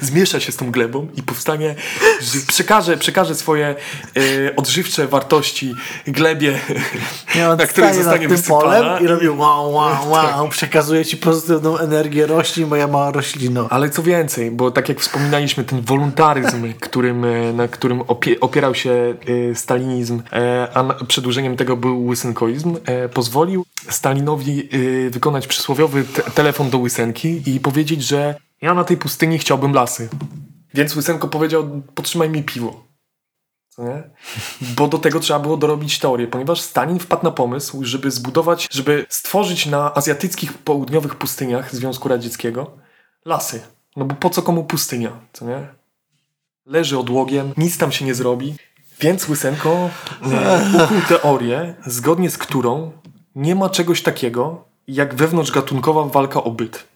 zmiesza 0.00 0.40
się 0.40 0.52
z 0.52 0.56
tą 0.56 0.70
glebą 0.70 1.08
i 1.16 1.22
powstanie, 1.22 1.74
że 2.20 2.38
przekaże, 2.46 2.96
przekaże 2.96 3.34
swoje 3.34 3.74
yy, 4.14 4.54
odżywcze 4.56 5.06
wartości 5.06 5.74
glebie, 6.06 6.58
Nie, 7.34 7.48
na 7.48 7.66
której 7.66 7.94
zostanie 7.94 8.28
nad 8.28 8.36
tym 8.36 8.48
polem 8.48 9.04
i 9.04 9.06
robi 9.06 9.28
wow, 9.28 9.72
wow, 9.72 10.10
wow, 10.12 10.48
przekazuje 10.48 11.04
ci 11.04 11.16
pozytywną 11.16 11.78
energię, 11.78 12.26
rośli 12.26 12.66
moja 12.66 12.86
mała 12.86 13.10
roślino. 13.10 13.66
Ale 13.70 13.90
co 13.90 14.02
więcej, 14.02 14.50
bo 14.50 14.70
tak 14.70 14.88
jak 14.88 15.00
wspominaliśmy, 15.00 15.64
ten 15.64 15.80
wolontaryzm, 15.80 16.72
którym, 16.80 17.24
e, 17.24 17.52
na 17.52 17.68
którym 17.68 18.00
opie, 18.00 18.40
opierał 18.40 18.74
się 18.74 19.14
e, 19.50 19.54
stalinizm, 19.54 20.22
a 20.74 20.82
na, 20.82 20.94
przedłużeniem 20.94 21.56
tego 21.56 21.76
był 21.76 22.06
łysynkoizm, 22.06 22.76
pozwolił 23.14 23.66
Stalinowi 23.88 24.68
wykonać 25.10 25.46
przysłowiowy 25.46 26.04
te, 26.04 26.22
telefon 26.22 26.70
do 26.70 26.78
Łysenki 26.78 27.42
i 27.46 27.60
powiedzieć, 27.60 28.02
że 28.02 28.34
ja 28.60 28.74
na 28.74 28.84
tej 28.84 28.96
pustyni 28.96 29.38
chciałbym 29.38 29.72
lasy. 29.72 30.08
Więc 30.74 30.96
Łysenko 30.96 31.28
powiedział, 31.28 31.82
potrzymaj 31.94 32.30
mi 32.30 32.42
piwo. 32.42 32.84
Co 33.68 33.84
nie? 33.84 34.02
Bo 34.60 34.88
do 34.88 34.98
tego 34.98 35.20
trzeba 35.20 35.38
było 35.38 35.56
dorobić 35.56 35.98
teorię, 35.98 36.26
ponieważ 36.26 36.60
Stalin 36.60 36.98
wpadł 36.98 37.24
na 37.24 37.30
pomysł, 37.30 37.84
żeby 37.84 38.10
zbudować, 38.10 38.68
żeby 38.70 39.06
stworzyć 39.08 39.66
na 39.66 39.94
azjatyckich 39.94 40.58
południowych 40.58 41.14
pustyniach 41.14 41.74
Związku 41.74 42.08
Radzieckiego 42.08 42.70
lasy. 43.24 43.62
No 43.96 44.04
bo 44.04 44.14
po 44.14 44.30
co 44.30 44.42
komu 44.42 44.64
pustynia, 44.64 45.10
co 45.32 45.46
nie? 45.46 45.68
Leży 46.66 46.98
odłogiem, 46.98 47.52
nic 47.56 47.78
tam 47.78 47.92
się 47.92 48.04
nie 48.04 48.14
zrobi. 48.14 48.54
Więc 49.00 49.28
Łysenko 49.28 49.90
e, 50.32 50.84
ukuł 50.84 51.00
teorię, 51.08 51.74
zgodnie 51.86 52.30
z 52.30 52.38
którą 52.38 52.92
nie 53.34 53.54
ma 53.54 53.70
czegoś 53.70 54.02
takiego 54.02 54.64
jak 54.88 55.14
wewnątrzgatunkowa 55.14 56.04
walka 56.04 56.44
o 56.44 56.50
byt. 56.50 56.86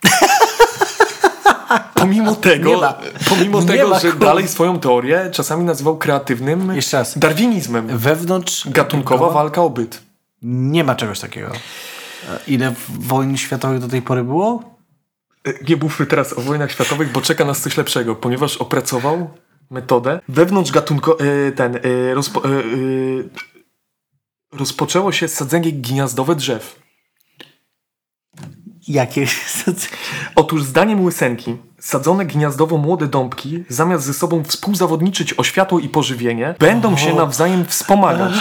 Pomimo 1.95 2.35
tego, 2.51 2.81
ma. 2.81 2.95
pomimo 3.29 3.63
tego 3.63 3.99
że 3.99 4.13
dalej 4.13 4.49
swoją 4.49 4.81
teorię 4.81 5.29
czasami 5.33 5.65
nazywał 5.65 5.99
kreatywnym 5.99 6.73
Jeszcze 6.77 6.97
raz. 6.97 7.19
darwinizmem. 7.19 7.87
Wewnątrz 7.99 8.69
Gatunkowa 8.69 9.31
walka 9.31 9.63
o 9.63 9.71
byt. 9.71 10.03
Nie 10.43 10.85
ma 10.85 10.95
czegoś 10.95 11.21
takiego. 11.21 11.49
E, 11.49 12.39
Ile 12.49 12.75
wojen 12.89 13.37
światowych 13.37 13.79
do 13.81 13.89
tej 13.89 14.03
pory 14.03 14.25
było? 14.25 14.63
E, 15.47 15.53
Nie 15.69 15.77
mówmy 15.77 16.07
teraz 16.07 16.33
o 16.39 16.41
wojnach 16.41 16.73
światowych, 16.73 17.13
bo 17.13 17.21
czeka 17.21 17.45
nas 17.45 17.61
coś 17.61 17.77
lepszego, 17.77 18.15
ponieważ 18.15 18.57
opracował 18.57 19.31
metodę 19.71 20.21
wewnątrz 20.29 20.71
gatunko... 20.73 21.19
e, 21.21 21.53
ten... 21.53 21.79
Rozpo, 22.15 22.43
rozpoczęło 24.53 25.13
się 25.13 25.29
sadzenie 25.29 25.73
gniazdowe 25.73 26.35
drzew. 26.35 26.84
Jakie? 28.89 29.27
Otóż 30.37 30.65
zdaniem 30.65 31.05
Łysenki 31.05 31.57
sadzone 31.81 32.27
gniazdowo 32.27 32.79
młode 32.79 33.07
dąbki 33.07 33.65
zamiast 33.69 34.05
ze 34.05 34.15
sobą 34.15 34.45
współzawodniczyć 34.45 35.35
o 35.39 35.45
światło 35.45 35.79
i 35.79 35.89
pożywienie 35.89 36.55
będą 36.59 36.97
się 36.97 37.15
nawzajem 37.15 37.65
wspomagać. 37.67 38.33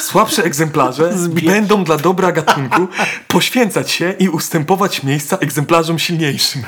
Słabsze 0.00 0.44
egzemplarze 0.44 1.14
będą 1.46 1.84
dla 1.84 1.96
dobra 1.96 2.32
gatunku 2.32 2.88
poświęcać 3.28 3.90
się 3.90 4.14
i 4.18 4.28
ustępować 4.28 5.02
miejsca 5.02 5.36
egzemplarzom 5.36 5.98
silniejszym. 5.98 6.62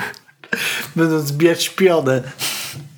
Będą 0.95 1.19
zbierać 1.19 1.69
pionę. 1.69 2.23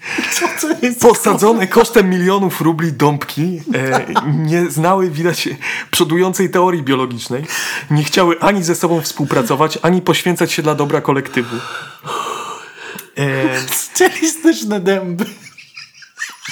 Co 0.39 0.47
to 0.61 0.85
jest? 0.85 1.01
Posadzone 1.01 1.67
kosztem 1.67 2.09
milionów 2.09 2.61
rubli 2.61 2.93
dąbki 2.93 3.61
e, 3.73 4.05
nie 4.27 4.69
znały, 4.69 5.09
widać, 5.09 5.49
przodującej 5.91 6.49
teorii 6.49 6.83
biologicznej. 6.83 7.45
Nie 7.91 8.03
chciały 8.03 8.39
ani 8.39 8.63
ze 8.63 8.75
sobą 8.75 9.01
współpracować, 9.01 9.79
ani 9.81 10.01
poświęcać 10.01 10.51
się 10.51 10.61
dla 10.61 10.75
dobra 10.75 11.01
kolektywu. 11.01 11.55
E, 13.17 14.79
dęby. 14.79 15.25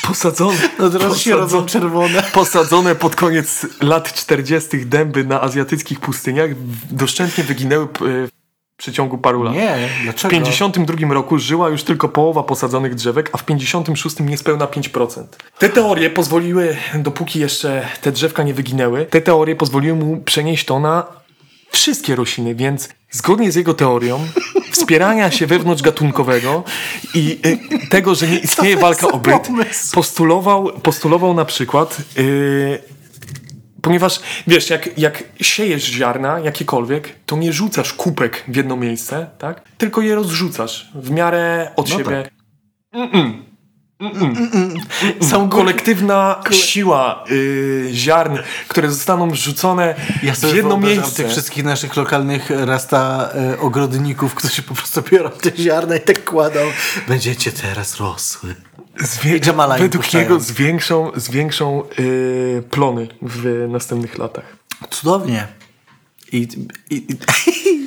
posadzone, 0.01 0.58
No 0.80 0.89
teraz 0.89 1.18
się 1.18 1.47
czerwone. 1.66 2.24
posadzone 2.34 2.95
pod 2.95 3.16
koniec 3.16 3.66
lat 3.82 4.14
40. 4.14 4.86
dęby 4.86 5.24
na 5.24 5.41
azjatyckich 5.41 5.99
pustyniach 5.99 6.49
doszczętnie 6.91 7.43
wyginęły 7.43 7.84
e, 7.86 7.88
przeciągu 8.78 9.18
paru 9.18 9.44
lat. 9.44 9.54
Nie, 9.54 9.90
W 10.00 10.04
dlaczego? 10.04 10.32
52 10.32 11.14
roku 11.14 11.40
żyła 11.40 11.70
już 11.70 11.84
tylko 11.84 12.10
połowa 12.10 12.44
posadzonych 12.44 12.96
drzewek, 12.96 13.30
a 13.34 13.38
w 13.38 13.46
56 13.46 14.20
niespełna 14.20 14.66
5%. 14.66 15.24
Te 15.60 15.70
teorie 15.70 16.10
pozwoliły, 16.10 16.78
dopóki 16.96 17.40
jeszcze 17.40 17.88
te 18.02 18.12
drzewka 18.12 18.44
nie 18.44 18.54
wyginęły, 18.54 19.06
te 19.06 19.22
teorie 19.22 19.56
pozwoliły 19.56 19.98
mu 19.98 20.18
przenieść 20.18 20.66
to 20.66 20.80
na 20.80 21.06
wszystkie 21.72 22.16
rośliny, 22.16 22.56
więc 22.56 22.90
zgodnie 23.12 23.52
z 23.52 23.56
jego 23.56 23.74
teorią 23.74 24.20
wspierania 24.72 25.32
się 25.32 25.48
wewnątrzgatunkowego 25.48 26.64
i 27.14 27.40
y, 27.46 27.88
tego, 27.90 28.16
że 28.16 28.28
nie 28.28 28.38
istnieje 28.40 28.78
walka 28.78 29.08
o 29.08 29.18
byt, 29.18 29.48
postulował, 29.94 30.72
postulował 30.84 31.34
na 31.34 31.46
przykład 31.46 31.98
y, 32.18 32.82
Ponieważ 33.88 34.20
wiesz, 34.48 34.70
jak, 34.70 34.98
jak 34.98 35.24
siejesz 35.42 35.84
ziarna 35.84 36.40
jakiekolwiek, 36.40 37.16
to 37.26 37.38
nie 37.38 37.54
rzucasz 37.54 37.94
kupek 37.94 38.44
w 38.48 38.56
jedno 38.56 38.76
miejsce, 38.78 39.30
tak? 39.38 39.62
Tylko 39.78 40.02
je 40.02 40.16
rozrzucasz 40.16 40.92
w 40.96 41.12
miarę 41.12 41.72
od 41.76 41.90
No 41.90 41.98
siebie. 41.98 42.30
Są 45.22 45.50
Kolektywna 45.50 46.41
siła 46.52 47.24
y, 47.32 47.89
ziarn, 47.93 48.38
które 48.68 48.89
zostaną 48.91 49.30
wrzucone 49.32 49.95
Ja 50.24 50.34
w 50.34 50.56
jedno 50.56 50.78
miejsce. 50.78 51.24
tych 51.24 51.32
wszystkich 51.32 51.64
naszych 51.64 51.95
lokalnych 51.95 52.50
rasta 52.50 53.30
e, 53.36 53.60
ogrodników, 53.60 54.36
którzy 54.36 54.62
po 54.62 54.76
prostu 54.76 55.02
biorą 55.12 55.30
te 55.30 55.58
ziarna 55.58 55.95
i 55.95 56.02
tak 56.02 56.26
kładą. 56.26 56.60
Będziecie 57.08 57.52
teraz 57.52 57.98
rosły. 58.00 58.56
Zwie- 59.00 59.39
według 59.84 60.04
puszczają. 60.04 60.24
niego 60.24 60.39
zwiększą, 60.39 61.12
zwiększą 61.16 61.84
y, 62.00 62.64
plony 62.72 63.08
w 63.22 63.68
następnych 63.70 64.18
latach. 64.18 64.45
Cudownie. 64.89 65.48
I, 66.32 66.48
i, 66.89 66.95
i, 66.95 67.18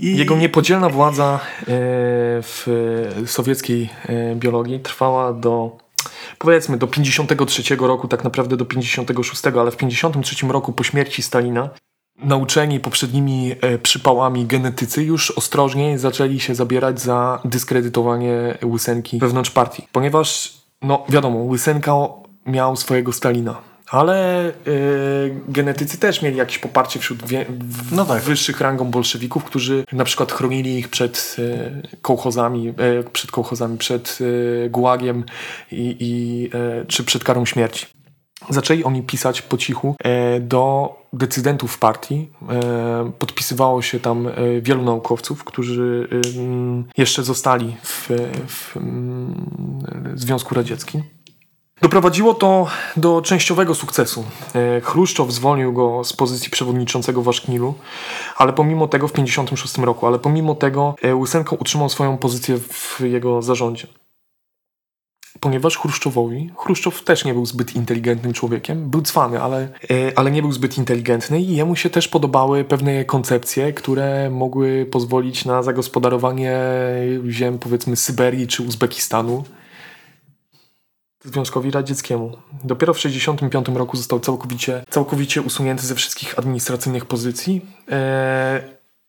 Jego 0.00 0.36
niepodzielna 0.36 0.88
władza 0.88 1.40
e, 1.60 1.66
w 2.42 2.66
sowieckiej 3.26 3.90
e, 4.06 4.34
biologii 4.34 4.80
trwała 4.80 5.32
do 5.32 5.78
powiedzmy 6.38 6.76
do 6.76 6.86
53 6.86 7.76
roku, 7.76 8.08
tak 8.08 8.24
naprawdę 8.24 8.56
do 8.56 8.64
56, 8.64 9.42
ale 9.46 9.70
w 9.70 9.76
53 9.76 10.46
roku 10.46 10.72
po 10.72 10.84
śmierci 10.84 11.22
Stalina 11.22 11.70
nauczeni 12.18 12.80
poprzednimi 12.80 13.54
e, 13.60 13.78
przypałami 13.78 14.46
genetycy 14.46 15.02
już 15.02 15.30
ostrożniej 15.30 15.98
zaczęli 15.98 16.40
się 16.40 16.54
zabierać 16.54 17.00
za 17.00 17.40
dyskredytowanie 17.44 18.58
Łysenki 18.64 19.18
wewnątrz 19.18 19.50
partii. 19.50 19.88
Ponieważ, 19.92 20.52
no 20.82 21.04
wiadomo, 21.08 21.38
Łysenka 21.38 21.92
miał 22.46 22.76
swojego 22.76 23.12
Stalina. 23.12 23.69
Ale 23.90 24.48
e, 24.48 24.52
genetycy 25.48 25.98
też 25.98 26.22
mieli 26.22 26.36
jakieś 26.36 26.58
poparcie 26.58 27.00
wśród 27.00 27.26
wie, 27.26 27.46
w, 27.48 27.92
No 27.92 28.04
tak. 28.04 28.22
wyższych 28.22 28.60
rangą 28.60 28.84
bolszewików, 28.84 29.44
którzy 29.44 29.84
na 29.92 30.04
przykład 30.04 30.32
chronili 30.32 30.78
ich 30.78 30.88
przed 30.88 31.36
e, 31.38 31.98
kołchozami, 32.02 32.68
e, 32.68 32.72
przed 33.12 33.30
kołchozami, 33.30 33.78
przed 33.78 34.18
e, 34.66 34.68
gułagiem 34.68 35.24
i, 35.72 35.96
i, 36.00 36.50
e, 36.56 36.84
czy 36.86 37.04
przed 37.04 37.24
karą 37.24 37.44
śmierci. 37.44 37.86
Zaczęli 38.50 38.84
oni 38.84 39.02
pisać 39.02 39.42
po 39.42 39.56
cichu 39.56 39.96
do 40.40 40.92
decydentów 41.12 41.78
partii. 41.78 42.32
Podpisywało 43.18 43.82
się 43.82 44.00
tam 44.00 44.28
wielu 44.62 44.82
naukowców, 44.82 45.44
którzy 45.44 46.08
mm, 46.36 46.84
jeszcze 46.96 47.22
zostali 47.22 47.76
w, 47.82 48.08
w 48.46 48.76
mm, 48.76 50.14
Związku 50.14 50.54
Radzieckim. 50.54 51.02
Doprowadziło 51.80 52.34
to 52.34 52.66
do 52.96 53.22
częściowego 53.22 53.74
sukcesu. 53.74 54.24
E, 54.54 54.80
Chruszczow 54.80 55.32
zwolnił 55.32 55.72
go 55.72 56.04
z 56.04 56.12
pozycji 56.12 56.50
przewodniczącego 56.50 57.22
Waszknilu, 57.22 57.74
ale 58.36 58.52
pomimo 58.52 58.88
tego 58.88 59.08
w 59.08 59.12
1956 59.12 59.86
roku, 59.86 60.06
ale 60.06 60.18
pomimo 60.18 60.54
tego 60.54 60.94
e, 61.02 61.14
Łysenko 61.14 61.56
utrzymał 61.56 61.88
swoją 61.88 62.18
pozycję 62.18 62.58
w 62.58 63.00
jego 63.00 63.42
zarządzie. 63.42 63.86
ponieważ 65.40 65.78
Chruszczowowi, 65.78 66.50
Chruszczow 66.56 67.02
też 67.04 67.24
nie 67.24 67.34
był 67.34 67.46
zbyt 67.46 67.76
inteligentnym 67.76 68.32
człowiekiem, 68.32 68.90
był 68.90 69.02
cwany, 69.02 69.42
ale, 69.42 69.68
e, 69.90 70.18
ale 70.18 70.30
nie 70.30 70.42
był 70.42 70.52
zbyt 70.52 70.78
inteligentny 70.78 71.40
i 71.40 71.56
jemu 71.56 71.76
się 71.76 71.90
też 71.90 72.08
podobały 72.08 72.64
pewne 72.64 73.04
koncepcje, 73.04 73.72
które 73.72 74.30
mogły 74.30 74.86
pozwolić 74.86 75.44
na 75.44 75.62
zagospodarowanie 75.62 76.60
ziem, 77.28 77.58
powiedzmy, 77.58 77.96
Syberii 77.96 78.46
czy 78.46 78.62
Uzbekistanu. 78.62 79.44
Związkowi 81.24 81.70
Radzieckiemu. 81.70 82.36
Dopiero 82.64 82.94
w 82.94 82.96
1965 82.96 83.78
roku 83.78 83.96
został 83.96 84.20
całkowicie, 84.20 84.84
całkowicie 84.90 85.42
usunięty 85.42 85.86
ze 85.86 85.94
wszystkich 85.94 86.38
administracyjnych 86.38 87.06
pozycji. 87.06 87.66
E, 87.90 88.62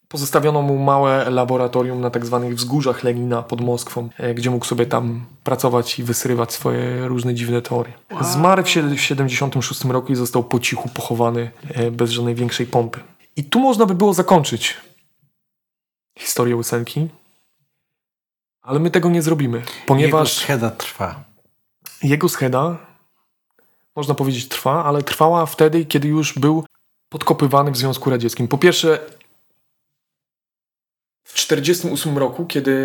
pozostawiono 0.08 0.62
mu 0.62 0.78
małe 0.78 1.30
laboratorium 1.30 2.02
na 2.02 2.10
tak 2.10 2.26
zwanych 2.26 2.56
wzgórzach 2.56 3.04
Lenina 3.04 3.44
pod 3.44 3.62
Moskwą, 3.62 4.10
e, 4.18 4.34
gdzie 4.34 4.50
mógł 4.50 4.66
sobie 4.66 4.86
tam 4.86 5.26
pracować 5.44 6.00
i 6.00 6.04
wysyrywać 6.04 6.54
swoje 6.54 7.08
różne 7.08 7.34
dziwne 7.34 7.62
teorie. 7.62 7.94
Zmarł 8.22 8.64
w 8.64 8.66
1976 8.66 9.92
roku 9.92 10.12
i 10.12 10.16
został 10.16 10.44
po 10.44 10.60
cichu 10.60 10.90
pochowany 10.90 11.52
e, 11.70 11.92
bez 11.92 12.10
żadnej 12.10 12.36
większej 12.36 12.66
pompy. 12.66 13.00
I 13.36 13.44
tu 13.44 13.60
można 13.60 13.86
by 13.86 13.96
było 13.96 14.14
zakończyć 14.14 14.78
historię 16.20 16.56
Łysenki, 16.56 17.08
ale 18.62 18.80
my 18.80 18.92
tego 18.92 19.10
nie 19.10 19.22
zrobimy, 19.22 19.62
ponieważ... 19.86 20.50
Jego 20.50 20.72
trwa. 20.72 21.31
Jego 22.04 22.30
scheda, 22.30 22.78
można 23.96 24.14
powiedzieć, 24.14 24.48
trwa, 24.48 24.86
ale 24.86 25.04
trwała 25.04 25.46
wtedy, 25.46 25.86
kiedy 25.86 26.08
już 26.08 26.40
był 26.40 26.66
podkopywany 27.10 27.72
w 27.72 27.78
Związku 27.78 28.10
Radzieckim. 28.10 28.48
Po 28.48 28.58
pierwsze, 28.58 29.00
w 31.24 31.34
1948 31.34 32.18
roku, 32.18 32.46
kiedy 32.46 32.76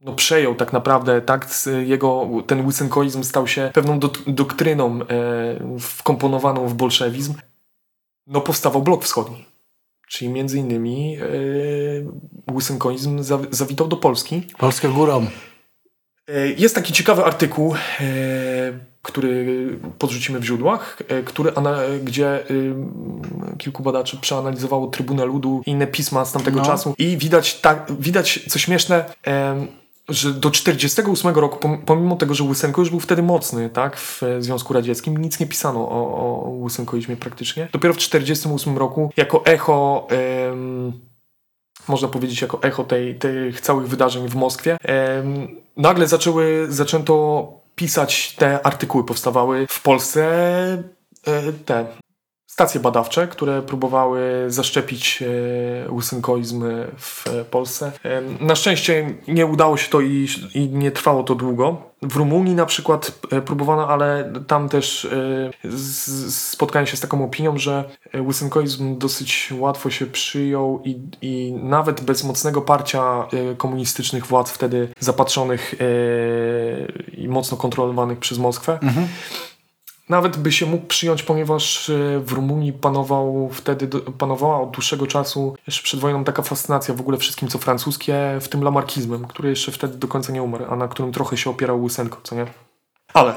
no, 0.00 0.12
przejął 0.12 0.54
tak 0.54 0.72
naprawdę, 0.72 1.22
tak, 1.22 1.48
jego, 1.84 2.28
ten 2.46 2.66
łysenkoizm 2.66 3.22
stał 3.22 3.46
się 3.46 3.70
pewną 3.74 3.98
do, 3.98 4.10
doktryną 4.26 5.00
e, 5.02 5.78
wkomponowaną 5.80 6.68
w 6.68 6.74
bolszewizm, 6.74 7.34
no 8.26 8.40
powstawał 8.40 8.82
blok 8.82 9.04
wschodni. 9.04 9.44
Czyli 10.08 10.30
między 10.30 10.58
innymi 10.58 11.16
e, 11.16 12.52
łysenkoizm 12.52 13.22
zawitał 13.50 13.88
do 13.88 13.96
Polski. 13.96 14.42
Polska 14.58 14.88
górą. 14.88 15.26
E, 16.28 16.48
jest 16.48 16.74
taki 16.74 16.92
ciekawy 16.92 17.24
artykuł, 17.24 17.74
e, 17.74 17.78
który 19.02 19.68
podrzucimy 19.98 20.38
w 20.38 20.44
źródłach, 20.44 21.02
e, 21.08 21.22
który, 21.22 21.52
gdzie 22.04 22.44
kilku 23.58 23.82
badaczy 23.82 24.16
przeanalizowało 24.16 24.86
Trybunę 24.86 25.24
Ludu 25.24 25.62
i 25.66 25.70
inne 25.70 25.86
pisma 25.86 26.24
z 26.24 26.32
tamtego 26.32 26.58
no. 26.58 26.66
czasu 26.66 26.94
i 26.98 27.16
widać, 27.16 27.60
tak, 27.60 27.92
widać 27.98 28.40
co 28.48 28.58
śmieszne, 28.58 29.04
że 30.08 30.32
do 30.32 30.50
1948 30.50 31.34
roku, 31.34 31.68
pomimo 31.86 32.16
tego, 32.16 32.34
że 32.34 32.44
Łysenko 32.44 32.80
już 32.82 32.90
był 32.90 33.00
wtedy 33.00 33.22
mocny 33.22 33.70
tak, 33.70 33.96
w 33.96 34.22
Związku 34.38 34.72
Radzieckim, 34.72 35.16
nic 35.16 35.40
nie 35.40 35.46
pisano 35.46 35.80
o, 35.88 36.44
o 36.44 36.50
Łysenkoizmie 36.50 37.16
praktycznie. 37.16 37.68
Dopiero 37.72 37.94
w 37.94 37.96
1948 37.96 38.78
roku 38.78 39.10
jako 39.16 39.44
echo 39.46 40.08
można 41.88 42.08
powiedzieć 42.08 42.42
jako 42.42 42.62
echo 42.62 42.84
tej, 42.84 43.14
tych 43.14 43.60
całych 43.60 43.88
wydarzeń 43.88 44.28
w 44.28 44.34
Moskwie, 44.34 44.76
nagle 45.76 46.06
zaczęły, 46.08 46.66
zaczęto 46.68 47.48
pisać 47.74 48.32
te 48.36 48.66
artykuły, 48.66 49.04
powstawały 49.04 49.66
w 49.66 49.82
Polsce 49.82 50.22
e, 51.26 51.52
te 51.64 51.86
stacje 52.54 52.80
badawcze, 52.80 53.28
które 53.28 53.62
próbowały 53.62 54.44
zaszczepić 54.48 55.22
e, 55.22 55.92
łysynkoizm 55.92 56.64
w 56.98 57.24
Polsce. 57.50 57.92
E, 58.04 58.22
na 58.40 58.56
szczęście 58.56 59.14
nie 59.28 59.46
udało 59.46 59.76
się 59.76 59.90
to 59.90 60.00
i, 60.00 60.28
i 60.54 60.68
nie 60.68 60.90
trwało 60.90 61.22
to 61.22 61.34
długo. 61.34 61.82
W 62.02 62.16
Rumunii 62.16 62.54
na 62.54 62.66
przykład 62.66 63.12
e, 63.30 63.42
próbowano, 63.42 63.88
ale 63.88 64.32
tam 64.46 64.68
też 64.68 65.08
spotkałem 66.28 66.86
się 66.86 66.96
z 66.96 67.00
taką 67.00 67.24
opinią, 67.24 67.58
że 67.58 67.84
łysynkoizm 68.26 68.98
dosyć 68.98 69.52
łatwo 69.58 69.90
się 69.90 70.06
przyjął 70.06 70.82
i, 70.84 71.00
i 71.22 71.52
nawet 71.62 72.00
bez 72.00 72.24
mocnego 72.24 72.62
parcia 72.62 73.26
komunistycznych 73.56 74.26
władz 74.26 74.50
wtedy 74.50 74.88
zapatrzonych 75.00 75.74
i 77.16 77.28
mocno 77.28 77.56
kontrolowanych 77.56 78.18
przez 78.18 78.38
Moskwę, 78.38 78.78
mhm 78.82 79.08
nawet 80.08 80.36
by 80.36 80.52
się 80.52 80.66
mógł 80.66 80.86
przyjąć, 80.86 81.22
ponieważ 81.22 81.90
e, 81.90 82.20
w 82.20 82.32
Rumunii 82.32 82.72
panował 82.72 83.50
wtedy, 83.52 83.88
panowała 84.18 84.60
od 84.60 84.70
dłuższego 84.70 85.06
czasu, 85.06 85.56
jeszcze 85.66 85.82
przed 85.82 86.00
wojną, 86.00 86.24
taka 86.24 86.42
fascynacja 86.42 86.94
w 86.94 87.00
ogóle 87.00 87.18
wszystkim, 87.18 87.48
co 87.48 87.58
francuskie, 87.58 88.38
w 88.40 88.48
tym 88.48 88.62
lamarkizmem, 88.62 89.26
który 89.26 89.50
jeszcze 89.50 89.72
wtedy 89.72 89.96
do 89.96 90.08
końca 90.08 90.32
nie 90.32 90.42
umarł, 90.42 90.64
a 90.70 90.76
na 90.76 90.88
którym 90.88 91.12
trochę 91.12 91.36
się 91.36 91.50
opierał 91.50 91.82
Łysenko, 91.82 92.20
co 92.22 92.34
nie? 92.34 92.46
Ale 93.14 93.34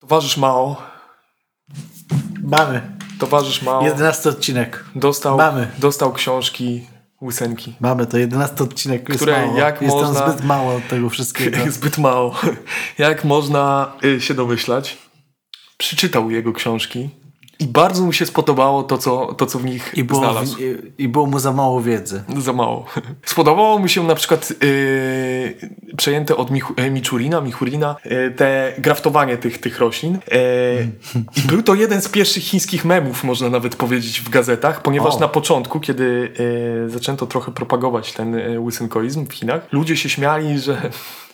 towarzysz 0.00 0.36
Mao 0.36 0.76
Mamy. 2.42 2.96
Towarzysz 3.18 3.62
Mao 3.62 3.82
11 3.82 4.28
odcinek. 4.28 4.84
Dostał, 4.94 5.36
Mamy. 5.36 5.70
dostał 5.78 6.12
książki 6.12 6.86
Łysenki. 7.22 7.74
Mamy 7.80 8.06
to 8.06 8.18
11 8.18 8.64
odcinek, 8.64 9.02
które 9.02 9.32
jest 9.32 9.46
mało. 9.46 9.58
jak 9.58 9.82
jest 9.82 9.94
można... 9.94 10.28
zbyt 10.28 10.44
mało 10.44 10.80
tego 10.90 11.10
wszystkiego. 11.10 11.58
zbyt 11.70 11.98
mało. 11.98 12.40
Jak 12.98 13.24
można 13.24 13.92
y, 14.04 14.20
się 14.20 14.34
domyślać, 14.34 14.98
przeczytał 15.78 16.30
jego 16.30 16.52
książki 16.52 17.10
i 17.60 17.66
bardzo 17.66 18.02
mu 18.02 18.12
się 18.12 18.26
spodobało 18.26 18.82
to, 18.82 18.98
co, 18.98 19.34
to, 19.34 19.46
co 19.46 19.58
w 19.58 19.64
nich 19.64 19.92
I 19.96 20.04
było, 20.04 20.20
znalazł. 20.20 20.56
I, 20.58 21.02
I 21.02 21.08
było 21.08 21.26
mu 21.26 21.38
za 21.38 21.52
mało 21.52 21.82
wiedzy. 21.82 22.22
Za 22.38 22.52
mało. 22.52 22.86
Spodobało 23.26 23.78
mu 23.78 23.88
się 23.88 24.02
na 24.02 24.14
przykład 24.14 24.52
yy, 24.62 25.96
przejęte 25.96 26.36
od 26.36 26.50
Mich 26.50 26.64
e, 26.76 26.90
Michurina, 26.90 27.40
Michurina 27.40 27.96
yy, 28.04 28.30
te 28.30 28.72
graftowanie 28.78 29.38
tych, 29.38 29.58
tych 29.58 29.78
roślin. 29.78 30.18
Yy, 30.30 31.20
I 31.36 31.40
był 31.40 31.62
to 31.62 31.74
jeden 31.74 32.02
z 32.02 32.08
pierwszych 32.08 32.44
chińskich 32.44 32.84
memów, 32.84 33.24
można 33.24 33.50
nawet 33.50 33.76
powiedzieć, 33.76 34.20
w 34.20 34.28
gazetach, 34.28 34.82
ponieważ 34.82 35.14
o. 35.14 35.18
na 35.18 35.28
początku, 35.28 35.80
kiedy 35.80 36.32
zaczęto 36.88 37.26
trochę 37.26 37.52
propagować 37.52 38.12
ten 38.12 38.58
łysynkoizm 38.58 39.26
w 39.26 39.32
Chinach, 39.32 39.72
ludzie 39.72 39.96
się 39.96 40.08
śmiali, 40.08 40.58
że 40.58 40.90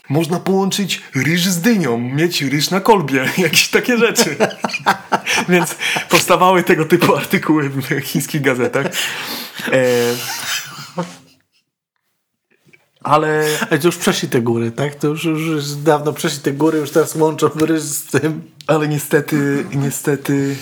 można 0.09 0.41
połączyć 0.41 1.03
ryż 1.15 1.47
z 1.47 1.61
dynią, 1.61 1.99
mieć 1.99 2.43
ryż 2.43 2.71
na 2.71 2.81
kolbie, 2.81 3.29
jakieś 3.39 3.69
takie 3.69 3.99
rzeczy. 3.99 4.37
Więc 5.49 5.75
powstawały 6.11 6.63
tego 6.63 6.85
typu 6.85 7.17
artykuły 7.17 7.71
w 7.71 8.01
chińskich 8.01 8.43
gazetach. 8.43 8.87
E... 9.73 9.83
Ale... 13.03 13.47
Ale 13.71 13.79
to 13.79 13.89
już 13.89 13.97
przeszli 13.97 14.29
te 14.29 14.43
góry, 14.43 14.71
tak? 14.71 14.95
To 14.95 15.07
już, 15.09 15.25
już, 15.25 15.75
dawno 15.75 16.13
przeszli 16.13 16.41
te 16.41 16.53
góry, 16.53 16.79
już 16.79 16.91
teraz 16.91 17.15
łączą 17.15 17.49
ryż 17.49 17.83
z 17.83 18.07
tym. 18.07 18.51
Ale 18.67 18.89
niestety, 18.89 19.67
niestety 19.75 20.57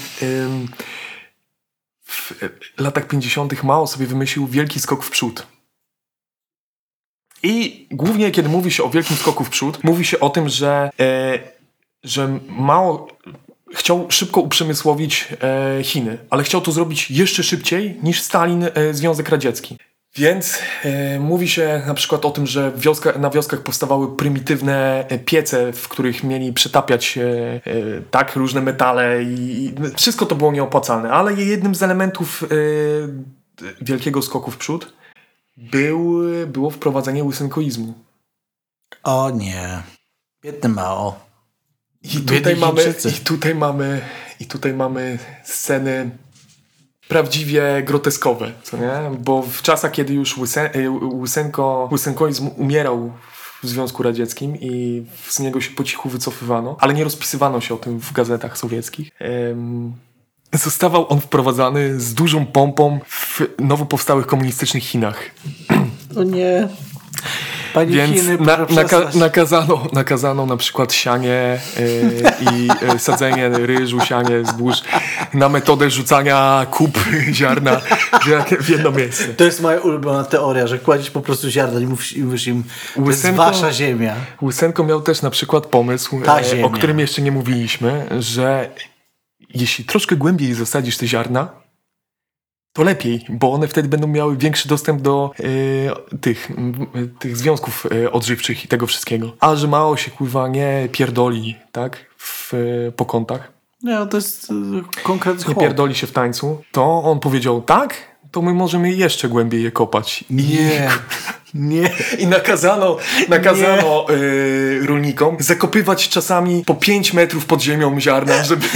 w 2.14 2.32
latach 2.78 3.08
50. 3.08 3.62
Mao 3.62 3.86
sobie 3.86 4.06
wymyślił 4.06 4.46
wielki 4.46 4.80
skok 4.80 5.04
w 5.04 5.10
przód. 5.10 5.46
I 7.44 7.86
głównie, 7.90 8.30
kiedy 8.30 8.48
mówi 8.48 8.70
się 8.70 8.84
o 8.84 8.90
wielkim 8.90 9.16
skoku 9.16 9.44
w 9.44 9.50
przód, 9.50 9.84
mówi 9.84 10.04
się 10.04 10.20
o 10.20 10.30
tym, 10.30 10.48
że, 10.48 10.90
e, 11.00 11.38
że 12.04 12.38
mało 12.48 13.08
chciał 13.74 14.06
szybko 14.08 14.40
uprzemysłowić 14.40 15.28
e, 15.42 15.84
Chiny, 15.84 16.18
ale 16.30 16.42
chciał 16.42 16.60
to 16.60 16.72
zrobić 16.72 17.10
jeszcze 17.10 17.42
szybciej 17.42 17.96
niż 18.02 18.22
Stalin 18.22 18.64
e, 18.74 18.94
Związek 18.94 19.28
Radziecki. 19.28 19.78
Więc 20.16 20.58
e, 20.84 21.20
mówi 21.20 21.48
się 21.48 21.82
na 21.86 21.94
przykład 21.94 22.24
o 22.24 22.30
tym, 22.30 22.46
że 22.46 22.72
wioska, 22.76 23.18
na 23.18 23.30
wioskach 23.30 23.60
powstawały 23.60 24.16
prymitywne 24.16 25.04
e, 25.08 25.18
piece, 25.18 25.72
w 25.72 25.88
których 25.88 26.24
mieli 26.24 26.52
przetapiać 26.52 27.18
e, 27.18 27.60
tak 28.10 28.36
różne 28.36 28.60
metale 28.60 29.22
i, 29.22 29.64
i, 29.64 29.74
wszystko 29.96 30.26
to 30.26 30.34
było 30.34 30.52
nieopłacalne, 30.52 31.10
ale 31.10 31.32
jednym 31.32 31.74
z 31.74 31.82
elementów 31.82 32.44
wielkiego 33.80 34.22
skoku 34.22 34.50
w 34.50 34.56
przód 34.56 34.92
był, 35.56 36.20
było 36.46 36.70
wprowadzenie 36.70 37.24
łysynkoizmu. 37.24 37.94
O 39.02 39.30
nie. 39.30 39.82
Biedny 40.42 40.68
Mao. 40.68 41.20
I 42.02 42.20
tutaj, 42.20 42.56
mamy, 42.56 42.94
I 43.20 43.24
tutaj 43.24 43.54
mamy 43.54 44.00
i 44.40 44.46
tutaj 44.46 44.74
mamy 44.74 45.18
sceny 45.44 46.10
prawdziwie 47.08 47.82
groteskowe, 47.84 48.52
co 48.62 48.76
nie? 48.76 49.18
Bo 49.20 49.42
w 49.42 49.62
czasach, 49.62 49.92
kiedy 49.92 50.14
już 50.14 50.38
y, 50.38 50.90
Łysenko, 50.90 51.88
Łysenkoizm 51.92 52.50
umierał 52.56 53.12
w 53.62 53.68
Związku 53.68 54.02
Radzieckim 54.02 54.56
i 54.60 55.04
z 55.28 55.40
niego 55.40 55.60
się 55.60 55.70
po 55.70 55.84
cichu 55.84 56.08
wycofywano, 56.08 56.76
ale 56.80 56.94
nie 56.94 57.04
rozpisywano 57.04 57.60
się 57.60 57.74
o 57.74 57.78
tym 57.78 58.00
w 58.00 58.12
gazetach 58.12 58.58
sowieckich. 58.58 59.10
Zostawał 60.52 61.12
on 61.12 61.20
wprowadzany 61.20 62.00
z 62.00 62.14
dużą 62.14 62.46
pompą 62.46 63.00
w 63.08 63.40
nowo 63.58 63.86
powstałych 63.86 64.26
komunistycznych 64.26 64.84
Chinach. 64.84 65.30
O 66.16 66.22
nie. 66.22 66.68
Panie 67.74 67.96
Więc 67.96 68.20
Chiny, 68.20 68.38
na, 68.38 68.66
naka, 68.70 69.10
nakazano, 69.14 69.86
nakazano 69.92 70.46
na 70.46 70.56
przykład 70.56 70.92
sianie 70.92 71.58
y, 71.78 72.22
i 72.52 72.68
y, 72.94 72.98
sadzenie 72.98 73.48
ryżu, 73.48 74.00
sianie, 74.00 74.44
zbóż 74.44 74.82
na 75.34 75.48
metodę 75.48 75.90
rzucania 75.90 76.66
kup 76.70 76.98
ziarna 77.32 77.80
w, 78.60 78.68
jedno 78.68 78.90
miejsce. 78.92 79.24
To 79.24 79.44
jest 79.44 79.62
moja 79.62 79.80
ulubiona 79.80 80.24
teoria, 80.24 80.66
że 80.66 80.78
kładziesz 80.78 81.10
po 81.10 81.20
prostu 81.20 81.50
ziarna 81.50 81.80
i 81.80 81.86
mówisz, 81.86 82.16
mówisz 82.16 82.46
im, 82.46 82.64
to 82.94 83.10
jest 83.10 83.30
wasza 83.30 83.72
ziemia. 83.72 84.14
Łysenko 84.42 84.84
miał 84.84 85.00
też 85.00 85.22
na 85.22 85.30
przykład 85.30 85.66
pomysł, 85.66 86.20
e, 86.26 86.64
o 86.64 86.70
którym 86.70 86.98
jeszcze 86.98 87.22
nie 87.22 87.32
mówiliśmy, 87.32 88.06
że 88.18 88.70
jeśli 89.54 89.84
troszkę 89.84 90.16
głębiej 90.16 90.54
zasadzisz 90.54 90.98
te 90.98 91.06
ziarna, 91.06 91.48
to 92.72 92.82
lepiej, 92.82 93.26
bo 93.28 93.52
one 93.52 93.68
wtedy 93.68 93.88
będą 93.88 94.06
miały 94.06 94.36
większy 94.36 94.68
dostęp 94.68 95.02
do 95.02 95.30
e, 96.12 96.16
tych, 96.18 96.50
tych 97.18 97.36
związków 97.36 97.86
e, 97.86 98.12
odżywczych 98.12 98.64
i 98.64 98.68
tego 98.68 98.86
wszystkiego. 98.86 99.36
A 99.40 99.56
że 99.56 99.68
mało 99.68 99.96
się 99.96 100.10
kurwa 100.10 100.48
nie 100.48 100.88
pierdoli, 100.92 101.56
tak, 101.72 102.06
w, 102.18 102.54
e, 102.54 102.92
po 102.92 103.04
kątach, 103.04 103.52
Nie, 103.82 103.94
no 103.94 104.06
to 104.06 104.16
jest 104.16 104.52
konkretny 105.02 105.44
nie 105.48 105.60
pierdoli 105.60 105.94
się 105.94 106.06
w 106.06 106.12
tańcu, 106.12 106.62
to 106.72 107.02
on 107.02 107.20
powiedział 107.20 107.62
tak, 107.62 107.94
to 108.30 108.42
my 108.42 108.54
możemy 108.54 108.92
jeszcze 108.92 109.28
głębiej 109.28 109.62
je 109.62 109.72
kopać. 109.72 110.24
I- 110.30 110.34
Nie, 110.34 110.88
nie. 111.54 111.90
I 112.18 112.26
nakazano, 112.26 112.96
nakazano 113.28 114.06
y, 114.10 114.86
rolnikom 114.86 115.36
zakopywać 115.40 116.08
czasami 116.08 116.64
po 116.64 116.74
5 116.74 117.12
metrów 117.12 117.46
pod 117.46 117.62
ziemią 117.62 118.00
ziarna, 118.00 118.44
żeby 118.44 118.66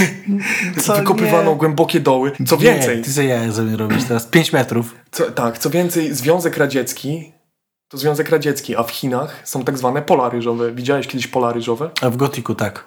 Co? 0.83 0.95
wykopywano 0.95 1.51
Nie. 1.51 1.57
głębokie 1.57 1.99
doły. 1.99 2.31
Co 2.47 2.55
Nie, 2.55 2.61
więcej, 2.61 3.01
ty 3.01 3.13
sobie 3.13 3.27
jaja 3.27 3.51
ze 3.51 3.63
mnie 3.63 3.77
robisz 3.77 4.03
teraz. 4.03 4.25
5 4.25 4.53
metrów. 4.53 4.95
co, 5.11 5.31
tak, 5.31 5.57
co 5.57 5.69
więcej, 5.69 6.13
Związek 6.13 6.57
Radziecki 6.57 7.31
to 7.91 7.97
Związek 7.97 8.29
Radziecki, 8.29 8.75
a 8.75 8.83
w 8.83 8.91
Chinach 8.91 9.41
są 9.43 9.63
tak 9.63 9.77
zwane 9.77 10.01
pola 10.01 10.29
ryżowe. 10.29 10.71
Widziałeś 10.71 11.07
kiedyś 11.07 11.27
pola 11.27 11.53
ryżowe? 11.53 11.89
A 12.01 12.09
w 12.09 12.17
gotiku 12.17 12.55
tak. 12.55 12.85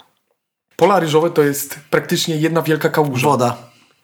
Pola 0.77 1.01
ryżowe 1.01 1.31
to 1.31 1.43
jest 1.43 1.77
praktycznie 1.91 2.37
jedna 2.37 2.63
wielka 2.63 2.89
kałuża. 2.89 3.27
Woda. 3.29 3.57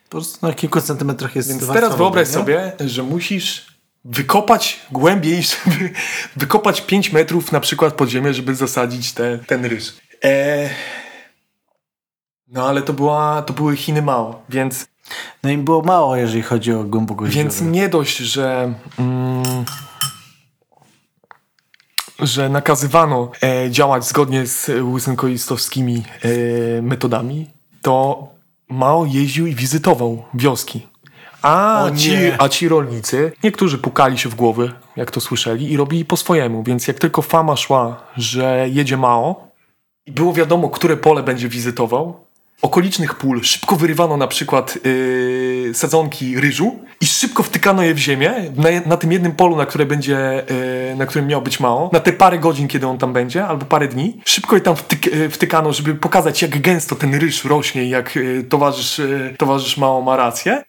Po 0.05 0.11
prostu 0.11 0.47
na 0.47 0.53
kilku 0.55 0.81
centymetrach 0.81 1.37
jest 1.37 1.49
Więc 1.49 1.69
teraz 1.73 1.97
wyobraź 1.97 2.29
nie? 2.29 2.35
sobie, 2.35 2.73
że 2.81 3.03
musisz 3.03 3.78
wykopać 4.05 4.81
głębiej, 4.93 5.43
żeby 5.51 5.91
wykopać 6.37 6.81
5 6.81 7.13
metrów 7.13 7.53
na 7.53 7.61
przykład 7.61 7.95
pod 7.95 8.09
ziemię, 8.09 8.35
żeby 8.35 8.55
zasadzić 8.55 9.13
te, 9.13 9.39
ten 9.39 9.65
ryż. 9.65 9.97
E... 10.25 10.71
No 12.49 12.69
ale 12.69 12.83
to, 12.83 12.93
była, 12.93 13.43
to 13.43 13.53
były 13.53 13.77
Chiny 13.77 14.03
mało, 14.03 14.43
więc, 14.49 14.87
No 15.43 15.51
im 15.51 15.65
było 15.65 15.83
mało, 15.83 16.17
jeżeli 16.17 16.43
chodzi 16.43 16.73
o 16.73 16.85
głębokość 16.85 17.35
więc 17.35 17.61
nie 17.61 17.89
dość, 17.89 18.17
że... 18.17 18.75
Mm, 18.99 19.65
że 22.19 22.49
nakazywano 22.49 23.31
e, 23.43 23.71
działać 23.71 24.05
zgodnie 24.05 24.47
z 24.47 24.71
łysynkoistowskimi 24.83 26.05
e, 26.23 26.83
metodami, 26.83 27.51
to 27.83 28.29
Mao 28.69 29.07
jeździł 29.07 29.47
i 29.47 29.55
wizytował 29.55 30.25
wioski. 30.35 30.87
A 31.43 31.85
O 31.85 31.97
ci, 31.97 32.11
nie. 32.11 32.37
a 32.43 32.49
ci 32.49 32.69
rolnicy, 32.69 33.33
niektórzy 33.45 33.79
pukali 33.79 34.19
się 34.19 34.29
w 34.29 34.35
głowy, 34.35 34.73
jak 34.97 35.11
to 35.11 35.21
słyszeli, 35.21 35.73
i 35.73 35.77
robili 35.77 36.05
po 36.05 36.17
swojemu. 36.17 36.63
Więc 36.63 36.89
jak 36.89 36.99
tylko 36.99 37.23
fama 37.23 37.57
szła, 37.57 38.01
że 38.17 38.67
jedzie 38.71 38.97
Mao, 38.97 39.49
i 40.07 40.13
było 40.13 40.33
wiadomo, 40.33 40.71
które 40.71 40.97
pole 40.97 41.23
będzie 41.23 41.49
wizytował, 41.49 42.29
okolicznych 42.63 43.15
pól 43.15 43.43
szybko 43.43 43.77
wyrywano 43.77 44.17
na 44.17 44.27
przykład 44.27 44.79
yy, 44.85 45.75
sadzonki 45.75 46.41
ryżu 46.41 46.79
i 47.01 47.07
szybko 47.07 47.43
wtykano 47.43 47.83
je 47.83 47.95
w 47.95 47.99
ziemię 47.99 48.35
na, 48.57 48.69
na 48.87 48.97
tym 48.97 49.13
jednym 49.13 49.33
polu, 49.33 49.57
na, 49.57 49.67
które 49.67 49.87
będzie, 49.87 50.45
yy, 50.91 50.97
na 50.97 51.07
którym 51.07 51.27
miał 51.27 51.43
być 51.43 51.61
Mao, 51.61 51.91
na 51.93 52.01
te 52.01 52.13
parę 52.13 52.39
godzin, 52.39 52.69
kiedy 52.69 52.87
on 52.87 52.99
tam 52.99 53.13
będzie, 53.13 53.47
albo 53.47 53.67
parę 53.67 53.89
dni. 53.89 54.21
Szybko 54.25 54.55
je 54.55 54.61
tam 54.61 54.77
wtyk, 54.77 55.07
yy, 55.07 55.31
wtykano, 55.31 55.73
żeby 55.73 55.95
pokazać, 55.95 56.43
jak 56.43 56.61
gęsto 56.61 56.97
ten 56.97 57.15
ryż 57.15 57.45
rośnie 57.45 57.85
i 57.85 57.89
jak 57.89 58.17
yy, 58.17 58.45
towarzysz, 58.45 58.99
yy, 58.99 59.35
towarzysz 59.39 59.77
Mao 59.77 60.03
ma 60.03 60.17
rację. 60.17 60.65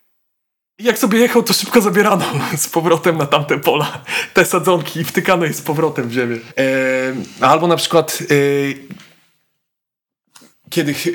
I 0.80 0.84
jak 0.84 1.00
sobie 1.00 1.20
jechał, 1.20 1.44
to 1.44 1.54
szybko 1.54 1.82
zabierano 1.82 2.26
z 2.58 2.70
powrotem 2.70 3.18
na 3.18 3.26
tamte 3.26 3.60
pola 3.60 4.02
te 4.34 4.46
sadzonki 4.46 5.00
i 5.00 5.04
wtykano 5.04 5.46
je 5.46 5.54
z 5.54 5.62
powrotem 5.62 6.10
w 6.10 6.12
ziemię. 6.12 6.36
Ehm, 6.56 7.24
albo 7.42 7.68
na 7.68 7.76
przykład 7.76 8.20
e, 8.22 8.26
kiedy 10.70 10.94
ch 10.94 11.08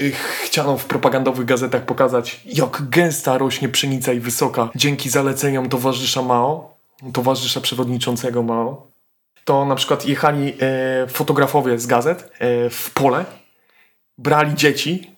chciano 0.44 0.78
w 0.78 0.84
propagandowych 0.84 1.46
gazetach 1.46 1.84
pokazać, 1.84 2.40
jak 2.46 2.88
gęsta 2.88 3.38
rośnie 3.38 3.68
pszenica 3.68 4.12
i 4.12 4.20
wysoka 4.20 4.68
dzięki 4.74 5.10
zaleceniom 5.10 5.68
towarzysza 5.68 6.22
Mao, 6.22 6.76
towarzysza 7.12 7.60
przewodniczącego 7.60 8.42
Mao, 8.42 8.86
to 9.44 9.64
na 9.64 9.74
przykład 9.74 10.06
jechali 10.06 10.56
e, 10.60 11.06
fotografowie 11.06 11.78
z 11.78 11.86
gazet 11.86 12.30
e, 12.38 12.70
w 12.70 12.90
pole, 12.90 13.24
brali 14.18 14.54
dzieci, 14.54 15.13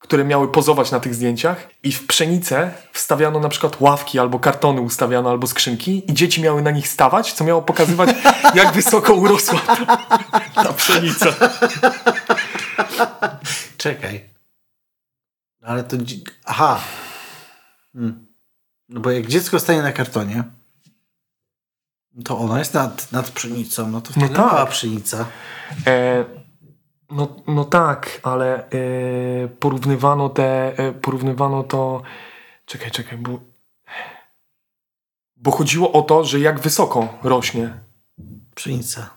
które 0.00 0.24
miały 0.24 0.48
pozować 0.48 0.90
na 0.90 1.00
tych 1.00 1.14
zdjęciach 1.14 1.68
i 1.82 1.92
w 1.92 2.06
pszenicę 2.06 2.72
wstawiano 2.92 3.40
na 3.40 3.48
przykład 3.48 3.80
ławki 3.80 4.18
albo 4.18 4.38
kartony 4.38 4.80
ustawiano 4.80 5.30
albo 5.30 5.46
skrzynki 5.46 6.10
i 6.10 6.14
dzieci 6.14 6.42
miały 6.42 6.62
na 6.62 6.70
nich 6.70 6.88
stawać, 6.88 7.32
co 7.32 7.44
miało 7.44 7.62
pokazywać 7.62 8.10
jak 8.54 8.72
wysoko 8.72 9.14
urosła 9.14 9.60
ta, 9.60 10.64
ta 10.64 10.72
pszenica. 10.72 11.26
Czekaj. 13.76 14.30
Ale 15.62 15.84
to... 15.84 15.96
Aha. 16.44 16.80
Hmm. 17.92 18.26
No 18.88 19.00
bo 19.00 19.10
jak 19.10 19.26
dziecko 19.26 19.60
stanie 19.60 19.82
na 19.82 19.92
kartonie, 19.92 20.44
to 22.24 22.38
ono 22.38 22.58
jest 22.58 22.74
nad, 22.74 23.12
nad 23.12 23.30
pszenicą, 23.30 23.90
no 23.90 24.00
to 24.00 24.12
wtedy 24.12 24.28
tak. 24.28 24.38
mała 24.38 24.66
pszenica. 24.66 25.26
E, 25.86 26.24
no, 27.10 27.28
no 27.46 27.64
tak, 27.64 28.20
ale 28.22 28.70
e, 28.70 29.48
porównywano 29.48 30.28
te, 30.28 30.78
e, 30.78 30.92
porównywano 30.92 31.62
to, 31.62 32.02
czekaj, 32.66 32.90
czekaj, 32.90 33.18
bo, 33.18 33.40
bo 35.36 35.50
chodziło 35.50 35.92
o 35.92 36.02
to, 36.02 36.24
że 36.24 36.40
jak 36.40 36.60
wysoko 36.60 37.08
rośnie. 37.22 37.80
Pszenica. 38.54 39.10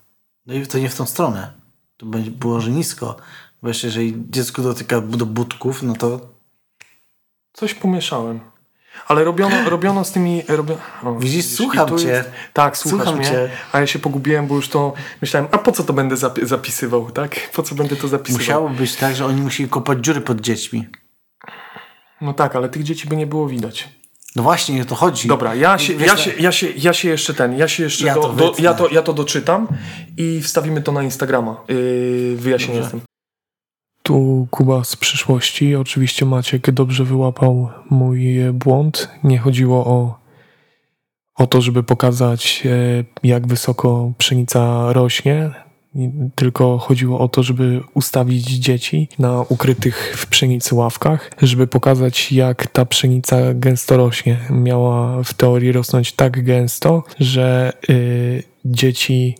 No 0.45 0.53
i 0.53 0.67
to 0.67 0.77
nie 0.77 0.89
w 0.89 0.95
tą 0.95 1.05
stronę. 1.05 1.53
To 1.97 2.05
będzie 2.05 2.31
było, 2.31 2.61
że 2.61 2.71
nisko. 2.71 3.15
Bo 3.61 3.67
jeszcze 3.67 3.87
jeżeli 3.87 4.23
dziecko 4.29 4.61
dotyka 4.61 5.01
do 5.01 5.25
budków, 5.25 5.83
no 5.83 5.93
to 5.93 6.33
Coś 7.53 7.73
pomieszałem. 7.73 8.39
Ale 9.07 9.23
robiono, 9.23 9.69
robiono 9.69 10.03
z 10.03 10.11
tymi... 10.11 10.43
Robio... 10.47 10.77
O, 11.03 11.15
Widzisz, 11.15 11.45
słucham 11.45 11.87
tu 11.89 11.99
cię. 11.99 12.23
tak, 12.53 12.77
słuchasz 12.77 12.99
Słucham 12.99 13.19
mnie. 13.19 13.25
cię. 13.29 13.49
A 13.71 13.79
ja 13.79 13.87
się 13.87 13.99
pogubiłem, 13.99 14.47
bo 14.47 14.55
już 14.55 14.69
to 14.69 14.93
myślałem, 15.21 15.49
a 15.51 15.57
po 15.57 15.71
co 15.71 15.83
to 15.83 15.93
będę 15.93 16.15
zap- 16.15 16.45
zapisywał, 16.45 17.11
tak? 17.11 17.35
Po 17.53 17.63
co 17.63 17.75
będę 17.75 17.95
to 17.95 18.07
zapisywał? 18.07 18.39
musiało 18.41 18.69
być 18.69 18.95
tak, 18.95 19.15
że 19.15 19.25
oni 19.25 19.41
musieli 19.41 19.69
kopać 19.69 19.99
dziury 19.99 20.21
pod 20.21 20.41
dziećmi. 20.41 20.87
No 22.21 22.33
tak, 22.33 22.55
ale 22.55 22.69
tych 22.69 22.83
dzieci 22.83 23.07
by 23.07 23.15
nie 23.15 23.27
było 23.27 23.47
widać. 23.47 23.89
No 24.35 24.43
właśnie, 24.43 24.81
o 24.81 24.85
to 24.85 24.95
chodzi. 24.95 25.27
Dobra, 25.27 25.55
ja 25.55 25.77
się, 25.77 25.95
Wiesz, 25.95 26.07
ja, 26.07 26.17
się, 26.17 26.31
ja, 26.39 26.51
się, 26.51 26.67
ja 26.77 26.93
się 26.93 27.09
jeszcze 27.09 27.33
ten, 27.33 27.57
ja 27.57 27.67
się 27.67 27.83
jeszcze 27.83 28.05
Ja 28.05 28.13
do, 28.15 28.21
to 28.21 28.33
do, 28.33 28.53
ja, 28.59 28.73
to, 28.73 28.89
ja 28.89 29.01
to 29.01 29.13
doczytam 29.13 29.67
i 30.17 30.41
wstawimy 30.41 30.81
to 30.81 30.91
na 30.91 31.03
Instagrama. 31.03 31.61
Yy, 31.67 32.35
wyjaśnienie 32.37 32.81
Dobrze. 32.81 32.95
jestem. 32.97 33.12
Tu 34.03 34.47
Kuba 34.51 34.83
z 34.83 34.95
przyszłości. 34.95 35.75
Oczywiście 35.75 36.25
Maciek 36.25 36.71
dobrze 36.71 37.03
wyłapał 37.03 37.69
mój 37.89 38.37
błąd. 38.53 39.09
Nie 39.23 39.37
chodziło 39.37 39.85
o, 39.85 40.19
o 41.35 41.47
to, 41.47 41.61
żeby 41.61 41.83
pokazać, 41.83 42.63
e, 42.65 43.03
jak 43.23 43.47
wysoko 43.47 44.11
pszenica 44.17 44.93
rośnie, 44.93 45.51
tylko 46.35 46.77
chodziło 46.77 47.19
o 47.19 47.27
to, 47.27 47.43
żeby 47.43 47.81
ustawić 47.93 48.43
dzieci 48.43 49.09
na 49.19 49.41
ukrytych 49.41 50.13
w 50.17 50.27
pszenicy 50.27 50.75
ławkach, 50.75 51.31
żeby 51.41 51.67
pokazać, 51.67 52.31
jak 52.31 52.67
ta 52.67 52.85
pszenica 52.85 53.37
gęsto 53.53 53.97
rośnie. 53.97 54.37
Miała 54.49 55.23
w 55.23 55.33
teorii 55.33 55.71
rosnąć 55.71 56.13
tak 56.13 56.43
gęsto, 56.43 57.03
że 57.19 57.73
y, 57.89 58.43
dzieci 58.65 59.37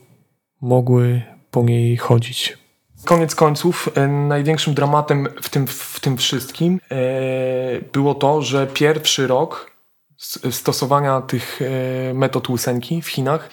mogły 0.61 1.21
po 1.51 1.63
niej 1.63 1.97
chodzić. 1.97 2.62
Koniec 3.05 3.35
końców, 3.35 3.89
e, 3.95 4.07
największym 4.07 4.73
dramatem 4.73 5.27
w 5.41 5.49
tym, 5.49 5.67
w 5.67 5.99
tym 5.99 6.17
wszystkim 6.17 6.79
e, 6.91 6.95
było 7.93 8.15
to, 8.15 8.41
że 8.41 8.67
pierwszy 8.67 9.27
rok 9.27 9.71
s- 10.21 10.39
stosowania 10.55 11.21
tych 11.21 11.59
e, 11.61 12.13
metod 12.13 12.49
łysenki 12.49 13.01
w 13.01 13.07
Chinach, 13.07 13.49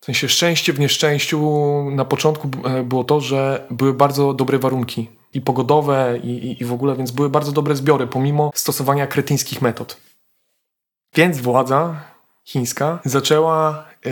w 0.00 0.04
sensie 0.04 0.28
szczęście 0.28 0.72
w 0.72 0.80
nieszczęściu, 0.80 1.40
na 1.90 2.04
początku 2.04 2.50
e, 2.64 2.82
było 2.82 3.04
to, 3.04 3.20
że 3.20 3.66
były 3.70 3.94
bardzo 3.94 4.34
dobre 4.34 4.58
warunki 4.58 5.10
i 5.34 5.40
pogodowe 5.40 6.18
i, 6.22 6.28
i, 6.28 6.62
i 6.62 6.64
w 6.64 6.72
ogóle, 6.72 6.96
więc 6.96 7.10
były 7.10 7.30
bardzo 7.30 7.52
dobre 7.52 7.76
zbiory, 7.76 8.06
pomimo 8.06 8.50
stosowania 8.54 9.06
kretyńskich 9.06 9.62
metod. 9.62 9.96
Więc 11.14 11.38
władza 11.38 12.00
chińska 12.44 12.98
zaczęła 13.04 13.84
e, 14.06 14.10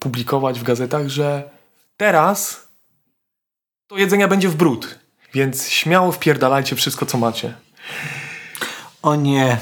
publikować 0.00 0.60
w 0.60 0.62
gazetach, 0.62 1.08
że 1.08 1.50
teraz 1.96 2.61
to 3.92 3.98
jedzenia 3.98 4.28
będzie 4.28 4.48
w 4.48 4.56
brud. 4.56 4.98
Więc 5.34 5.68
śmiało 5.68 6.12
wpierdalajcie 6.12 6.76
wszystko, 6.76 7.06
co 7.06 7.18
macie. 7.18 7.54
O 9.02 9.14
nie. 9.14 9.58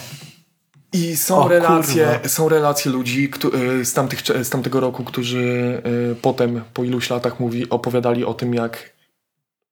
I 0.92 1.16
są 1.16 1.44
O, 1.44 1.48
relacje, 1.48 2.06
kurwa. 2.06 2.28
są 2.28 2.48
relacje 2.48 2.92
ludzi 2.92 3.30
y, 3.80 3.84
z, 3.84 3.92
tamtych, 3.92 4.20
z 4.42 4.50
tamtego 4.50 4.80
roku, 4.80 5.04
którzy 5.04 5.38
y, 6.12 6.16
potem, 6.22 6.64
po 6.74 6.84
iluś 6.84 7.10
latach 7.10 7.40
mówi, 7.40 7.70
opowiadali 7.70 8.24
o 8.24 8.34
tym, 8.34 8.54
jak 8.54 8.92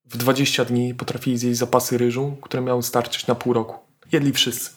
w 0.04 0.16
20 0.16 0.64
dni 0.64 0.94
potrafili 0.94 1.38
zjeść 1.38 1.59
zapasy 1.59 1.98
ryżu, 1.98 2.36
które 2.42 2.62
miały 2.62 2.82
starczyć 2.82 3.26
na 3.26 3.34
pół 3.34 3.52
roku. 3.52 3.76
Jedli 4.12 4.32
wszyscy. 4.32 4.70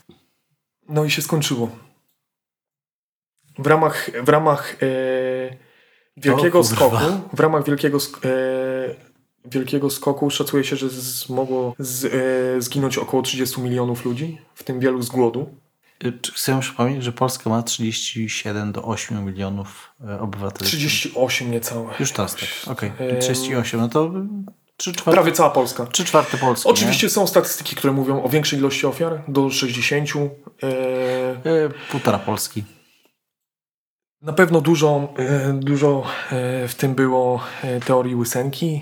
No 0.89 1.05
i 1.05 1.11
się 1.11 1.21
skończyło. 1.21 1.69
W 3.59 3.67
ramach, 3.67 4.09
w 4.23 4.29
ramach 4.29 4.75
e, 4.82 5.57
wielkiego 6.17 6.59
O 6.59 6.63
skoku, 6.63 6.97
w 7.34 7.39
ramach 7.39 7.65
wielkiego, 7.65 7.97
sk- 7.97 8.25
e, 8.25 9.11
wielkiego 9.45 9.89
skoku 9.89 10.29
szacuje 10.29 10.63
się, 10.63 10.75
że 10.75 10.89
z, 10.89 11.29
mogło 11.29 11.75
z, 11.79 12.05
e, 12.05 12.61
zginąć 12.61 12.97
około 12.97 13.23
30 13.23 13.61
milionów 13.61 14.05
ludzi, 14.05 14.37
w 14.55 14.63
tym 14.63 14.79
wielu 14.79 15.01
z 15.01 15.09
głodu. 15.09 15.49
Y, 16.05 16.13
Chcę 16.33 16.59
przypomnieć, 16.59 17.03
że 17.03 17.11
Polska 17.11 17.49
ma 17.49 17.63
37 17.63 18.71
do 18.71 18.83
8 18.83 19.25
milionów 19.25 19.91
e, 20.07 20.19
obywateli. 20.19 20.65
38 20.65 21.51
niecałe. 21.51 21.93
Już 21.99 22.11
teraz 22.11 22.35
tak. 22.35 22.49
Okej. 22.67 22.91
Em, 22.99 23.21
38, 23.21 23.79
no 23.79 23.89
to 23.89 24.11
3 24.77 24.93
czwarte, 24.93 25.11
Prawie 25.11 25.31
cała 25.31 25.49
Polska. 25.49 25.85
3 25.85 26.05
czwarte 26.05 26.37
Polski. 26.37 26.69
Oczywiście 26.69 27.09
są 27.09 27.27
statystyki, 27.27 27.75
które 27.75 27.93
mówią 27.93 28.23
o 28.23 28.29
większej 28.29 28.59
ilości 28.59 28.85
ofiar, 28.87 29.21
do 29.27 29.49
60. 29.49 30.09
E, 30.09 30.21
Nie? 31.45 31.51
E, 31.51 31.69
Półtora 31.91 32.19
Polski. 32.19 32.63
Na 34.22 34.34
pewno 34.34 34.61
dużo, 34.61 35.13
e, 35.17 35.53
dużo 35.53 36.03
e, 36.32 36.67
w 36.67 36.76
tym 36.76 36.95
było 36.95 37.39
e, 37.63 37.80
teorii 37.80 38.15
łysenki. 38.15 38.82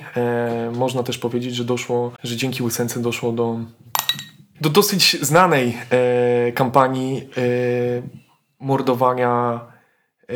Można 0.73 1.03
też 1.03 1.17
powiedzieć, 1.17 1.55
że 1.55 1.63
doszło, 1.65 2.11
że 2.23 2.35
dzięki 2.35 2.63
łysence 2.63 3.01
doszło 3.01 3.31
do, 3.31 3.59
do 4.61 4.69
dosyć 4.69 5.17
znanej 5.21 5.77
kampanii 6.55 7.29
mordowania 8.59 9.61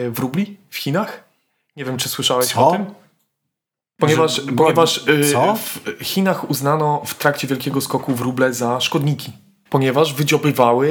wróbli 0.09 0.57
w 0.69 0.77
Chinach. 0.77 1.23
Nie 1.75 1.85
wiem, 1.85 1.97
czy 1.97 2.09
słyszałeś 2.09 2.47
Co? 2.47 2.67
o 2.67 2.71
tym? 2.71 2.85
Ponieważ, 3.97 4.35
Że- 4.35 4.51
ponieważ 4.51 5.05
co? 5.33 5.55
w 5.55 5.79
Chinach 6.01 6.49
uznano 6.49 7.01
w 7.05 7.15
trakcie 7.15 7.47
Wielkiego 7.47 7.81
Skoku 7.81 8.13
wróble 8.15 8.53
za 8.53 8.81
szkodniki. 8.81 9.31
Ponieważ 9.77 10.13
wydziobywały 10.13 10.89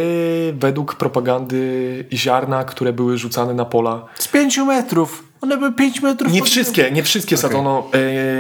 według 0.59 0.95
propagandy 0.95 2.05
ziarna, 2.13 2.65
które 2.65 2.93
były 2.93 3.19
rzucane 3.19 3.55
na 3.55 3.65
pola 3.65 4.05
Z 4.19 4.29
5 4.29 4.59
metrów. 4.59 5.25
One 5.41 5.57
były 5.59 5.73
5 5.73 6.03
metrów. 6.03 6.33
nie 6.33 6.43
wszystkie, 6.43 6.91
nie 6.91 7.03
wszystkie 7.03 7.37
sadzono, 7.37 7.89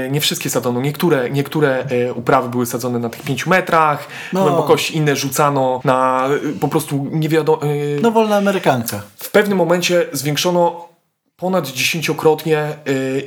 e, 0.06 0.10
nie 0.10 0.20
wszystkie 0.20 0.50
sadzono. 0.50 0.80
Niektóre, 0.80 1.30
niektóre 1.30 1.84
e, 2.08 2.12
uprawy 2.14 2.48
były 2.48 2.66
sadzone 2.66 2.98
na 2.98 3.08
tych 3.08 3.22
5 3.22 3.46
metrach, 3.46 4.08
No. 4.32 4.42
głębokości 4.42 4.96
inne 4.96 5.16
rzucano 5.16 5.80
na 5.84 6.28
e, 6.28 6.52
po 6.60 6.68
prostu 6.68 7.06
nie 7.12 7.28
wiadomo. 7.28 7.62
E, 7.62 7.66
No 8.02 8.10
wolna 8.10 8.36
amerykanka. 8.36 9.02
w 9.16 9.30
pewnym 9.30 9.58
momencie 9.58 10.06
zwiększono 10.12 10.88
ponad 11.36 11.68
dziesięciokrotnie 11.68 12.58
e, 12.58 12.74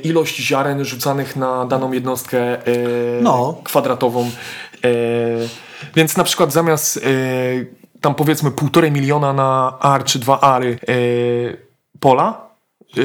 ilość 0.04 0.36
ziaren 0.36 0.84
rzucanych 0.84 1.36
na 1.36 1.64
daną 1.64 1.92
jednostkę 1.92 2.38
e, 2.40 2.62
No. 3.22 3.60
kwadratową. 3.64 4.30
E, 4.84 4.88
więc 5.94 6.16
na 6.16 6.24
przykład 6.24 6.52
zamiast 6.52 6.96
e, 6.96 7.00
tam 8.00 8.14
powiedzmy 8.14 8.50
półtorej 8.50 8.92
miliona 8.92 9.32
na 9.32 9.78
ar 9.80 10.04
czy 10.04 10.18
dwa 10.18 10.40
ary 10.40 10.78
e, 10.88 10.92
pola 12.00 12.48
e, 12.98 13.00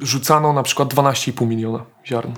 rzucano 0.00 0.52
na 0.52 0.62
przykład 0.62 0.94
12,5 0.94 1.46
miliona 1.46 1.84
ziarn. 2.06 2.32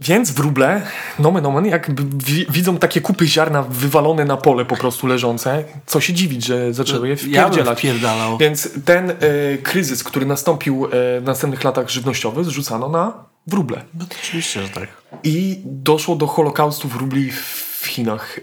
Więc 0.00 0.30
wróble, 0.30 0.82
nomen 1.18 1.46
omen, 1.46 1.66
jak 1.66 2.04
wi- 2.24 2.46
widzą 2.50 2.76
takie 2.78 3.00
kupy 3.00 3.26
ziarna 3.26 3.62
wywalone 3.62 4.24
na 4.24 4.36
pole 4.36 4.64
po 4.64 4.76
prostu 4.76 5.06
leżące, 5.06 5.64
co 5.86 6.00
się 6.00 6.12
dziwić, 6.12 6.44
że 6.44 6.72
zaczęły 6.72 7.08
je 7.08 7.14
Ja 7.14 7.18
wpierdzielać. 7.42 7.78
wpierdalał. 7.78 8.38
Więc 8.38 8.68
ten 8.84 9.10
e, 9.10 9.14
kryzys, 9.62 10.04
który 10.04 10.26
nastąpił 10.26 10.84
e, 10.86 10.88
w 11.20 11.22
następnych 11.24 11.64
latach 11.64 11.90
żywnościowych, 11.90 12.44
zrzucano 12.44 12.88
na 12.88 13.24
wróble. 13.46 13.84
No 13.94 14.06
to 14.06 14.16
oczywiście, 14.22 14.62
że 14.62 14.68
tak. 14.68 14.88
I 15.24 15.60
doszło 15.64 16.16
do 16.16 16.26
holokaustu 16.26 16.88
wróbli 16.88 17.30
w 17.32 17.86
Chinach. 17.86 18.38
E, 18.38 18.42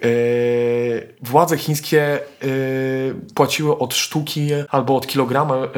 władze 1.22 1.58
chińskie 1.58 2.02
e, 2.14 2.20
płaciły 3.36 3.78
od 3.78 3.94
sztuki 3.94 4.50
albo 4.70 4.96
od 4.96 5.08
kilograma 5.08 5.56
e, 5.56 5.70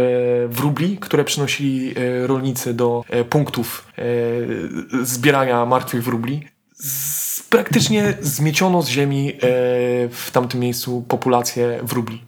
wróbli, 0.47 0.97
które 0.97 1.23
przynosili 1.23 1.93
rolnicy 2.25 2.73
do 2.73 3.03
punktów 3.29 3.87
zbierania 5.03 5.65
martwych 5.65 6.03
wróbli. 6.03 6.47
Z, 6.73 7.43
praktycznie 7.43 8.17
zmieciono 8.21 8.81
z 8.81 8.89
ziemi 8.89 9.33
w 10.11 10.29
tamtym 10.31 10.59
miejscu 10.59 11.05
populację 11.07 11.79
wróbli. 11.83 12.21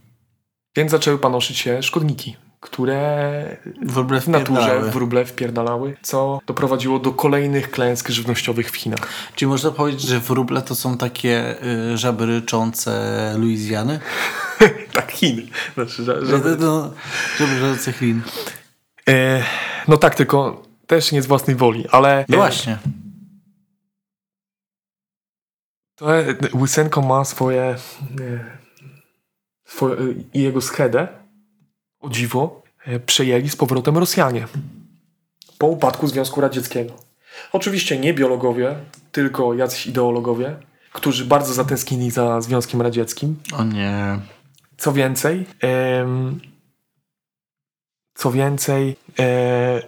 Więc 0.75 0.91
zaczęły 0.91 1.17
panoszyć 1.17 1.57
się 1.57 1.83
szkodniki, 1.83 2.35
które 2.65 3.57
Wróble 3.81 4.21
w 4.21 4.27
naturze 4.27 4.81
wróble 4.81 5.25
wpierdalały, 5.25 5.97
co 6.01 6.39
doprowadziło 6.47 6.99
do 6.99 7.11
kolejnych 7.11 7.71
klęsk 7.71 8.09
żywnościowych 8.09 8.71
w 8.71 8.75
Chinach. 8.75 8.99
Czyli 9.35 9.49
można 9.49 9.71
powiedzieć, 9.71 10.01
że 10.01 10.19
wróble 10.19 10.61
to 10.61 10.75
są 10.75 10.97
takie 10.97 11.55
y, 11.93 11.97
żaby 11.97 12.25
ryczące 12.25 13.33
Luizjany? 13.37 13.99
tak, 14.93 15.11
Chin. 15.11 15.47
Znaczy, 15.73 16.03
że, 16.03 16.21
no, 16.59 16.91
żaby 17.39 17.53
ryczące 17.53 17.93
Chin. 17.93 18.21
e, 19.09 19.43
no 19.87 19.97
tak, 19.97 20.15
tylko 20.15 20.63
też 20.87 21.11
nie 21.11 21.21
z 21.21 21.27
własnej 21.27 21.55
woli, 21.55 21.85
ale 21.91 22.25
No 22.29 22.35
e, 22.35 22.37
właśnie. 22.37 22.77
to 25.95 26.17
e, 26.17 26.25
Łysenko 26.53 27.01
ma 27.01 27.25
swoje, 27.25 27.61
e, 27.63 27.75
swoje 29.65 29.95
i 30.33 30.41
jego 30.41 30.61
schedę, 30.61 31.07
o 32.05 32.09
dziwo, 32.09 32.61
e, 32.85 32.99
przejęli 32.99 33.49
z 33.49 33.55
powrotem 33.55 33.97
Rosjanie 33.97 34.47
po 35.57 35.67
upadku 35.67 36.07
Związku 36.07 36.41
Radzieckiego. 36.41 36.93
Oczywiście 37.51 37.99
nie 37.99 38.13
biologowie, 38.13 38.75
tylko 39.11 39.53
jacyś 39.53 39.87
ideologowie, 39.87 40.55
którzy 40.93 41.25
bardzo 41.25 41.53
zatęsknili 41.53 42.11
za 42.11 42.41
Związkiem 42.41 42.81
Radzieckim. 42.81 43.35
O 43.57 43.63
nie. 43.63 44.19
Co 44.77 44.93
więcej, 44.93 45.45
em, 45.59 46.39
co 48.15 48.31
więcej, 48.31 48.95
e, 49.19 49.81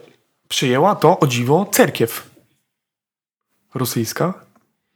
przyjęła 0.47 0.95
to 0.95 1.19
o 1.19 1.27
dziwo 1.27 1.65
cerkiew 1.71 2.29
rosyjska 3.75 4.33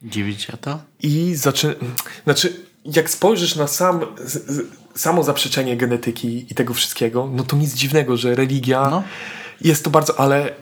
Dziwić 0.02 0.42
się 0.42 0.56
to? 0.56 0.78
i 1.00 1.34
zaczy... 1.34 1.76
Znaczy, 2.24 2.66
jak 2.84 3.10
spojrzysz 3.10 3.56
na 3.56 3.66
sam, 3.66 4.00
z, 4.24 4.46
z, 4.46 4.81
samo 4.94 5.22
zaprzeczenie 5.22 5.76
genetyki 5.76 6.46
i 6.50 6.54
tego 6.54 6.74
wszystkiego, 6.74 7.28
no 7.32 7.42
to 7.44 7.56
nic 7.56 7.74
dziwnego, 7.74 8.16
że 8.16 8.34
religia 8.34 8.88
No. 8.90 9.02
jest 9.60 9.84
to 9.84 9.90
bardzo, 9.90 10.20
ale 10.20 10.54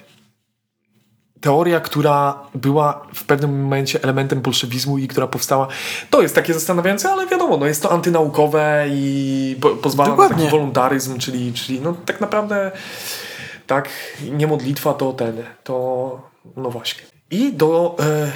teoria, 1.41 1.81
która 1.81 2.39
była 2.55 3.07
w 3.14 3.24
pewnym 3.24 3.62
momencie 3.62 4.03
elementem 4.03 4.41
bolszewizmu 4.41 4.99
i 4.99 5.09
która 5.09 5.26
powstała, 5.26 5.68
to 6.11 6.22
jest 6.22 6.35
takie 6.35 6.55
zastanawiające, 6.55 7.11
ale 7.12 7.26
wiadomo, 7.26 7.57
no 7.57 7.66
jest 7.66 7.83
to 7.83 7.93
antynaukowe 7.93 8.87
i 8.91 9.57
po, 9.61 9.70
pozwala 9.70 10.09
na 10.11 10.16
Dokładnie. 10.16 10.37
taki 10.37 10.51
wolontaryzm, 10.51 11.18
czyli, 11.18 11.53
czyli 11.53 11.81
no 11.81 11.95
tak 12.07 12.20
naprawdę 12.20 12.72
tak, 13.66 13.89
nie 14.31 14.47
modlitwa 14.47 14.95
to 14.95 15.12
ten, 15.12 15.43
to 15.64 16.20
no 16.57 16.70
właśnie. 16.70 17.03
I 17.31 17.53
do, 17.53 17.97
e, 18.01 18.33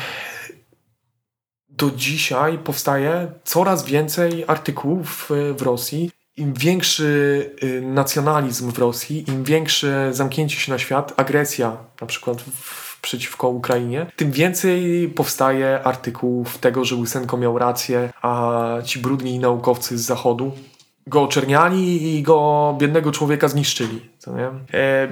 do 1.76 1.90
dzisiaj 1.90 2.58
powstaje 2.58 3.32
coraz 3.44 3.84
więcej 3.84 4.44
artykułów 4.46 5.30
e, 5.30 5.52
w 5.54 5.62
Rosji. 5.62 6.10
Im 6.36 6.52
większy 6.54 7.50
e, 7.62 7.80
nacjonalizm 7.80 8.72
w 8.72 8.78
Rosji, 8.78 9.30
im 9.30 9.44
większe 9.44 10.08
zamknięcie 10.12 10.56
się 10.56 10.72
na 10.72 10.78
świat, 10.78 11.14
agresja 11.16 11.76
na 12.00 12.06
przykład 12.06 12.42
w, 12.42 13.00
przeciwko 13.00 13.48
Ukrainie, 13.48 14.06
tym 14.16 14.32
więcej 14.32 15.08
powstaje 15.08 15.82
artykułów 15.82 16.58
tego, 16.58 16.84
że 16.84 16.96
Łysenko 16.96 17.36
miał 17.36 17.58
rację, 17.58 18.12
a 18.22 18.62
ci 18.84 18.98
brudni 18.98 19.38
naukowcy 19.38 19.98
z 19.98 20.02
zachodu 20.02 20.52
go 21.06 21.22
oczerniali 21.22 22.16
i 22.18 22.22
go, 22.22 22.76
biednego 22.78 23.12
człowieka, 23.12 23.48
zniszczyli. 23.48 24.00
Co 24.18 24.36
nie? 24.36 24.46
E, 24.74 25.08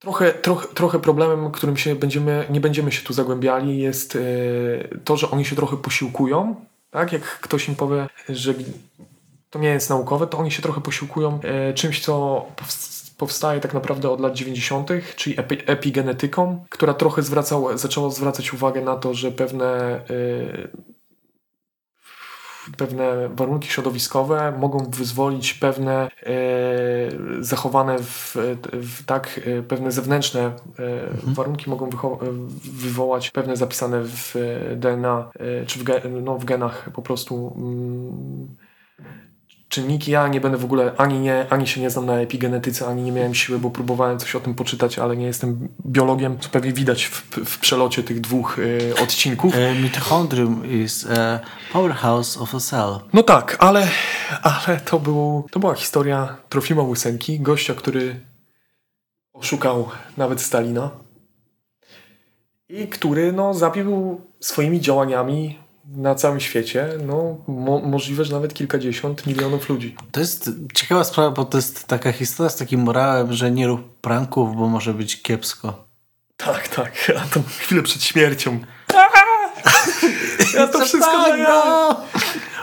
Trochę, 0.00 0.32
trochę, 0.32 0.68
trochę 0.68 0.98
problemem, 0.98 1.50
którym 1.50 1.76
się 1.76 1.94
będziemy, 1.94 2.46
nie 2.50 2.60
będziemy 2.60 2.92
się 2.92 3.02
tu 3.02 3.12
zagłębiali, 3.12 3.78
jest 3.78 4.16
e, 4.16 4.18
to, 5.04 5.16
że 5.16 5.30
oni 5.30 5.44
się 5.44 5.56
trochę 5.56 5.76
posiłkują. 5.76 6.54
Tak? 6.90 7.12
Jak 7.12 7.22
ktoś 7.22 7.68
im 7.68 7.74
powie, 7.74 8.06
że 8.28 8.54
to 9.50 9.58
nie 9.58 9.68
jest 9.68 9.90
naukowe, 9.90 10.26
to 10.26 10.38
oni 10.38 10.50
się 10.50 10.62
trochę 10.62 10.80
posiłkują 10.80 11.40
e, 11.42 11.74
czymś, 11.74 12.04
co 12.04 12.46
powst- 12.56 13.14
powstaje 13.18 13.60
tak 13.60 13.74
naprawdę 13.74 14.10
od 14.10 14.20
lat 14.20 14.34
90., 14.34 14.90
czyli 15.16 15.40
epi, 15.40 15.58
epigenetyką, 15.66 16.64
która 16.70 16.94
trochę 16.94 17.22
zwracała, 17.22 17.76
zaczęła 17.76 18.10
zwracać 18.10 18.52
uwagę 18.52 18.80
na 18.80 18.96
to, 18.96 19.14
że 19.14 19.32
pewne 19.32 19.66
e, 19.66 20.00
pewne 22.76 23.28
warunki 23.28 23.68
środowiskowe 23.68 24.52
mogą 24.58 24.78
wyzwolić 24.90 25.54
pewne 25.54 26.10
e, 26.22 26.32
zachowane 27.40 27.98
w, 27.98 28.36
w 28.72 29.04
tak 29.06 29.40
e, 29.44 29.62
pewne 29.62 29.92
zewnętrzne 29.92 30.40
e, 30.40 30.52
warunki 31.24 31.70
mogą 31.70 31.90
wywołać 32.62 33.30
pewne 33.30 33.56
zapisane 33.56 34.02
w 34.04 34.34
DNA 34.76 35.30
czy 35.66 35.78
w, 35.78 35.84
no, 36.22 36.38
w 36.38 36.44
genach 36.44 36.90
po 36.94 37.02
prostu 37.02 37.54
mm, 37.56 38.56
czynniki. 39.70 40.10
Ja 40.10 40.28
nie 40.28 40.40
będę 40.40 40.58
w 40.58 40.64
ogóle 40.64 40.92
ani, 40.96 41.20
nie, 41.20 41.46
ani 41.50 41.66
się 41.66 41.80
nie 41.80 41.90
znam 41.90 42.06
na 42.06 42.14
epigenetyce, 42.20 42.86
ani 42.86 43.02
nie 43.02 43.12
miałem 43.12 43.34
siły, 43.34 43.58
bo 43.58 43.70
próbowałem 43.70 44.18
coś 44.18 44.34
o 44.34 44.40
tym 44.40 44.54
poczytać, 44.54 44.98
ale 44.98 45.16
nie 45.16 45.26
jestem 45.26 45.68
biologiem. 45.86 46.38
Co 46.38 46.48
pewnie 46.48 46.72
widać 46.72 47.04
w, 47.04 47.22
w 47.44 47.58
przelocie 47.58 48.02
tych 48.02 48.20
dwóch 48.20 48.58
y, 48.58 48.94
odcinków. 49.02 49.54
E, 49.56 49.74
mitochondrium 49.74 50.66
is 50.66 51.06
a 51.06 51.40
powerhouse 51.72 52.36
of 52.36 52.54
a 52.54 52.60
cell. 52.60 52.98
No 53.12 53.22
tak, 53.22 53.56
ale, 53.58 53.88
ale 54.42 54.80
to, 54.80 55.00
był, 55.00 55.46
to 55.50 55.60
była 55.60 55.74
historia 55.74 56.36
Trofima 56.48 56.82
Łysenki, 56.82 57.40
gościa, 57.40 57.74
który 57.74 58.20
oszukał 59.32 59.88
nawet 60.16 60.40
Stalina 60.40 60.90
i 62.68 62.88
który 62.88 63.32
no, 63.32 63.54
zabił 63.54 64.20
swoimi 64.40 64.80
działaniami 64.80 65.58
na 65.96 66.14
całym 66.14 66.40
świecie 66.40 66.88
no, 67.06 67.36
mo 67.48 67.78
możliwe, 67.78 68.24
że 68.24 68.32
nawet 68.32 68.54
kilkadziesiąt 68.54 69.26
milionów 69.26 69.68
ludzi. 69.68 69.96
To 70.12 70.20
jest 70.20 70.50
ciekawa 70.74 71.04
sprawa, 71.04 71.30
bo 71.30 71.44
to 71.44 71.58
jest 71.58 71.86
taka 71.86 72.12
historia 72.12 72.50
z 72.50 72.56
takim 72.56 72.80
morałem, 72.80 73.32
że 73.32 73.50
nie 73.50 73.66
rób 73.66 74.00
pranków, 74.00 74.56
bo 74.56 74.68
może 74.68 74.94
być 74.94 75.22
kiepsko. 75.22 75.84
Tak, 76.36 76.68
tak, 76.68 77.12
a 77.16 77.34
to 77.34 77.40
chwilę 77.42 77.82
przed 77.82 78.02
śmiercią. 78.02 78.60
ja 80.54 80.68
to 80.68 80.80
wszystko 80.80 81.24
tak, 81.24 81.40
no. 81.48 81.96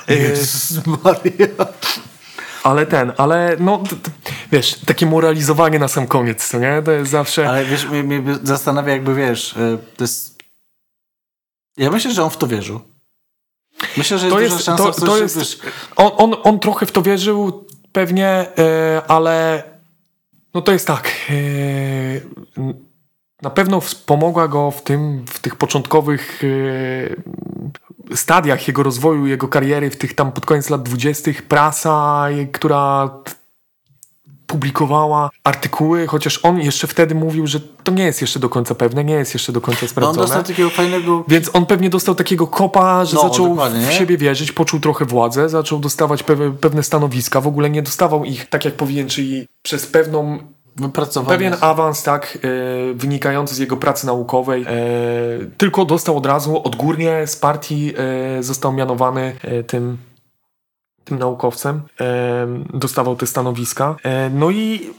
Jezus 0.08 0.86
Maria. 0.86 1.48
Ale 2.64 2.86
ten, 2.86 3.14
ale 3.18 3.56
no, 3.60 3.84
wiesz, 4.52 4.80
takie 4.86 5.06
moralizowanie 5.06 5.80
na 5.80 5.88
sam 5.88 6.08
koniec, 6.08 6.48
co 6.48 6.60
nie? 6.60 6.82
To 6.86 6.92
jest 6.92 7.12
zawsze... 7.12 7.50
Ale 7.50 7.66
wiesz, 7.66 7.86
mnie, 7.86 8.04
mnie 8.04 8.22
zastanawia 8.44 8.94
jakby, 8.94 9.16
wiesz, 9.16 9.54
y, 9.54 9.78
to 9.98 10.04
jest... 10.04 10.38
Ja 11.78 11.92
myślę, 11.92 12.14
że 12.14 12.24
on 12.24 12.30
w 12.30 12.38
to 12.38 12.48
wierzył. 12.48 12.97
Myślę, 13.98 14.18
że 14.18 14.30
to 14.30 14.40
jest 14.40 14.66
to, 14.66 14.92
to 14.92 15.18
jest, 15.18 15.38
wiesz, 15.38 15.60
on, 15.96 16.12
on, 16.18 16.36
on 16.44 16.60
trochę 16.60 16.86
w 16.86 16.92
to 16.92 17.02
wierzył 17.02 17.66
pewnie, 17.92 18.28
e, 18.28 19.02
ale 19.08 19.64
no 20.54 20.62
to 20.62 20.72
jest 20.72 20.88
tak. 20.88 21.10
E, 21.30 21.34
na 23.42 23.50
pewno 23.50 23.82
wspomogła 23.82 24.48
go 24.48 24.72
w 24.72 24.82
tym, 24.82 25.26
w 25.30 25.40
tych 25.40 25.56
początkowych 25.56 26.42
e, 28.12 28.16
stadiach 28.16 28.68
jego 28.68 28.84
rozwoju, 28.84 29.26
jego 29.26 29.48
kariery, 29.48 29.90
w 29.90 29.98
tych 29.98 30.16
tam 30.16 30.32
pod 30.32 30.46
koniec 30.46 30.70
lat 30.70 30.84
dwudziestych, 30.84 31.48
prasa, 31.48 32.28
która 32.52 33.10
publikowała 34.48 35.30
artykuły, 35.44 36.08
chociaż 36.08 36.40
on 36.44 36.60
jeszcze 36.60 36.88
wtedy 36.88 37.16
mówił, 37.16 37.48
że 37.48 37.60
to 37.84 37.92
nie 37.92 38.04
jest 38.04 38.22
jeszcze 38.22 38.40
do 38.40 38.50
końca 38.50 38.76
pewne, 38.76 39.04
nie 39.04 39.14
jest 39.14 39.34
jeszcze 39.34 39.52
do 39.52 39.62
końca 39.62 39.88
sprawdzone. 39.88 40.18
No 40.18 40.24
on 40.24 40.28
dostał 40.28 40.44
takiego 40.44 40.70
fajnego... 40.70 41.24
Więc 41.28 41.50
on 41.54 41.66
pewnie 41.66 41.90
dostał 41.90 42.16
takiego 42.16 42.48
kopa, 42.48 43.06
że 43.06 43.16
No, 43.16 43.22
zaczął 43.22 43.50
dokładnie, 43.50 43.88
w 43.88 43.94
siebie 43.94 44.18
wierzyć, 44.18 44.52
poczuł 44.52 44.80
trochę 44.80 45.06
władzę, 45.06 45.50
zaczął 45.50 45.80
dostawać 45.80 46.24
pe 46.24 46.36
pewne 46.62 46.84
stanowiska, 46.84 47.42
w 47.42 47.48
ogóle 47.48 47.70
nie 47.70 47.82
dostawał 47.82 48.26
ich 48.26 48.50
tak 48.50 48.66
jak 48.66 48.74
powinien, 48.74 49.08
czyli 49.08 49.46
przez 49.62 49.88
pewną. 49.88 50.40
Pewien 51.28 51.56
awans, 51.62 52.04
tak, 52.04 52.38
e, 52.38 52.94
wynikający 52.94 53.56
z 53.56 53.58
jego 53.58 53.78
pracy 53.78 54.08
naukowej, 54.08 54.66
e, 54.68 54.68
tylko 55.58 55.86
dostał 55.86 56.18
od 56.18 56.26
razu 56.26 56.64
odgórnie 56.64 57.28
z 57.28 57.36
partii, 57.36 57.94
e, 57.98 58.44
został 58.44 58.74
mianowany 58.74 59.36
e, 59.42 59.64
tym, 59.64 59.98
tym 61.08 61.20
naukowcem, 61.20 61.82
dostawał 62.74 63.16
te 63.16 63.28
stanowiska. 63.28 63.96
E, 64.04 64.30
no 64.30 64.52
i 64.52 64.90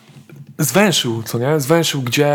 zwęszył, 0.59 1.23
co 1.23 1.39
nie? 1.39 1.61
Zwęszył, 1.61 2.03
gdzie 2.03 2.29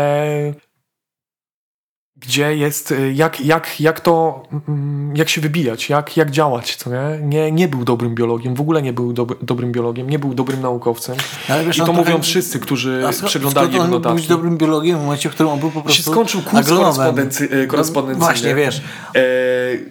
gdzie 2.26 2.56
jest, 2.56 2.90
y, 2.92 3.12
jak, 3.12 3.40
jak, 3.40 3.80
jak 3.80 4.00
to, 4.00 4.42
mm, 4.68 5.16
jak 5.16 5.28
się 5.28 5.40
wybijać, 5.40 5.88
jak, 5.88 6.16
jak 6.16 6.30
działać, 6.30 6.76
co 6.76 6.90
nie? 6.90 7.18
nie? 7.26 7.52
Nie 7.52 7.68
był 7.68 7.84
dobrym 7.84 8.14
biologiem, 8.14 8.54
w 8.54 8.60
ogóle 8.60 8.82
nie 8.82 8.92
był 8.92 9.12
dob 9.12 9.44
dobrym 9.44 9.72
biologiem, 9.72 10.10
nie 10.10 10.18
był 10.18 10.34
dobrym 10.34 10.60
naukowcem. 10.62 11.16
Ale 11.48 11.64
wiesz, 11.64 11.78
I 11.78 11.80
on 11.80 11.86
to 11.86 11.92
trochę- 11.92 12.10
mówią 12.10 12.22
wszyscy, 12.22 12.60
którzy 12.60 13.02
A 13.22 13.26
przeglądali 13.26 13.72
jego 13.72 13.84
on 13.84 13.90
mógł 13.90 14.00
być 14.00 14.04
notatki. 14.08 14.28
dobrym 14.28 14.58
biologiem 14.58 14.98
w 14.98 15.02
momencie, 15.02 15.30
w 15.30 15.34
którym 15.34 15.52
on 15.52 15.60
był 15.60 15.70
po 15.70 15.82
prostu 15.82 16.02
Się 16.02 16.10
skończył 16.10 16.42
kurs 16.42 16.68
korespondency, 16.68 17.44
y, 17.62 17.66
korespondencyjny. 17.66 18.20
No, 18.20 18.26
właśnie, 18.26 18.54
wiesz. 18.54 18.82
E, 19.16 19.22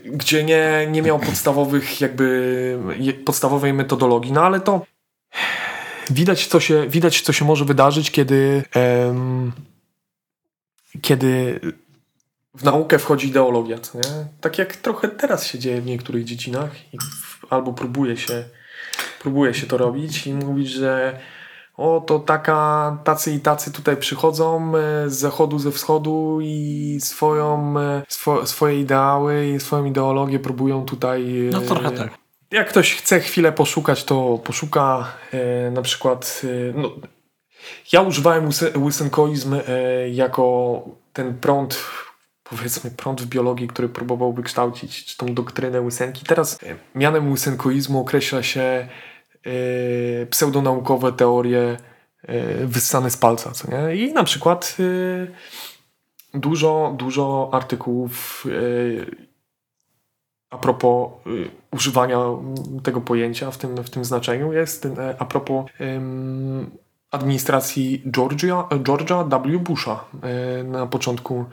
gdzie 0.06 0.44
nie, 0.44 0.88
nie 0.92 1.02
miał 1.02 1.20
podstawowych 1.20 2.02
jakby 2.02 2.78
podstawowej 3.26 3.74
metodologii, 3.74 4.32
no 4.32 4.42
ale 4.42 4.60
to 4.62 4.86
widać 6.10 6.48
co 6.48 6.60
się, 6.60 6.88
widać, 6.90 7.22
co 7.22 7.34
się 7.34 7.46
może 7.46 7.66
wydarzyć, 7.66 8.12
kiedy 8.12 8.64
em, 8.74 9.52
kiedy 11.02 11.60
w 12.56 12.64
naukę 12.64 13.00
wchodzi 13.00 13.28
ideologia, 13.28 13.78
nie? 13.96 14.26
Tak 14.42 14.58
jak 14.58 14.76
trochę 14.76 15.08
teraz 15.08 15.46
się 15.48 15.60
dzieje 15.60 15.82
w 15.82 15.86
niektórych 15.86 16.24
dziedzinach 16.24 16.72
albo 17.50 17.74
próbuje 17.74 18.18
się 18.18 18.44
próbuje 19.22 19.54
się 19.54 19.68
to 19.68 19.78
robić 19.78 20.28
i 20.28 20.34
mówić, 20.34 20.70
że 20.70 21.20
o, 21.78 22.04
to 22.08 22.20
taka, 22.20 22.98
tacy 23.04 23.32
i 23.32 23.40
tacy 23.40 23.72
tutaj 23.72 23.98
przychodzą 23.98 24.74
e, 24.78 25.10
z 25.10 25.14
zachodu, 25.14 25.60
ze 25.60 25.72
wschodu 25.72 26.40
i 26.42 26.98
swoją, 27.02 27.80
e, 27.80 28.04
swo, 28.08 28.48
swoje 28.48 28.80
ideały 28.80 29.48
i 29.48 29.60
swoją 29.60 29.86
ideologię 29.86 30.40
próbują 30.40 30.86
tutaj... 30.86 31.48
e, 31.48 31.52
No 31.52 31.62
trochę 31.62 31.92
tak. 31.92 32.10
Jak 32.52 32.70
ktoś 32.70 32.96
chce 32.96 33.20
chwilę 33.20 33.52
poszukać, 33.52 34.04
to 34.04 34.40
poszuka 34.44 35.08
na 35.72 35.82
przykład... 35.82 36.42
No, 36.76 36.92
ja 37.94 38.02
używałem 38.02 38.50
łysenkoizm 38.78 39.56
jako 40.12 40.82
ten 41.14 41.40
prąd, 41.40 41.80
powiedzmy 42.44 42.92
prąd 42.92 43.22
w 43.22 43.26
biologii, 43.26 43.68
który 43.68 43.90
próbował 43.90 44.34
wykształcić 44.34 45.06
czy 45.06 45.18
tą 45.18 45.34
doktrynę 45.34 45.82
łysenki. 45.82 46.26
Teraz 46.26 46.64
e, 46.64 46.76
mianem 46.96 47.32
łysenkoizmu 47.32 48.00
określa 48.00 48.44
się 48.44 48.62
e, 48.62 50.26
pseudonaukowe 50.26 51.14
teorie 51.14 51.78
e, 52.24 52.66
wyssane 52.66 53.12
z 53.12 53.18
palca, 53.18 53.52
co 53.52 53.68
nie? 53.72 53.96
I 53.96 54.14
na 54.14 54.24
przykład 54.24 54.78
e, 56.34 56.40
dużo, 56.40 56.96
dużo 56.98 57.50
artykułów 57.52 58.46
e, 58.48 59.34
a 60.54 60.58
propos 60.58 61.12
y, 61.28 61.52
używania 61.72 62.20
tego 62.84 63.02
pojęcia 63.02 63.52
w 63.52 63.58
tym, 63.58 63.84
w 63.84 63.90
tym 63.90 64.06
znaczeniu 64.06 64.54
jest 64.54 64.86
e, 64.86 65.16
a 65.20 65.26
propos 65.26 65.66
administracji 67.14 68.04
Georgia, 68.12 68.64
Georgia 68.84 69.24
W. 69.24 69.60
Busha 69.60 70.06
e, 70.22 70.64
na 70.64 70.88
początku 70.88 71.46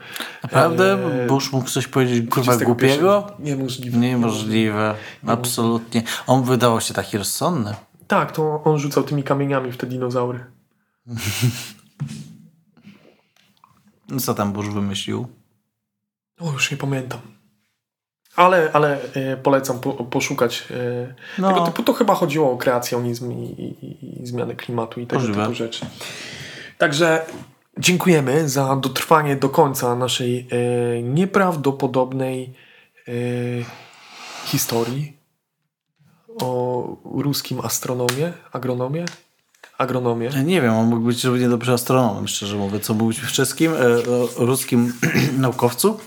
Naprawdę? 0.43 0.93
e, 1.23 1.27
Bush 1.27 1.51
mógł 1.51 1.69
coś 1.69 1.87
powiedzieć 1.87 2.29
kurwa 2.29 2.55
21 2.57 2.65
głupiego? 2.65 3.31
Niemożliwe. 3.39 3.97
Niemożliwe. 3.97 4.95
Absolutnie. 5.27 6.03
On 6.27 6.43
wydawał 6.43 6.81
się 6.81 6.93
taki 6.93 7.17
rozsądny. 7.17 7.73
Tak, 8.07 8.31
to 8.31 8.63
on 8.63 8.79
rzucał 8.79 9.03
tymi 9.03 9.23
kamieniami 9.23 9.71
w 9.71 9.77
te 9.77 9.87
dinozaury. 9.87 10.45
No 14.09 14.19
Co 14.25 14.33
tam 14.33 14.53
Bush 14.53 14.69
wymyślił? 14.69 15.27
O, 16.39 16.51
już 16.51 16.71
nie 16.71 16.77
pamiętam. 16.77 17.19
Ale, 18.35 18.69
ale 18.73 18.99
e, 19.13 19.37
polecam 19.37 19.79
po, 19.79 19.93
poszukać 19.93 20.63
e, 20.71 21.13
No. 21.41 21.49
tego 21.49 21.61
typu. 21.65 21.83
To 21.83 21.93
chyba 21.93 22.15
chodziło 22.15 22.51
o 22.51 22.57
kreacjonizm 22.57 23.31
i, 23.31 23.43
i, 23.45 24.21
i- 24.21 24.27
zmianę 24.27 24.55
klimatu 24.55 24.99
i 24.99 25.07
tego 25.07 25.19
Możliwe. 25.19 25.41
typu 25.43 25.55
rzeczy. 25.55 25.85
Także 26.77 27.25
dziękujemy 27.77 28.49
za 28.49 28.75
dotrwanie 28.75 29.35
do 29.35 29.49
końca 29.49 29.95
naszej 29.95 30.47
e, 30.97 31.01
nieprawdopodobnej 31.03 32.53
e, 33.07 33.11
historii 34.45 35.17
o 36.41 36.87
ruskim 37.03 37.59
astronomie, 37.61 38.33
agronomie, 38.51 39.05
agronomie. 39.77 40.29
Ja 40.33 40.41
Nie 40.41 40.61
wiem, 40.61 40.73
on 40.73 40.87
mógł 40.87 41.01
być 41.01 41.23
równie 41.23 41.49
dobrze 41.49 41.73
astronomem, 41.73 42.27
szczerze 42.27 42.57
mówiąc. 42.57 42.83
Co 42.83 42.93
mówić 42.93 43.19
w 43.19 43.31
czeskim, 43.31 43.71
e, 43.73 43.77
o 44.37 44.45
ruskim 44.45 44.93
naukowcu, 45.37 45.99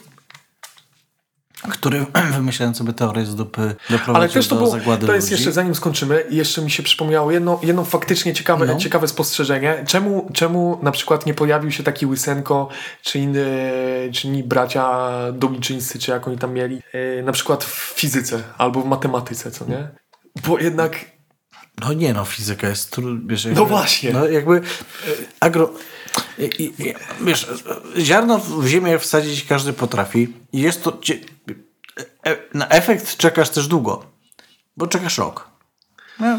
który 1.71 2.07
wymyślając 2.37 2.77
sobie 2.79 2.93
teorię 2.93 3.27
z 3.27 3.35
dupy 3.37 3.75
doprowadził 3.91 4.15
Ale 4.17 4.29
też 4.29 4.49
to, 4.49 4.55
do 4.55 4.61
było, 4.61 4.71
zagłady 4.73 5.07
to 5.07 5.15
jest 5.15 5.27
ludzi. 5.27 5.35
jeszcze, 5.35 5.53
zanim 5.53 5.75
skończymy, 5.75 6.25
jeszcze 6.31 6.63
mi 6.63 6.71
się 6.71 6.83
przypomniało 6.83 7.31
jedno, 7.31 7.61
jedno 7.63 7.85
faktycznie 7.85 8.35
ciekawe, 8.35 8.67
No. 8.67 8.77
ciekawe 8.77 9.09
spostrzeżenie. 9.09 9.85
Czemu, 9.87 10.31
czemu 10.33 10.79
na 10.83 10.91
przykład 10.91 11.27
nie 11.27 11.35
pojawił 11.35 11.71
się 11.71 11.83
taki 11.83 12.07
Łysenko, 12.07 12.69
czy, 13.03 13.19
inny, 13.19 13.71
czy 14.13 14.27
inni 14.27 14.43
bracia 14.45 15.09
Domiczyńscy, 15.33 15.99
czy 15.99 16.11
jak 16.11 16.29
oni 16.29 16.39
tam 16.39 16.53
mieli, 16.53 16.83
e, 17.19 17.23
na 17.23 17.33
przykład 17.33 17.65
w 17.65 17.93
fizyce 17.97 18.43
albo 18.59 18.81
w 18.81 18.87
matematyce, 18.87 19.51
co 19.51 19.65
nie? 19.67 19.89
Bo 20.47 20.59
jednak 20.59 21.15
No 21.81 21.93
nie 21.93 22.15
no, 22.15 22.25
fizyka 22.25 22.69
jest 22.69 22.91
trudna. 22.91 23.35
No 23.55 23.65
właśnie. 23.67 24.13
No 24.13 24.29
jakby 24.29 24.57
e, 24.57 24.61
agro... 25.41 25.71
I, 26.39 26.63
i, 26.79 26.95
wiesz, 27.21 27.47
ziarno 27.99 28.39
w 28.39 28.67
ziemię 28.67 28.99
wsadzić 28.99 29.45
każdy 29.45 29.73
potrafi 29.73 30.29
jest 30.53 30.83
to... 30.85 30.99
e, 32.27 32.37
Na 32.55 32.69
efekt 32.69 33.17
czekasz 33.17 33.51
też 33.51 33.69
długo, 33.69 34.07
bo 34.77 34.87
czekasz 34.87 35.19
rok. 35.19 35.54
No, 36.21 36.39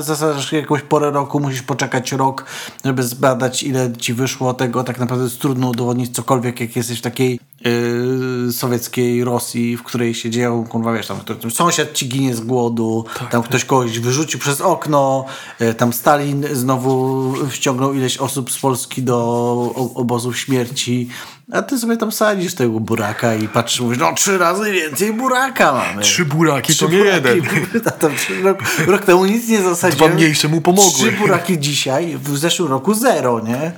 zasadzasz 0.00 0.52
jakąś 0.52 0.82
porę 0.82 1.10
roku, 1.10 1.40
musisz 1.40 1.62
poczekać 1.62 2.12
rok, 2.12 2.44
żeby 2.84 3.02
zbadać 3.02 3.62
ile 3.62 3.92
ci 3.98 4.14
wyszło 4.14 4.54
tego. 4.54 4.84
Tak 4.84 4.98
naprawdę 4.98 5.24
jest 5.24 5.40
trudno 5.40 5.68
udowodnić 5.68 6.14
cokolwiek, 6.14 6.60
jak 6.60 6.76
jesteś 6.76 6.98
w 6.98 7.02
takiej 7.02 7.40
yy, 7.64 8.52
sowieckiej 8.52 9.24
Rosji, 9.24 9.76
w 9.76 9.82
której 9.82 10.14
się 10.14 10.30
dzieją, 10.30 10.66
kurwa, 10.66 10.92
wiesz, 10.92 11.06
tam 11.06 11.20
ktoś, 11.20 11.54
sąsiad 11.54 11.92
ci 11.92 12.08
ginie 12.08 12.34
z 12.34 12.40
głodu, 12.40 13.04
tam 13.30 13.42
ktoś 13.42 13.64
kogoś 13.64 13.98
wyrzucił 13.98 14.40
przez 14.40 14.60
okno, 14.60 15.24
yy, 15.60 15.74
tam 15.74 15.92
Stalin 15.92 16.44
znowu 16.52 17.32
wciągnął 17.50 17.94
ileś 17.94 18.18
osób 18.18 18.50
z 18.50 18.58
Polski 18.58 19.02
do 19.02 19.92
obozów 19.94 20.38
śmierci, 20.38 21.08
a 21.52 21.62
ty 21.62 21.78
sobie 21.78 21.96
tam 21.96 22.12
sadzisz 22.12 22.54
tego 22.54 22.80
buraka 22.80 23.34
i 23.34 23.48
patrzysz, 23.48 23.80
mówisz, 23.80 23.98
no 23.98 24.14
trzy 24.14 24.38
razy 24.38 24.72
więcej 24.72 25.12
buraka 25.12 25.72
mamy. 25.72 26.02
Trzy 26.02 26.24
buraki 26.24 26.76
to 26.76 26.88
nie 26.88 26.98
buraki. 26.98 27.16
jeden. 27.16 27.80
Tam 27.98 28.12
rok, 28.42 28.58
rok 28.86 29.04
temu 29.04 29.26
nic 29.26 29.48
nie 29.48 29.62
zasadziłem. 29.62 30.10
Dwa 30.10 30.18
mniejsze 30.18 30.48
mu 30.48 30.60
pomogły. 30.60 30.92
Trzy 30.92 31.12
buraki 31.12 31.58
dzisiaj, 31.58 32.18
w 32.18 32.38
zeszłym 32.38 32.68
roku 32.68 32.94
zero, 32.94 33.40
nie? 33.40 33.72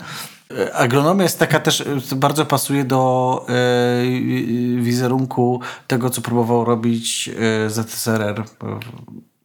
E, 0.59 0.75
Agronomia 0.75 1.23
jest 1.23 1.39
taka 1.39 1.61
też, 1.61 1.81
e, 1.81 2.17
bardzo 2.17 2.47
pasuje 2.47 2.85
do 2.85 3.47
e, 3.49 4.83
wizerunku 4.83 5.61
tego, 5.87 6.11
co 6.11 6.21
próbował 6.21 6.65
robić 6.65 7.31
ZSRR. 7.69 8.45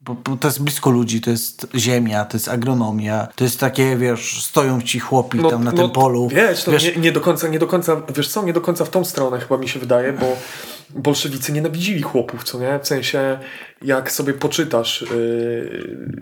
Bo, 0.06 0.16
bo 0.16 0.38
to 0.38 0.48
jest 0.48 0.64
blisko 0.64 0.90
ludzi, 0.90 1.22
to 1.22 1.30
jest 1.30 1.68
ziemia, 1.76 2.26
to 2.26 2.38
jest 2.38 2.50
agronomia, 2.50 3.28
to 3.36 3.44
jest 3.44 3.60
takie, 3.60 3.98
wiesz, 3.98 4.44
stoją 4.44 4.82
ci 4.82 5.00
chłopi 5.00 5.40
tam 5.50 5.64
na 5.64 5.72
tym 5.72 5.90
polu. 5.90 6.30
No, 6.32 6.36
Wiesz, 6.36 6.64
to 6.64 6.72
wiesz, 6.72 6.84
Nie, 6.84 7.02
nie 7.02 7.12
do 7.12 7.22
końca, 7.22 7.48
nie 7.48 7.60
do 7.60 7.68
końca, 7.68 8.02
wiesz 8.16 8.28
co, 8.28 8.44
nie 8.44 8.54
do 8.54 8.62
końca 8.62 8.86
w 8.86 8.90
tą 8.90 9.06
stronę 9.06 9.40
chyba 9.40 9.58
mi 9.58 9.70
się 9.70 9.80
wydaje, 9.80 10.14
bo 10.14 10.38
bolszewicy 10.90 11.52
nienawidzili 11.52 12.02
chłopów, 12.02 12.44
co 12.44 12.60
nie? 12.60 12.80
W 12.80 12.88
sensie, 12.88 13.40
jak 13.82 14.12
sobie 14.12 14.34
poczytasz 14.34 15.02
yy, 15.02 16.18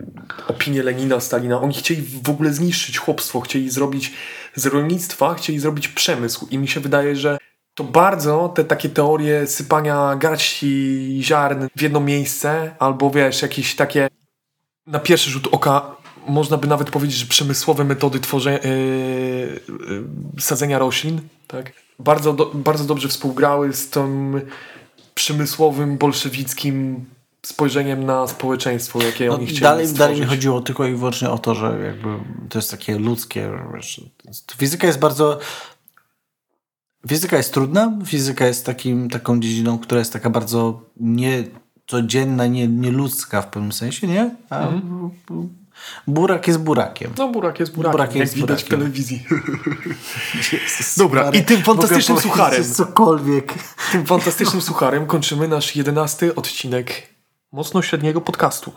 opinię 0.48 0.82
Lenina, 0.82 1.20
Stalina, 1.20 1.60
oni 1.60 1.74
chcieli 1.74 2.02
w 2.22 2.30
ogóle 2.30 2.52
zniszczyć 2.52 2.98
chłopstwo, 2.98 3.40
chcieli 3.40 3.70
zrobić 3.70 4.12
z 4.54 4.66
rolnictwa, 4.66 5.34
chcieli 5.34 5.58
zrobić 5.58 5.88
przemysł 5.88 6.46
i 6.50 6.58
mi 6.58 6.68
się 6.68 6.80
wydaje, 6.80 7.16
że 7.16 7.38
to 7.74 7.84
bardzo 7.84 8.52
te 8.54 8.64
takie 8.64 8.88
teorie 8.88 9.46
sypania 9.46 10.16
garści 10.16 11.18
ziarn 11.22 11.66
w 11.76 11.82
jedno 11.82 12.00
miejsce, 12.00 12.74
albo 12.78 13.10
wiesz, 13.10 13.42
jakieś 13.42 13.76
takie 13.76 14.08
na 14.86 14.98
pierwszy 14.98 15.30
rzut 15.30 15.48
oka 15.52 15.96
można 16.26 16.56
by 16.56 16.68
nawet 16.68 16.90
powiedzieć, 16.90 17.16
że 17.16 17.26
przemysłowe 17.26 17.84
metody 17.84 18.20
tworzenia, 18.20 18.58
yy, 18.58 18.70
yy, 19.78 20.40
sadzenia 20.40 20.78
roślin, 20.78 21.20
tak? 21.48 21.72
Bardzo, 21.98 22.32
do, 22.32 22.50
bardzo 22.54 22.84
dobrze 22.84 23.08
współgrały 23.08 23.72
z 23.72 23.90
tym 23.90 24.40
przemysłowym, 25.14 25.98
bolszewickim 25.98 27.04
spojrzeniem 27.46 28.04
na 28.04 28.26
społeczeństwo, 28.26 29.02
jakie 29.02 29.26
No, 29.26 29.34
oni 29.34 29.46
chcieli 29.46 29.60
dalej, 29.60 29.86
stworzyć. 29.86 29.98
dalej 29.98 30.20
mi 30.20 30.26
chodziło 30.26 30.60
tylko 30.60 30.86
i 30.86 30.94
wyłącznie 30.94 31.30
o 31.30 31.38
to, 31.38 31.54
że 31.54 31.78
jakby 31.84 32.08
to 32.48 32.58
jest 32.58 32.70
takie 32.70 32.98
ludzkie. 32.98 33.50
Wiesz, 33.74 34.00
fizyka 34.56 34.86
jest 34.86 34.98
bardzo. 34.98 35.38
Fizyka 37.08 37.36
jest 37.36 37.54
trudna. 37.54 37.92
Fizyka 38.06 38.46
jest 38.46 38.66
takim, 38.66 39.10
taką 39.10 39.40
dziedziną, 39.40 39.78
która 39.78 39.98
jest 39.98 40.12
taka 40.12 40.30
bardzo 40.30 40.82
niecodzienna, 41.00 42.46
nie, 42.46 42.68
nieludzka 42.68 43.42
w 43.42 43.46
pewnym 43.46 43.72
sensie, 43.72 44.06
nie? 44.06 44.30
A 44.50 44.58
Mhm. 44.68 45.10
burak 46.06 46.46
jest 46.48 46.60
burakiem. 46.60 47.10
No, 47.18 47.28
burak 47.28 47.60
jest 47.60 47.74
burakiem, 47.74 47.92
Burak 47.92 48.14
jest 48.14 48.36
jak 48.36 48.40
widać 48.46 48.64
burakiem. 48.64 48.78
w 48.78 48.82
telewizji. 48.82 49.26
Dobra, 50.96 51.30
i 51.30 51.44
tym 51.44 51.62
fantastycznym 51.62 52.18
sucharem. 52.18 52.64
Cokolwiek. 52.64 53.54
Tym 53.92 54.06
fantastycznym 54.06 54.62
sucharem 54.62 55.06
kończymy 55.06 55.48
nasz 55.48 55.76
jedenasty 55.76 56.34
odcinek 56.34 57.08
mocno 57.52 57.82
średniego 57.82 58.20
podcastu. 58.20 58.72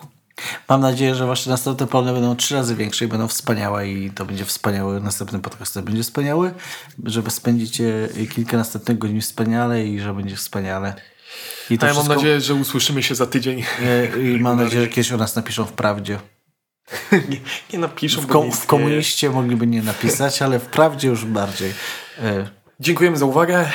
Mam 0.69 0.81
nadzieję, 0.81 1.15
że 1.15 1.25
wasze 1.27 1.49
następne 1.49 1.87
plany 1.87 2.13
będą 2.13 2.35
trzy 2.35 2.55
razy 2.55 2.75
większe 2.75 3.05
i 3.05 3.07
będą 3.07 3.27
wspaniałe 3.27 3.89
i 3.89 4.11
to 4.11 4.25
będzie 4.25 4.45
wspaniały, 4.45 5.01
następny 5.01 5.39
podcast 5.39 5.79
będzie 5.81 6.03
wspaniały, 6.03 6.53
że 7.03 7.21
spędzicie 7.29 8.09
kilka 8.35 8.57
następnych 8.57 8.97
godzin 8.97 9.21
wspaniale 9.21 9.85
i 9.85 9.99
że 9.99 10.13
będzie 10.13 10.35
wspaniale. 10.35 10.93
I 11.69 11.77
A 11.81 11.87
ja 11.87 11.93
mam 11.93 12.07
nadzieję, 12.07 12.41
że 12.41 12.53
usłyszymy 12.53 13.03
się 13.03 13.15
za 13.15 13.25
tydzień. 13.25 13.63
e, 13.83 14.21
I 14.21 14.39
mam 14.43 14.57
nadzieję, 14.57 14.81
że 14.83 14.87
kiedyś 14.89 15.11
o 15.11 15.17
nas 15.17 15.35
napiszą 15.35 15.65
w 15.65 15.71
prawdzie. 15.73 16.19
nie, 17.29 17.37
nie 17.73 17.79
napiszą, 17.79 18.21
W, 18.21 18.27
kom- 18.27 18.51
w 18.51 18.65
komuniście 18.65 19.29
mogliby 19.29 19.67
nie 19.67 19.81
napisać, 19.83 20.41
ale 20.41 20.59
w 20.59 20.65
prawdzie 20.65 21.07
już 21.07 21.25
bardziej. 21.25 21.73
E, 22.23 22.49
Dziękujemy 22.79 23.17
za 23.17 23.25
uwagę 23.25 23.69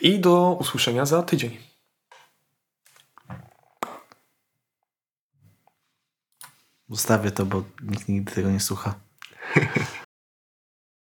i 0.00 0.18
do 0.18 0.56
usłyszenia 0.60 1.06
za 1.06 1.22
tydzień. 1.22 1.56
Zostawię 6.92 7.30
to, 7.30 7.46
bo 7.46 7.64
nikt 7.82 8.08
nigdy 8.08 8.32
tego 8.32 8.50
nie 8.50 8.60
słucha. 8.60 8.94